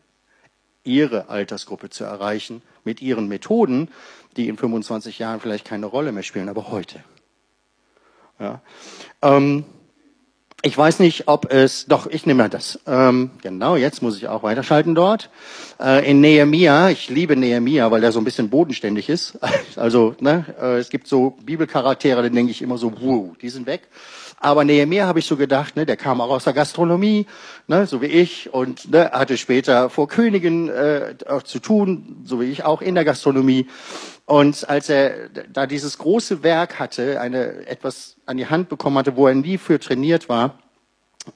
ihre 0.85 1.29
Altersgruppe 1.29 1.89
zu 1.89 2.03
erreichen 2.03 2.61
mit 2.83 3.01
ihren 3.01 3.27
Methoden, 3.27 3.89
die 4.37 4.47
in 4.47 4.57
25 4.57 5.19
Jahren 5.19 5.41
vielleicht 5.41 5.65
keine 5.65 5.87
Rolle 5.87 6.11
mehr 6.11 6.21
spielen, 6.21 6.47
aber 6.47 6.69
heute. 6.69 7.03
Ja. 8.39 8.61
Ähm, 9.21 9.65
ich 10.65 10.75
weiß 10.75 10.97
nicht, 10.97 11.27
ob 11.27 11.53
es, 11.53 11.85
doch, 11.85 12.07
ich 12.07 12.25
nehme 12.25 12.49
das. 12.49 12.79
Ähm, 12.87 13.29
genau, 13.43 13.75
jetzt 13.75 14.01
muss 14.01 14.17
ich 14.17 14.27
auch 14.27 14.41
weiterschalten 14.41 14.95
dort. 14.95 15.29
Äh, 15.79 16.09
in 16.09 16.21
Nehemia, 16.21 16.89
ich 16.89 17.07
liebe 17.07 17.35
Nehemia, 17.35 17.91
weil 17.91 18.01
der 18.01 18.11
so 18.11 18.19
ein 18.19 18.25
bisschen 18.25 18.49
bodenständig 18.49 19.07
ist. 19.07 19.37
Also, 19.75 20.15
ne, 20.21 20.45
äh, 20.59 20.77
es 20.77 20.89
gibt 20.89 21.05
so 21.07 21.31
Bibelcharaktere, 21.43 22.23
dann 22.23 22.33
denke 22.33 22.51
ich 22.51 22.61
immer 22.61 22.77
so, 22.77 22.93
wow, 23.01 23.35
die 23.41 23.49
sind 23.49 23.67
weg. 23.67 23.81
Aber 24.39 24.63
Nehemiah 24.63 25.05
habe 25.05 25.19
ich 25.19 25.25
so 25.25 25.35
gedacht, 25.35 25.75
ne, 25.75 25.85
der 25.85 25.97
kam 25.97 26.21
auch 26.21 26.29
aus 26.29 26.45
der 26.45 26.53
Gastronomie, 26.53 27.25
ne, 27.67 27.85
so 27.85 28.01
wie 28.01 28.07
ich, 28.07 28.53
und 28.53 28.89
ne, 28.89 29.11
hatte 29.11 29.37
später 29.37 29.89
vor 29.89 30.07
Königen 30.07 30.69
äh, 30.69 31.15
auch 31.27 31.43
zu 31.43 31.59
tun, 31.59 32.21
so 32.23 32.39
wie 32.39 32.45
ich 32.45 32.63
auch 32.63 32.81
in 32.81 32.95
der 32.95 33.05
Gastronomie. 33.05 33.67
Und 34.25 34.67
als 34.67 34.89
er 34.89 35.29
da 35.29 35.67
dieses 35.67 35.97
große 35.97 36.41
Werk 36.41 36.79
hatte, 36.79 37.21
eine 37.21 37.67
etwas 37.67 38.15
an 38.25 38.37
die 38.37 38.47
Hand 38.47 38.69
bekommen 38.69 38.97
hatte, 38.97 39.15
wo 39.15 39.27
er 39.27 39.35
nie 39.35 39.57
für 39.57 39.79
trainiert 39.79 40.29
war, 40.29 40.57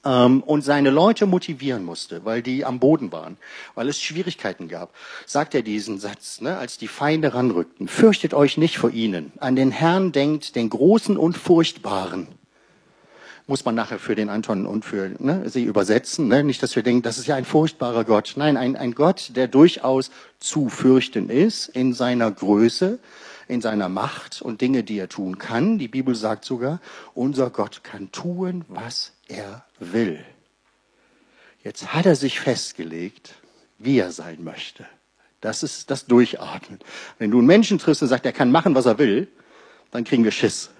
ähm, 0.04 0.42
und 0.42 0.62
seine 0.62 0.90
Leute 0.90 1.26
motivieren 1.26 1.84
musste, 1.84 2.24
weil 2.24 2.42
die 2.42 2.64
am 2.64 2.78
Boden 2.78 3.12
waren, 3.12 3.36
weil 3.74 3.88
es 3.88 4.00
Schwierigkeiten 4.00 4.68
gab, 4.68 4.94
sagt 5.26 5.54
er 5.54 5.62
diesen 5.62 5.98
Satz, 5.98 6.40
ne, 6.40 6.56
als 6.58 6.78
die 6.78 6.88
Feinde 6.88 7.34
ranrückten, 7.34 7.88
fürchtet 7.88 8.34
euch 8.34 8.56
nicht 8.56 8.78
vor 8.78 8.90
ihnen, 8.90 9.32
an 9.38 9.56
den 9.56 9.70
Herrn 9.70 10.12
denkt, 10.12 10.54
den 10.54 10.70
Großen 10.70 11.16
und 11.16 11.36
Furchtbaren 11.36 12.28
muss 13.50 13.64
man 13.64 13.74
nachher 13.74 13.98
für 13.98 14.14
den 14.14 14.28
Anton 14.28 14.64
und 14.64 14.84
für 14.84 15.10
ne, 15.18 15.50
sie 15.50 15.64
übersetzen. 15.64 16.28
Ne? 16.28 16.44
Nicht, 16.44 16.62
dass 16.62 16.76
wir 16.76 16.84
denken, 16.84 17.02
das 17.02 17.18
ist 17.18 17.26
ja 17.26 17.34
ein 17.34 17.44
furchtbarer 17.44 18.04
Gott. 18.04 18.34
Nein, 18.36 18.56
ein, 18.56 18.76
ein 18.76 18.94
Gott, 18.94 19.32
der 19.34 19.48
durchaus 19.48 20.12
zu 20.38 20.68
fürchten 20.68 21.28
ist 21.28 21.66
in 21.66 21.92
seiner 21.92 22.30
Größe, 22.30 23.00
in 23.48 23.60
seiner 23.60 23.88
Macht 23.88 24.40
und 24.40 24.60
Dinge, 24.60 24.84
die 24.84 24.98
er 24.98 25.08
tun 25.08 25.38
kann. 25.38 25.78
Die 25.78 25.88
Bibel 25.88 26.14
sagt 26.14 26.44
sogar, 26.44 26.80
unser 27.12 27.50
Gott 27.50 27.82
kann 27.82 28.12
tun, 28.12 28.64
was 28.68 29.14
er 29.26 29.64
will. 29.80 30.24
Jetzt 31.64 31.92
hat 31.92 32.06
er 32.06 32.14
sich 32.14 32.38
festgelegt, 32.38 33.34
wie 33.78 33.98
er 33.98 34.12
sein 34.12 34.44
möchte. 34.44 34.86
Das 35.40 35.64
ist 35.64 35.90
das 35.90 36.06
Durchatmen. 36.06 36.78
Wenn 37.18 37.32
du 37.32 37.38
einen 37.38 37.48
Menschen 37.48 37.78
triffst 37.78 38.00
und 38.00 38.08
sagst, 38.08 38.24
er 38.24 38.32
kann 38.32 38.52
machen, 38.52 38.76
was 38.76 38.86
er 38.86 38.98
will, 38.98 39.26
dann 39.90 40.04
kriegen 40.04 40.22
wir 40.22 40.30
Schiss. 40.30 40.70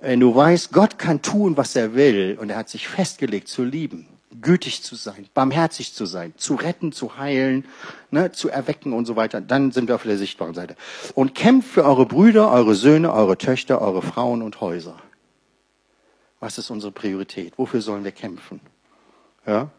Wenn 0.00 0.20
du 0.20 0.34
weißt, 0.34 0.72
Gott 0.72 0.98
kann 0.98 1.22
tun, 1.22 1.56
was 1.56 1.74
er 1.76 1.94
will, 1.94 2.36
und 2.40 2.50
er 2.50 2.56
hat 2.56 2.68
sich 2.68 2.88
festgelegt 2.88 3.48
zu 3.48 3.64
lieben, 3.64 4.06
gütig 4.40 4.82
zu 4.82 4.94
sein, 4.94 5.28
barmherzig 5.32 5.94
zu 5.94 6.06
sein, 6.06 6.34
zu 6.36 6.54
retten, 6.54 6.92
zu 6.92 7.16
heilen, 7.16 7.64
ne, 8.10 8.32
zu 8.32 8.48
erwecken 8.48 8.92
und 8.92 9.06
so 9.06 9.16
weiter, 9.16 9.40
dann 9.40 9.72
sind 9.72 9.88
wir 9.88 9.94
auf 9.94 10.02
der 10.02 10.18
sichtbaren 10.18 10.54
Seite. 10.54 10.76
Und 11.14 11.34
kämpft 11.34 11.70
für 11.70 11.84
eure 11.84 12.06
Brüder, 12.06 12.50
eure 12.50 12.74
Söhne, 12.74 13.12
eure 13.12 13.38
Töchter, 13.38 13.80
eure 13.80 14.02
Frauen 14.02 14.42
und 14.42 14.60
Häuser. 14.60 14.96
Was 16.40 16.58
ist 16.58 16.70
unsere 16.70 16.92
Priorität? 16.92 17.54
Wofür 17.56 17.80
sollen 17.80 18.04
wir 18.04 18.12
kämpfen? 18.12 18.60
Ja? 19.46 19.70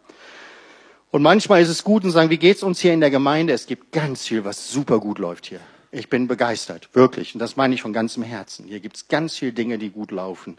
Und 1.11 1.21
manchmal 1.21 1.61
ist 1.61 1.69
es 1.69 1.83
gut 1.83 2.03
und 2.03 2.11
sagen, 2.11 2.29
wie 2.29 2.37
geht's 2.37 2.63
uns 2.63 2.79
hier 2.79 2.93
in 2.93 2.99
der 2.99 3.11
Gemeinde? 3.11 3.53
Es 3.53 3.67
gibt 3.67 3.91
ganz 3.91 4.25
viel, 4.25 4.43
was 4.43 4.69
super 4.69 4.99
gut 4.99 5.19
läuft 5.19 5.45
hier. 5.45 5.59
Ich 5.91 6.09
bin 6.09 6.27
begeistert, 6.27 6.89
wirklich. 6.93 7.33
Und 7.33 7.39
das 7.39 7.55
meine 7.55 7.73
ich 7.73 7.81
von 7.81 7.93
ganzem 7.93 8.21
Herzen. 8.21 8.65
Hier 8.65 8.81
gibt 8.81 8.97
es 8.97 9.07
ganz 9.07 9.37
viele 9.37 9.53
Dinge, 9.53 9.77
die 9.77 9.89
gut 9.89 10.11
laufen. 10.11 10.57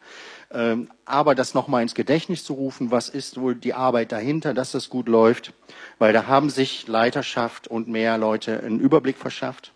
Ähm, 0.50 0.90
aber 1.04 1.34
das 1.34 1.52
nochmal 1.52 1.82
ins 1.82 1.94
Gedächtnis 1.94 2.44
zu 2.44 2.54
rufen, 2.54 2.90
was 2.90 3.10
ist 3.10 3.38
wohl 3.38 3.54
die 3.54 3.74
Arbeit 3.74 4.12
dahinter, 4.12 4.54
dass 4.54 4.72
das 4.72 4.88
gut 4.88 5.06
läuft? 5.06 5.52
Weil 5.98 6.14
da 6.14 6.26
haben 6.26 6.48
sich 6.48 6.88
Leiterschaft 6.88 7.68
und 7.68 7.88
mehr 7.88 8.16
Leute 8.16 8.60
einen 8.60 8.80
Überblick 8.80 9.18
verschafft. 9.18 9.72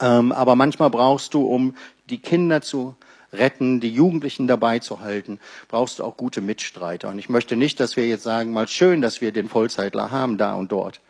Ähm, 0.00 0.32
aber 0.32 0.56
manchmal 0.56 0.90
brauchst 0.90 1.34
du, 1.34 1.46
um 1.46 1.76
die 2.10 2.18
Kinder 2.18 2.60
zu 2.60 2.96
retten, 3.32 3.80
die 3.80 3.90
Jugendlichen 3.90 4.46
dabei 4.46 4.78
zu 4.78 5.00
halten, 5.00 5.38
brauchst 5.68 5.98
du 5.98 6.04
auch 6.04 6.16
gute 6.16 6.40
Mitstreiter. 6.40 7.10
Und 7.10 7.18
ich 7.18 7.28
möchte 7.28 7.56
nicht, 7.56 7.78
dass 7.80 7.96
wir 7.96 8.06
jetzt 8.06 8.22
sagen, 8.22 8.52
mal 8.52 8.68
schön, 8.68 9.02
dass 9.02 9.20
wir 9.20 9.32
den 9.32 9.48
Vollzeitler 9.48 10.10
haben 10.10 10.38
da 10.38 10.54
und 10.54 10.72
dort. 10.72 11.00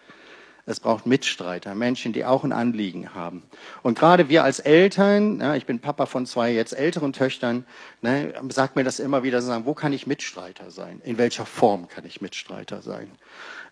Es 0.66 0.80
braucht 0.80 1.04
Mitstreiter, 1.04 1.74
Menschen, 1.74 2.14
die 2.14 2.24
auch 2.24 2.42
ein 2.42 2.52
Anliegen 2.52 3.14
haben. 3.14 3.42
Und 3.82 3.98
gerade 3.98 4.30
wir 4.30 4.44
als 4.44 4.60
Eltern, 4.60 5.40
ja, 5.40 5.54
ich 5.54 5.66
bin 5.66 5.80
Papa 5.80 6.06
von 6.06 6.24
zwei 6.24 6.52
jetzt 6.52 6.72
älteren 6.72 7.12
Töchtern, 7.12 7.66
ne, 8.00 8.32
sagt 8.48 8.74
mir 8.74 8.84
das 8.84 8.98
immer 8.98 9.22
wieder, 9.22 9.42
sagen, 9.42 9.66
wo 9.66 9.74
kann 9.74 9.92
ich 9.92 10.06
Mitstreiter 10.06 10.70
sein? 10.70 11.02
In 11.04 11.18
welcher 11.18 11.44
Form 11.44 11.88
kann 11.88 12.06
ich 12.06 12.22
Mitstreiter 12.22 12.80
sein? 12.80 13.10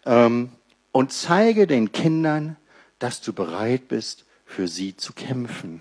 Ähm, 0.05 0.51
und 0.93 1.13
zeige 1.13 1.67
den 1.67 1.93
Kindern, 1.93 2.57
dass 2.99 3.23
du 3.23 3.33
bereit 3.33 3.89
bist, 3.89 4.27
für 4.45 4.69
sie 4.69 4.95
zu 4.95 5.15
kämpfen. 5.15 5.81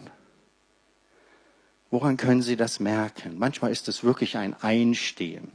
Woran 1.89 2.15
können 2.15 2.41
sie 2.41 2.55
das 2.55 2.79
merken? 2.79 3.37
Manchmal 3.37 3.71
ist 3.71 3.89
es 3.89 4.05
wirklich 4.05 4.37
ein 4.37 4.55
Einstehen. 4.61 5.51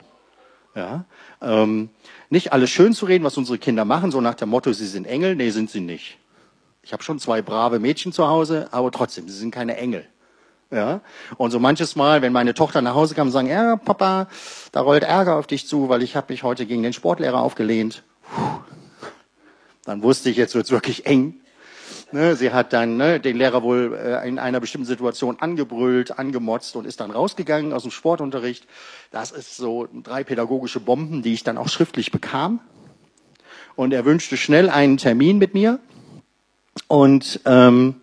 Ja? 0.77 1.07
Ähm, 1.41 1.89
nicht 2.31 2.53
alles 2.53 2.71
schön 2.71 2.93
zu 2.93 3.07
reden, 3.07 3.25
was 3.25 3.37
unsere 3.37 3.59
Kinder 3.59 3.85
machen, 3.85 4.13
so 4.13 4.21
nach 4.21 4.35
dem 4.35 4.51
Motto, 4.51 4.73
sie 4.73 4.87
sind 4.87 5.07
Engel. 5.07 5.35
Nee, 5.35 5.51
sind 5.51 5.71
sie 5.71 5.81
nicht. 5.81 6.19
Ich 6.83 6.93
habe 6.93 7.03
schon 7.03 7.19
zwei 7.19 7.43
brave 7.43 7.81
Mädchen 7.81 8.13
zu 8.13 8.29
Hause, 8.29 8.69
aber 8.71 8.93
trotzdem, 8.93 9.29
sie 9.29 9.37
sind 9.37 9.51
keine 9.51 9.77
Engel. 9.77 10.07
Ja? 10.71 11.01
Und 11.37 11.51
so 11.51 11.59
manches 11.59 11.97
Mal, 11.97 12.23
wenn 12.23 12.33
meine 12.33 12.55
Tochter 12.55 12.83
nach 12.83 12.95
Hause 12.95 13.15
kam 13.15 13.29
und 13.29 13.33
sagen, 13.33 13.49
ja, 13.49 13.77
Papa, 13.77 14.29
da 14.71 14.81
rollt 14.83 15.03
Ärger 15.03 15.37
auf 15.37 15.47
dich 15.47 15.67
zu, 15.67 15.89
weil 15.89 16.03
ich 16.03 16.15
habe 16.15 16.33
mich 16.33 16.43
heute 16.43 16.67
gegen 16.67 16.83
den 16.83 16.93
Sportlehrer 16.93 17.41
aufgelehnt. 17.41 18.05
Puh. 18.23 18.61
Dann 19.85 20.03
wusste 20.03 20.31
ich, 20.31 20.37
jetzt 20.37 20.55
wird's 20.55 20.71
wirklich 20.71 21.07
eng. 21.07 21.41
Ne, 22.13 22.37
sie 22.37 22.53
hat 22.53 22.73
dann 22.73 22.97
ne, 22.97 23.19
den 23.19 23.37
Lehrer 23.37 23.65
wohl 23.65 23.99
äh, 24.01 24.29
in 24.29 24.39
einer 24.39 24.61
bestimmten 24.61 24.87
Situation 24.87 25.39
angebrüllt, 25.41 26.19
angemotzt 26.19 26.77
und 26.77 26.87
ist 26.87 27.01
dann 27.01 27.11
rausgegangen 27.11 27.73
aus 27.73 27.83
dem 27.83 27.91
Sportunterricht. 27.91 28.65
Das 29.11 29.33
ist 29.33 29.57
so 29.57 29.89
drei 30.05 30.23
pädagogische 30.23 30.79
Bomben, 30.79 31.23
die 31.23 31.33
ich 31.33 31.43
dann 31.43 31.59
auch 31.59 31.69
schriftlich 31.69 32.13
bekam. 32.13 32.61
Und 33.75 33.93
er 33.93 34.05
wünschte 34.05 34.37
schnell 34.37 34.71
einen 34.71 34.99
Termin 34.99 35.39
mit 35.39 35.53
mir. 35.53 35.81
Und 36.87 37.41
ähm, 37.45 37.97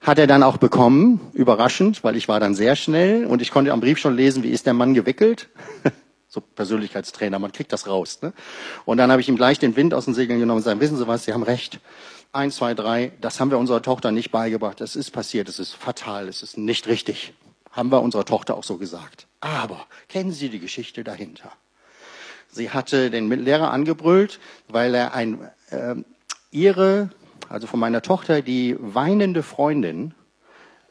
hat 0.00 0.18
er 0.18 0.26
dann 0.26 0.42
auch 0.42 0.56
bekommen, 0.56 1.20
überraschend, 1.32 2.04
weil 2.04 2.16
ich 2.16 2.28
war 2.28 2.38
dann 2.38 2.54
sehr 2.54 2.76
schnell 2.76 3.26
und 3.26 3.42
ich 3.42 3.50
konnte 3.50 3.72
am 3.72 3.80
Brief 3.80 3.98
schon 3.98 4.16
lesen, 4.16 4.42
wie 4.42 4.50
ist 4.50 4.66
der 4.66 4.74
Mann 4.74 4.94
gewickelt. 4.94 5.48
so 6.28 6.40
Persönlichkeitstrainer, 6.40 7.38
man 7.38 7.52
kriegt 7.52 7.72
das 7.72 7.86
raus. 7.86 8.20
Ne? 8.22 8.32
Und 8.84 8.98
dann 8.98 9.10
habe 9.10 9.20
ich 9.20 9.28
ihm 9.28 9.36
gleich 9.36 9.58
den 9.58 9.76
Wind 9.76 9.94
aus 9.94 10.04
den 10.04 10.14
Segeln 10.14 10.38
genommen 10.38 10.58
und 10.58 10.64
gesagt, 10.64 10.80
wissen 10.80 10.96
Sie 10.96 11.06
was, 11.06 11.24
Sie 11.24 11.32
haben 11.32 11.42
recht 11.42 11.80
eins, 12.32 12.56
zwei, 12.56 12.74
drei, 12.74 13.12
das 13.20 13.40
haben 13.40 13.50
wir 13.50 13.58
unserer 13.58 13.82
Tochter 13.82 14.12
nicht 14.12 14.30
beigebracht. 14.30 14.80
Das 14.80 14.96
ist 14.96 15.10
passiert, 15.10 15.48
es 15.48 15.58
ist 15.58 15.74
fatal, 15.74 16.28
es 16.28 16.42
ist 16.42 16.58
nicht 16.58 16.86
richtig. 16.86 17.34
Haben 17.70 17.90
wir 17.90 18.02
unserer 18.02 18.24
Tochter 18.24 18.56
auch 18.56 18.64
so 18.64 18.76
gesagt. 18.76 19.26
Aber 19.40 19.86
kennen 20.08 20.32
Sie 20.32 20.48
die 20.48 20.58
Geschichte 20.58 21.04
dahinter? 21.04 21.52
Sie 22.50 22.70
hatte 22.70 23.10
den 23.10 23.30
Lehrer 23.30 23.70
angebrüllt, 23.70 24.40
weil 24.68 24.94
er 24.94 25.14
ein, 25.14 25.40
äh, 25.70 25.94
ihre, 26.50 27.10
also 27.48 27.66
von 27.68 27.78
meiner 27.78 28.02
Tochter, 28.02 28.42
die 28.42 28.76
weinende 28.78 29.44
Freundin 29.44 30.14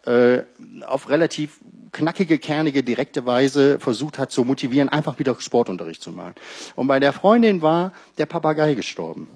äh, 0.05 0.43
auf 0.85 1.09
relativ 1.09 1.59
knackige, 1.91 2.39
kernige, 2.39 2.83
direkte 2.83 3.25
Weise 3.25 3.79
versucht 3.79 4.17
hat 4.17 4.31
zu 4.31 4.45
motivieren, 4.45 4.87
einfach 4.87 5.19
wieder 5.19 5.35
Sportunterricht 5.39 6.01
zu 6.01 6.11
machen. 6.11 6.35
Und 6.75 6.87
bei 6.87 6.99
der 6.99 7.11
Freundin 7.11 7.61
war 7.61 7.91
der 8.17 8.25
Papagei 8.25 8.75
gestorben. 8.75 9.27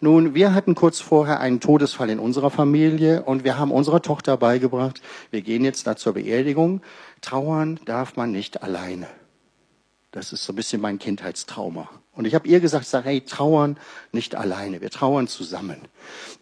Nun, 0.00 0.34
wir 0.34 0.54
hatten 0.54 0.74
kurz 0.74 1.00
vorher 1.00 1.40
einen 1.40 1.60
Todesfall 1.60 2.10
in 2.10 2.18
unserer 2.18 2.50
Familie 2.50 3.22
und 3.22 3.44
wir 3.44 3.58
haben 3.58 3.70
unserer 3.70 4.02
Tochter 4.02 4.36
beigebracht, 4.36 5.00
wir 5.30 5.42
gehen 5.42 5.64
jetzt 5.64 5.86
da 5.86 5.96
zur 5.96 6.14
Beerdigung. 6.14 6.82
Trauern 7.20 7.80
darf 7.84 8.16
man 8.16 8.30
nicht 8.30 8.62
alleine. 8.62 9.06
Das 10.12 10.32
ist 10.32 10.44
so 10.44 10.52
ein 10.52 10.56
bisschen 10.56 10.80
mein 10.80 10.98
Kindheitstrauma. 10.98 11.88
Und 12.12 12.26
ich 12.26 12.34
habe 12.34 12.46
ihr 12.46 12.60
gesagt, 12.60 12.86
sag, 12.86 13.04
hey, 13.04 13.22
trauern 13.22 13.78
nicht 14.12 14.36
alleine, 14.36 14.80
wir 14.80 14.90
trauern 14.90 15.26
zusammen. 15.26 15.80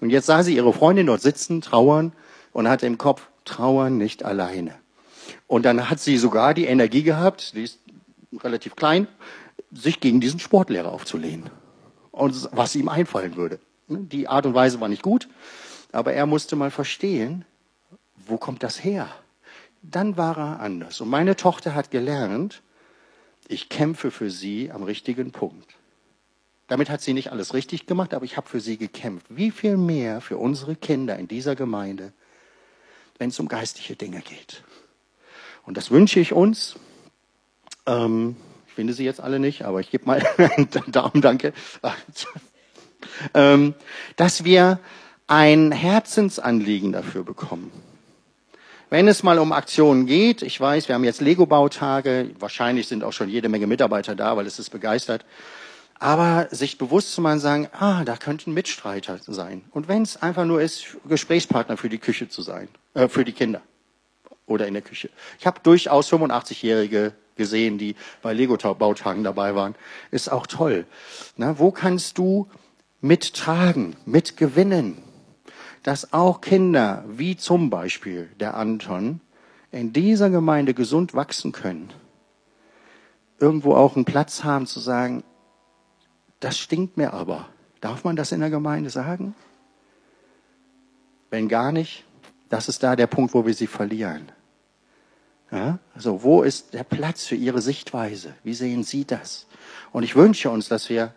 Und 0.01 0.11
jetzt 0.11 0.27
sah 0.27 0.43
sie 0.43 0.57
ihre 0.57 0.73
Freundin 0.73 1.07
dort 1.07 1.23
sitzen, 1.23 1.61
trauern 1.61 2.13
und 2.53 2.69
hatte 2.69 2.87
im 2.87 2.99
Kopf, 2.99 3.29
trauern 3.45 3.97
nicht 3.97 4.25
alleine. 4.25 4.75
Und 5.47 5.65
dann 5.65 5.89
hat 5.89 6.01
sie 6.01 6.19
sogar 6.19 6.53
die 6.53 6.67
Energie 6.67 7.03
gehabt, 7.03 7.55
die 7.55 7.65
ist 7.65 7.79
relativ 8.43 8.77
klein, 8.77 9.07
sich 9.73 10.01
gegen 10.01 10.21
diesen 10.21 10.41
Sportlehrer 10.41 10.93
aufzulehnen 10.93 11.49
und 12.13 12.49
was 12.53 12.77
ihm 12.77 12.89
einfallen 12.89 13.37
würde. 13.37 13.59
Die 13.89 14.29
Art 14.29 14.47
und 14.47 14.55
Weise 14.55 14.81
war 14.81 14.89
nicht 14.89 15.03
gut, 15.03 15.29
aber 15.91 16.13
er 16.13 16.27
musste 16.27 16.55
mal 16.55 16.71
verstehen, 16.71 17.45
wo 18.27 18.37
kommt 18.37 18.63
das 18.63 18.85
her? 18.85 19.09
Dann 19.83 20.17
war 20.17 20.39
er 20.39 20.61
anders. 20.61 21.01
Und 21.01 21.09
meine 21.09 21.35
Tochter 21.35 21.75
hat 21.75 21.91
gelernt, 21.91 22.63
ich 23.49 23.69
kämpfe 23.69 24.13
für 24.13 24.31
sie 24.31 24.71
am 24.71 24.85
richtigen 24.85 25.33
Punkt. 25.33 25.75
Damit 26.69 26.89
hat 26.89 27.01
sie 27.01 27.13
nicht 27.13 27.33
alles 27.33 27.53
richtig 27.53 27.87
gemacht, 27.87 28.15
aber 28.15 28.25
ich 28.25 28.37
habe 28.37 28.49
für 28.49 28.61
sie 28.61 28.79
gekämpft. 28.79 29.27
Wie 29.29 29.51
viel 29.51 29.77
mehr 29.77 30.21
für 30.21 30.39
unsere 30.39 30.77
Kinder 30.77 31.19
in 31.19 31.29
dieser 31.29 31.57
Gemeinde, 31.57 32.13
wenn 33.19 33.31
es 33.31 33.41
um 33.41 33.49
geistliche 33.49 33.97
Dinge 33.97 34.21
geht. 34.21 34.63
Und 35.67 35.77
das 35.77 35.91
wünsche 35.91 36.21
ich 36.21 36.33
uns. 36.33 36.77
Ähm, 37.87 38.37
finde 38.83 38.95
sie 38.95 39.05
jetzt 39.05 39.21
alle 39.21 39.39
nicht, 39.39 39.65
aber 39.65 39.79
ich 39.79 39.93
gebe 39.93 40.07
mal 40.07 40.21
einen 40.37 40.69
Daumen, 40.91 41.21
danke. 41.23 41.53
ähm, 43.33 43.75
dass 44.17 44.43
wir 44.43 44.81
ein 45.29 45.71
Herzensanliegen 45.71 46.91
dafür 46.91 47.23
bekommen. 47.23 47.71
Wenn 48.91 49.07
es 49.07 49.23
mal 49.23 49.39
um 49.39 49.53
Aktionen 49.53 50.07
geht, 50.07 50.43
ich 50.43 50.61
weiß, 50.61 50.89
wir 50.89 50.97
haben 50.97 51.05
jetzt 51.05 51.21
Lego-Bautage, 51.21 52.31
wahrscheinlich 52.41 52.89
sind 52.89 53.05
auch 53.05 53.13
schon 53.13 53.29
jede 53.29 53.49
Menge 53.49 53.69
Mitarbeiter 53.69 54.17
da, 54.17 54.37
weil 54.37 54.49
es 54.49 54.59
ist 54.59 54.71
begeistert. 54.71 55.25
Aber 56.01 56.49
sich 56.51 56.77
bewusst 56.77 57.13
zu 57.13 57.21
machen, 57.21 57.39
sagen, 57.39 57.69
ah, 57.79 58.03
da 58.03 58.17
könnten 58.17 58.53
Mitstreiter 58.53 59.21
sein. 59.25 59.63
Und 59.71 59.87
wenn 59.87 60.03
es 60.03 60.21
einfach 60.21 60.45
nur 60.45 60.61
ist, 60.61 60.97
Gesprächspartner 61.09 61.77
für 61.77 61.89
die 61.89 61.99
Küche 61.99 62.29
zu 62.29 62.43
sein, 62.43 62.67
äh, 62.95 63.07
für 63.07 63.25
die 63.25 63.33
Kinder 63.33 63.63
oder 64.47 64.67
in 64.67 64.75
der 64.75 64.83
Küche. 64.83 65.11
Ich 65.39 65.47
habe 65.47 65.61
durchaus 65.63 66.13
85-Jährige 66.13 67.13
gesehen, 67.37 67.79
die 67.79 67.97
bei 68.21 68.33
Lego-Bautagen 68.33 69.25
dabei 69.25 69.55
waren. 69.55 69.75
Ist 70.11 70.31
auch 70.31 70.47
toll. 70.47 70.87
Na, 71.37 71.59
wo 71.59 71.71
kannst 71.71 72.19
du 72.19 72.49
mittragen, 73.01 73.97
mitgewinnen? 74.05 75.03
dass 75.83 76.13
auch 76.13 76.41
Kinder, 76.41 77.05
wie 77.09 77.37
zum 77.37 77.71
Beispiel 77.71 78.29
der 78.39 78.57
Anton, 78.57 79.21
in 79.71 79.93
dieser 79.93 80.31
Gemeinde 80.31 80.75
gesund 80.75 81.15
wachsen 81.15 81.53
können. 81.53 81.93
Irgendwo 83.39 83.75
auch 83.75 83.97
einen 83.97 84.05
Platz 84.05 84.45
haben 84.45 84.67
zu 84.67 84.81
sagen, 84.81 85.25
das 86.41 86.59
stinkt 86.59 86.97
mir 86.97 87.13
aber. 87.13 87.49
Darf 87.81 88.05
man 88.05 88.17
das 88.17 88.33
in 88.33 88.41
der 88.41 88.51
Gemeinde 88.51 88.91
sagen? 88.91 89.35
Wenn 91.31 91.49
gar 91.49 91.73
nicht, 91.73 92.05
das 92.53 92.69
ist 92.69 92.83
da 92.83 92.97
der 92.97 93.07
Punkt, 93.07 93.33
wo 93.33 93.47
wir 93.47 93.55
sie 93.55 93.67
verlieren. 93.67 94.31
Ja? 95.51 95.79
Also, 95.95 96.23
wo 96.23 96.43
ist 96.43 96.75
der 96.75 96.85
Platz 96.85 97.25
für 97.25 97.35
Ihre 97.35 97.63
Sichtweise? 97.63 98.35
Wie 98.45 98.53
sehen 98.53 98.85
Sie 98.85 99.07
das? 99.07 99.47
Und 99.91 100.03
ich 100.03 100.17
wünsche 100.17 100.51
uns, 100.51 100.69
dass 100.69 100.91
wir 100.91 101.15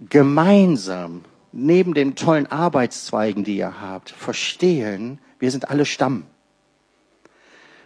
gemeinsam 0.00 1.24
neben 1.52 1.94
den 1.94 2.16
tollen 2.16 2.48
Arbeitszweigen, 2.48 3.44
die 3.44 3.58
ihr 3.58 3.80
habt, 3.80 4.10
verstehen, 4.10 5.20
wir 5.38 5.52
sind 5.52 5.70
alle 5.70 5.86
Stamm. 5.86 6.26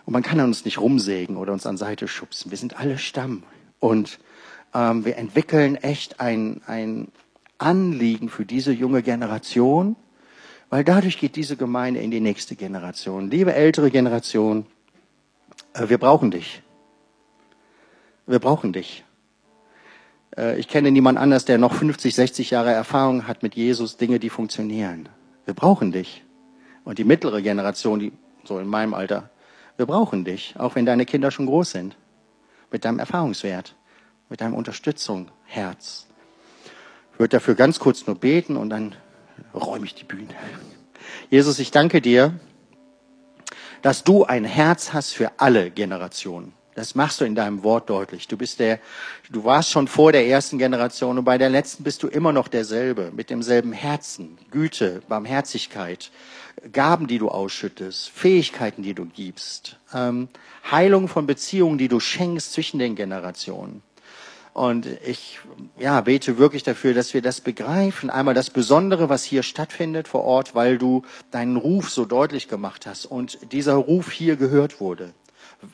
Und 0.06 0.14
man 0.14 0.22
kann 0.22 0.40
uns 0.40 0.64
nicht 0.64 0.80
rumsägen 0.80 1.36
oder 1.36 1.52
uns 1.52 1.66
an 1.66 1.76
Seite 1.76 2.08
schubsen. 2.08 2.50
Wir 2.50 2.58
sind 2.58 2.80
alle 2.80 2.96
Stamm. 2.96 3.42
Und 3.78 4.18
ähm, 4.72 5.04
wir 5.04 5.18
entwickeln 5.18 5.76
echt 5.76 6.18
ein, 6.18 6.62
ein 6.66 7.08
Anliegen 7.58 8.30
für 8.30 8.46
diese 8.46 8.72
junge 8.72 9.02
Generation, 9.02 9.96
weil 10.70 10.84
dadurch 10.84 11.18
geht 11.18 11.36
diese 11.36 11.56
Gemeinde 11.56 12.00
in 12.00 12.10
die 12.10 12.20
nächste 12.20 12.56
Generation. 12.56 13.30
Liebe 13.30 13.54
ältere 13.54 13.90
Generation, 13.90 14.66
äh, 15.74 15.88
wir 15.88 15.98
brauchen 15.98 16.30
dich. 16.30 16.62
Wir 18.26 18.38
brauchen 18.38 18.72
dich. 18.72 19.04
Äh, 20.36 20.58
ich 20.58 20.68
kenne 20.68 20.90
niemand 20.90 21.18
anders, 21.18 21.44
der 21.44 21.58
noch 21.58 21.74
50, 21.74 22.14
60 22.14 22.50
Jahre 22.50 22.72
Erfahrung 22.72 23.26
hat 23.26 23.42
mit 23.42 23.54
Jesus, 23.54 23.96
Dinge, 23.96 24.18
die 24.18 24.30
funktionieren. 24.30 25.08
Wir 25.44 25.54
brauchen 25.54 25.92
dich. 25.92 26.24
Und 26.84 26.98
die 26.98 27.04
mittlere 27.04 27.42
Generation, 27.42 27.98
die 27.98 28.12
so 28.44 28.58
in 28.58 28.66
meinem 28.66 28.94
Alter, 28.94 29.30
wir 29.76 29.86
brauchen 29.86 30.24
dich, 30.24 30.54
auch 30.58 30.74
wenn 30.74 30.86
deine 30.86 31.06
Kinder 31.06 31.30
schon 31.30 31.46
groß 31.46 31.72
sind. 31.72 31.96
Mit 32.70 32.84
deinem 32.84 32.98
Erfahrungswert, 32.98 33.76
mit 34.28 34.40
deinem 34.40 34.54
Unterstützung, 34.54 35.30
Herz. 35.44 36.06
Ich 37.12 37.18
würde 37.18 37.36
dafür 37.36 37.54
ganz 37.54 37.78
kurz 37.78 38.06
nur 38.06 38.16
beten 38.16 38.56
und 38.56 38.70
dann 38.70 38.94
räume 39.54 39.86
ich 39.86 39.94
die 39.94 40.04
Bühne. 40.04 40.34
Jesus, 41.30 41.58
ich 41.58 41.70
danke 41.70 42.00
dir, 42.00 42.34
dass 43.82 44.04
du 44.04 44.24
ein 44.24 44.44
Herz 44.44 44.92
hast 44.92 45.12
für 45.12 45.32
alle 45.38 45.70
Generationen. 45.70 46.52
Das 46.74 46.96
machst 46.96 47.20
du 47.20 47.24
in 47.24 47.36
deinem 47.36 47.62
Wort 47.62 47.88
deutlich. 47.88 48.26
Du 48.26 48.36
bist 48.36 48.58
der, 48.58 48.80
du 49.30 49.44
warst 49.44 49.70
schon 49.70 49.86
vor 49.86 50.10
der 50.10 50.26
ersten 50.26 50.58
Generation 50.58 51.18
und 51.18 51.24
bei 51.24 51.38
der 51.38 51.48
letzten 51.48 51.84
bist 51.84 52.02
du 52.02 52.08
immer 52.08 52.32
noch 52.32 52.48
derselbe, 52.48 53.12
mit 53.14 53.30
demselben 53.30 53.72
Herzen, 53.72 54.38
Güte, 54.50 55.02
Barmherzigkeit, 55.08 56.10
Gaben, 56.72 57.06
die 57.06 57.18
du 57.18 57.28
ausschüttest, 57.28 58.08
Fähigkeiten, 58.08 58.82
die 58.82 58.94
du 58.94 59.04
gibst, 59.04 59.78
ähm, 59.92 60.28
Heilung 60.68 61.06
von 61.06 61.26
Beziehungen, 61.26 61.78
die 61.78 61.88
du 61.88 62.00
schenkst 62.00 62.52
zwischen 62.54 62.78
den 62.78 62.96
Generationen. 62.96 63.82
Und 64.54 64.86
ich 65.04 65.40
ja, 65.78 66.00
bete 66.00 66.38
wirklich 66.38 66.62
dafür, 66.62 66.94
dass 66.94 67.12
wir 67.12 67.20
das 67.20 67.40
begreifen. 67.40 68.08
Einmal 68.08 68.34
das 68.34 68.50
Besondere, 68.50 69.08
was 69.08 69.24
hier 69.24 69.42
stattfindet 69.42 70.08
vor 70.08 70.24
Ort, 70.24 70.54
weil 70.54 70.78
du 70.78 71.02
deinen 71.32 71.56
Ruf 71.56 71.90
so 71.90 72.04
deutlich 72.04 72.48
gemacht 72.48 72.86
hast 72.86 73.04
und 73.04 73.52
dieser 73.52 73.74
Ruf 73.74 74.10
hier 74.10 74.36
gehört 74.36 74.80
wurde 74.80 75.12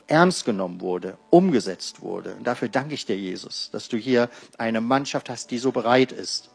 ernst 0.07 0.45
genommen 0.45 0.81
wurde, 0.81 1.17
umgesetzt 1.29 2.01
wurde. 2.01 2.35
Und 2.35 2.45
dafür 2.45 2.69
danke 2.69 2.93
ich 2.93 3.05
dir, 3.05 3.17
Jesus, 3.17 3.69
dass 3.71 3.89
du 3.89 3.97
hier 3.97 4.29
eine 4.57 4.81
Mannschaft 4.81 5.29
hast, 5.29 5.51
die 5.51 5.57
so 5.57 5.71
bereit 5.71 6.11
ist 6.11 6.49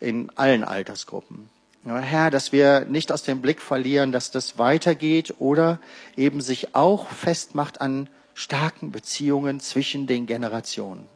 in 0.00 0.30
allen 0.36 0.64
Altersgruppen. 0.64 1.48
Herr, 1.84 2.30
dass 2.30 2.52
wir 2.52 2.84
nicht 2.84 3.10
aus 3.10 3.22
dem 3.22 3.40
Blick 3.40 3.60
verlieren, 3.60 4.12
dass 4.12 4.30
das 4.30 4.58
weitergeht 4.58 5.34
oder 5.38 5.80
eben 6.16 6.40
sich 6.40 6.74
auch 6.74 7.08
festmacht 7.08 7.80
an 7.80 8.08
starken 8.34 8.92
Beziehungen 8.92 9.60
zwischen 9.60 10.06
den 10.06 10.26
Generationen, 10.26 11.08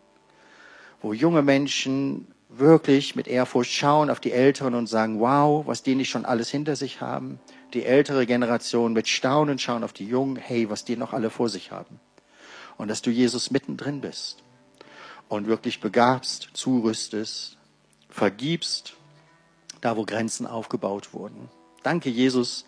wo 1.05 1.13
junge 1.13 1.43
Menschen 1.43 2.27
wirklich 2.49 3.15
mit 3.15 3.29
Ehrfurcht 3.29 3.71
schauen 3.71 4.09
auf 4.09 4.21
die 4.21 4.33
Älteren 4.33 4.75
und 4.75 4.87
sagen, 4.87 5.21
wow, 5.21 5.67
was 5.67 5.83
die 5.83 5.95
nicht 5.95 6.09
schon 6.09 6.25
alles 6.25 6.49
hinter 6.49 6.77
sich 6.77 7.03
haben. 7.03 7.39
Die 7.75 7.85
ältere 7.85 8.25
Generation 8.25 8.95
mit 8.95 9.07
Staunen 9.07 9.59
schauen 9.59 9.85
auf 9.85 9.93
die 9.93 10.07
Jungen, 10.07 10.37
hey, 10.37 10.71
was 10.71 10.87
die 10.87 10.97
noch 10.97 11.13
alle 11.13 11.29
vor 11.29 11.51
sich 11.51 11.73
haben. 11.73 12.01
Und 12.79 12.89
dass 12.89 13.03
du 13.03 13.11
Jesus 13.11 13.51
mittendrin 13.51 14.01
bist 14.01 14.43
und 15.29 15.47
wirklich 15.47 15.83
begabst, 15.83 16.49
zurüstest, 16.55 17.59
vergibst, 18.09 18.95
da 19.83 19.99
wo 19.99 20.05
Grenzen 20.07 20.47
aufgebaut 20.47 21.13
wurden. 21.13 21.51
Danke, 21.83 22.09
Jesus, 22.09 22.65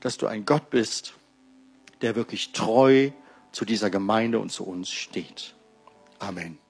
dass 0.00 0.16
du 0.16 0.28
ein 0.28 0.44
Gott 0.44 0.70
bist, 0.70 1.14
der 2.02 2.14
wirklich 2.14 2.52
treu 2.52 3.10
zu 3.50 3.64
dieser 3.64 3.90
Gemeinde 3.90 4.38
und 4.38 4.52
zu 4.52 4.64
uns 4.64 4.90
steht. 4.90 5.56
Amen. 6.20 6.69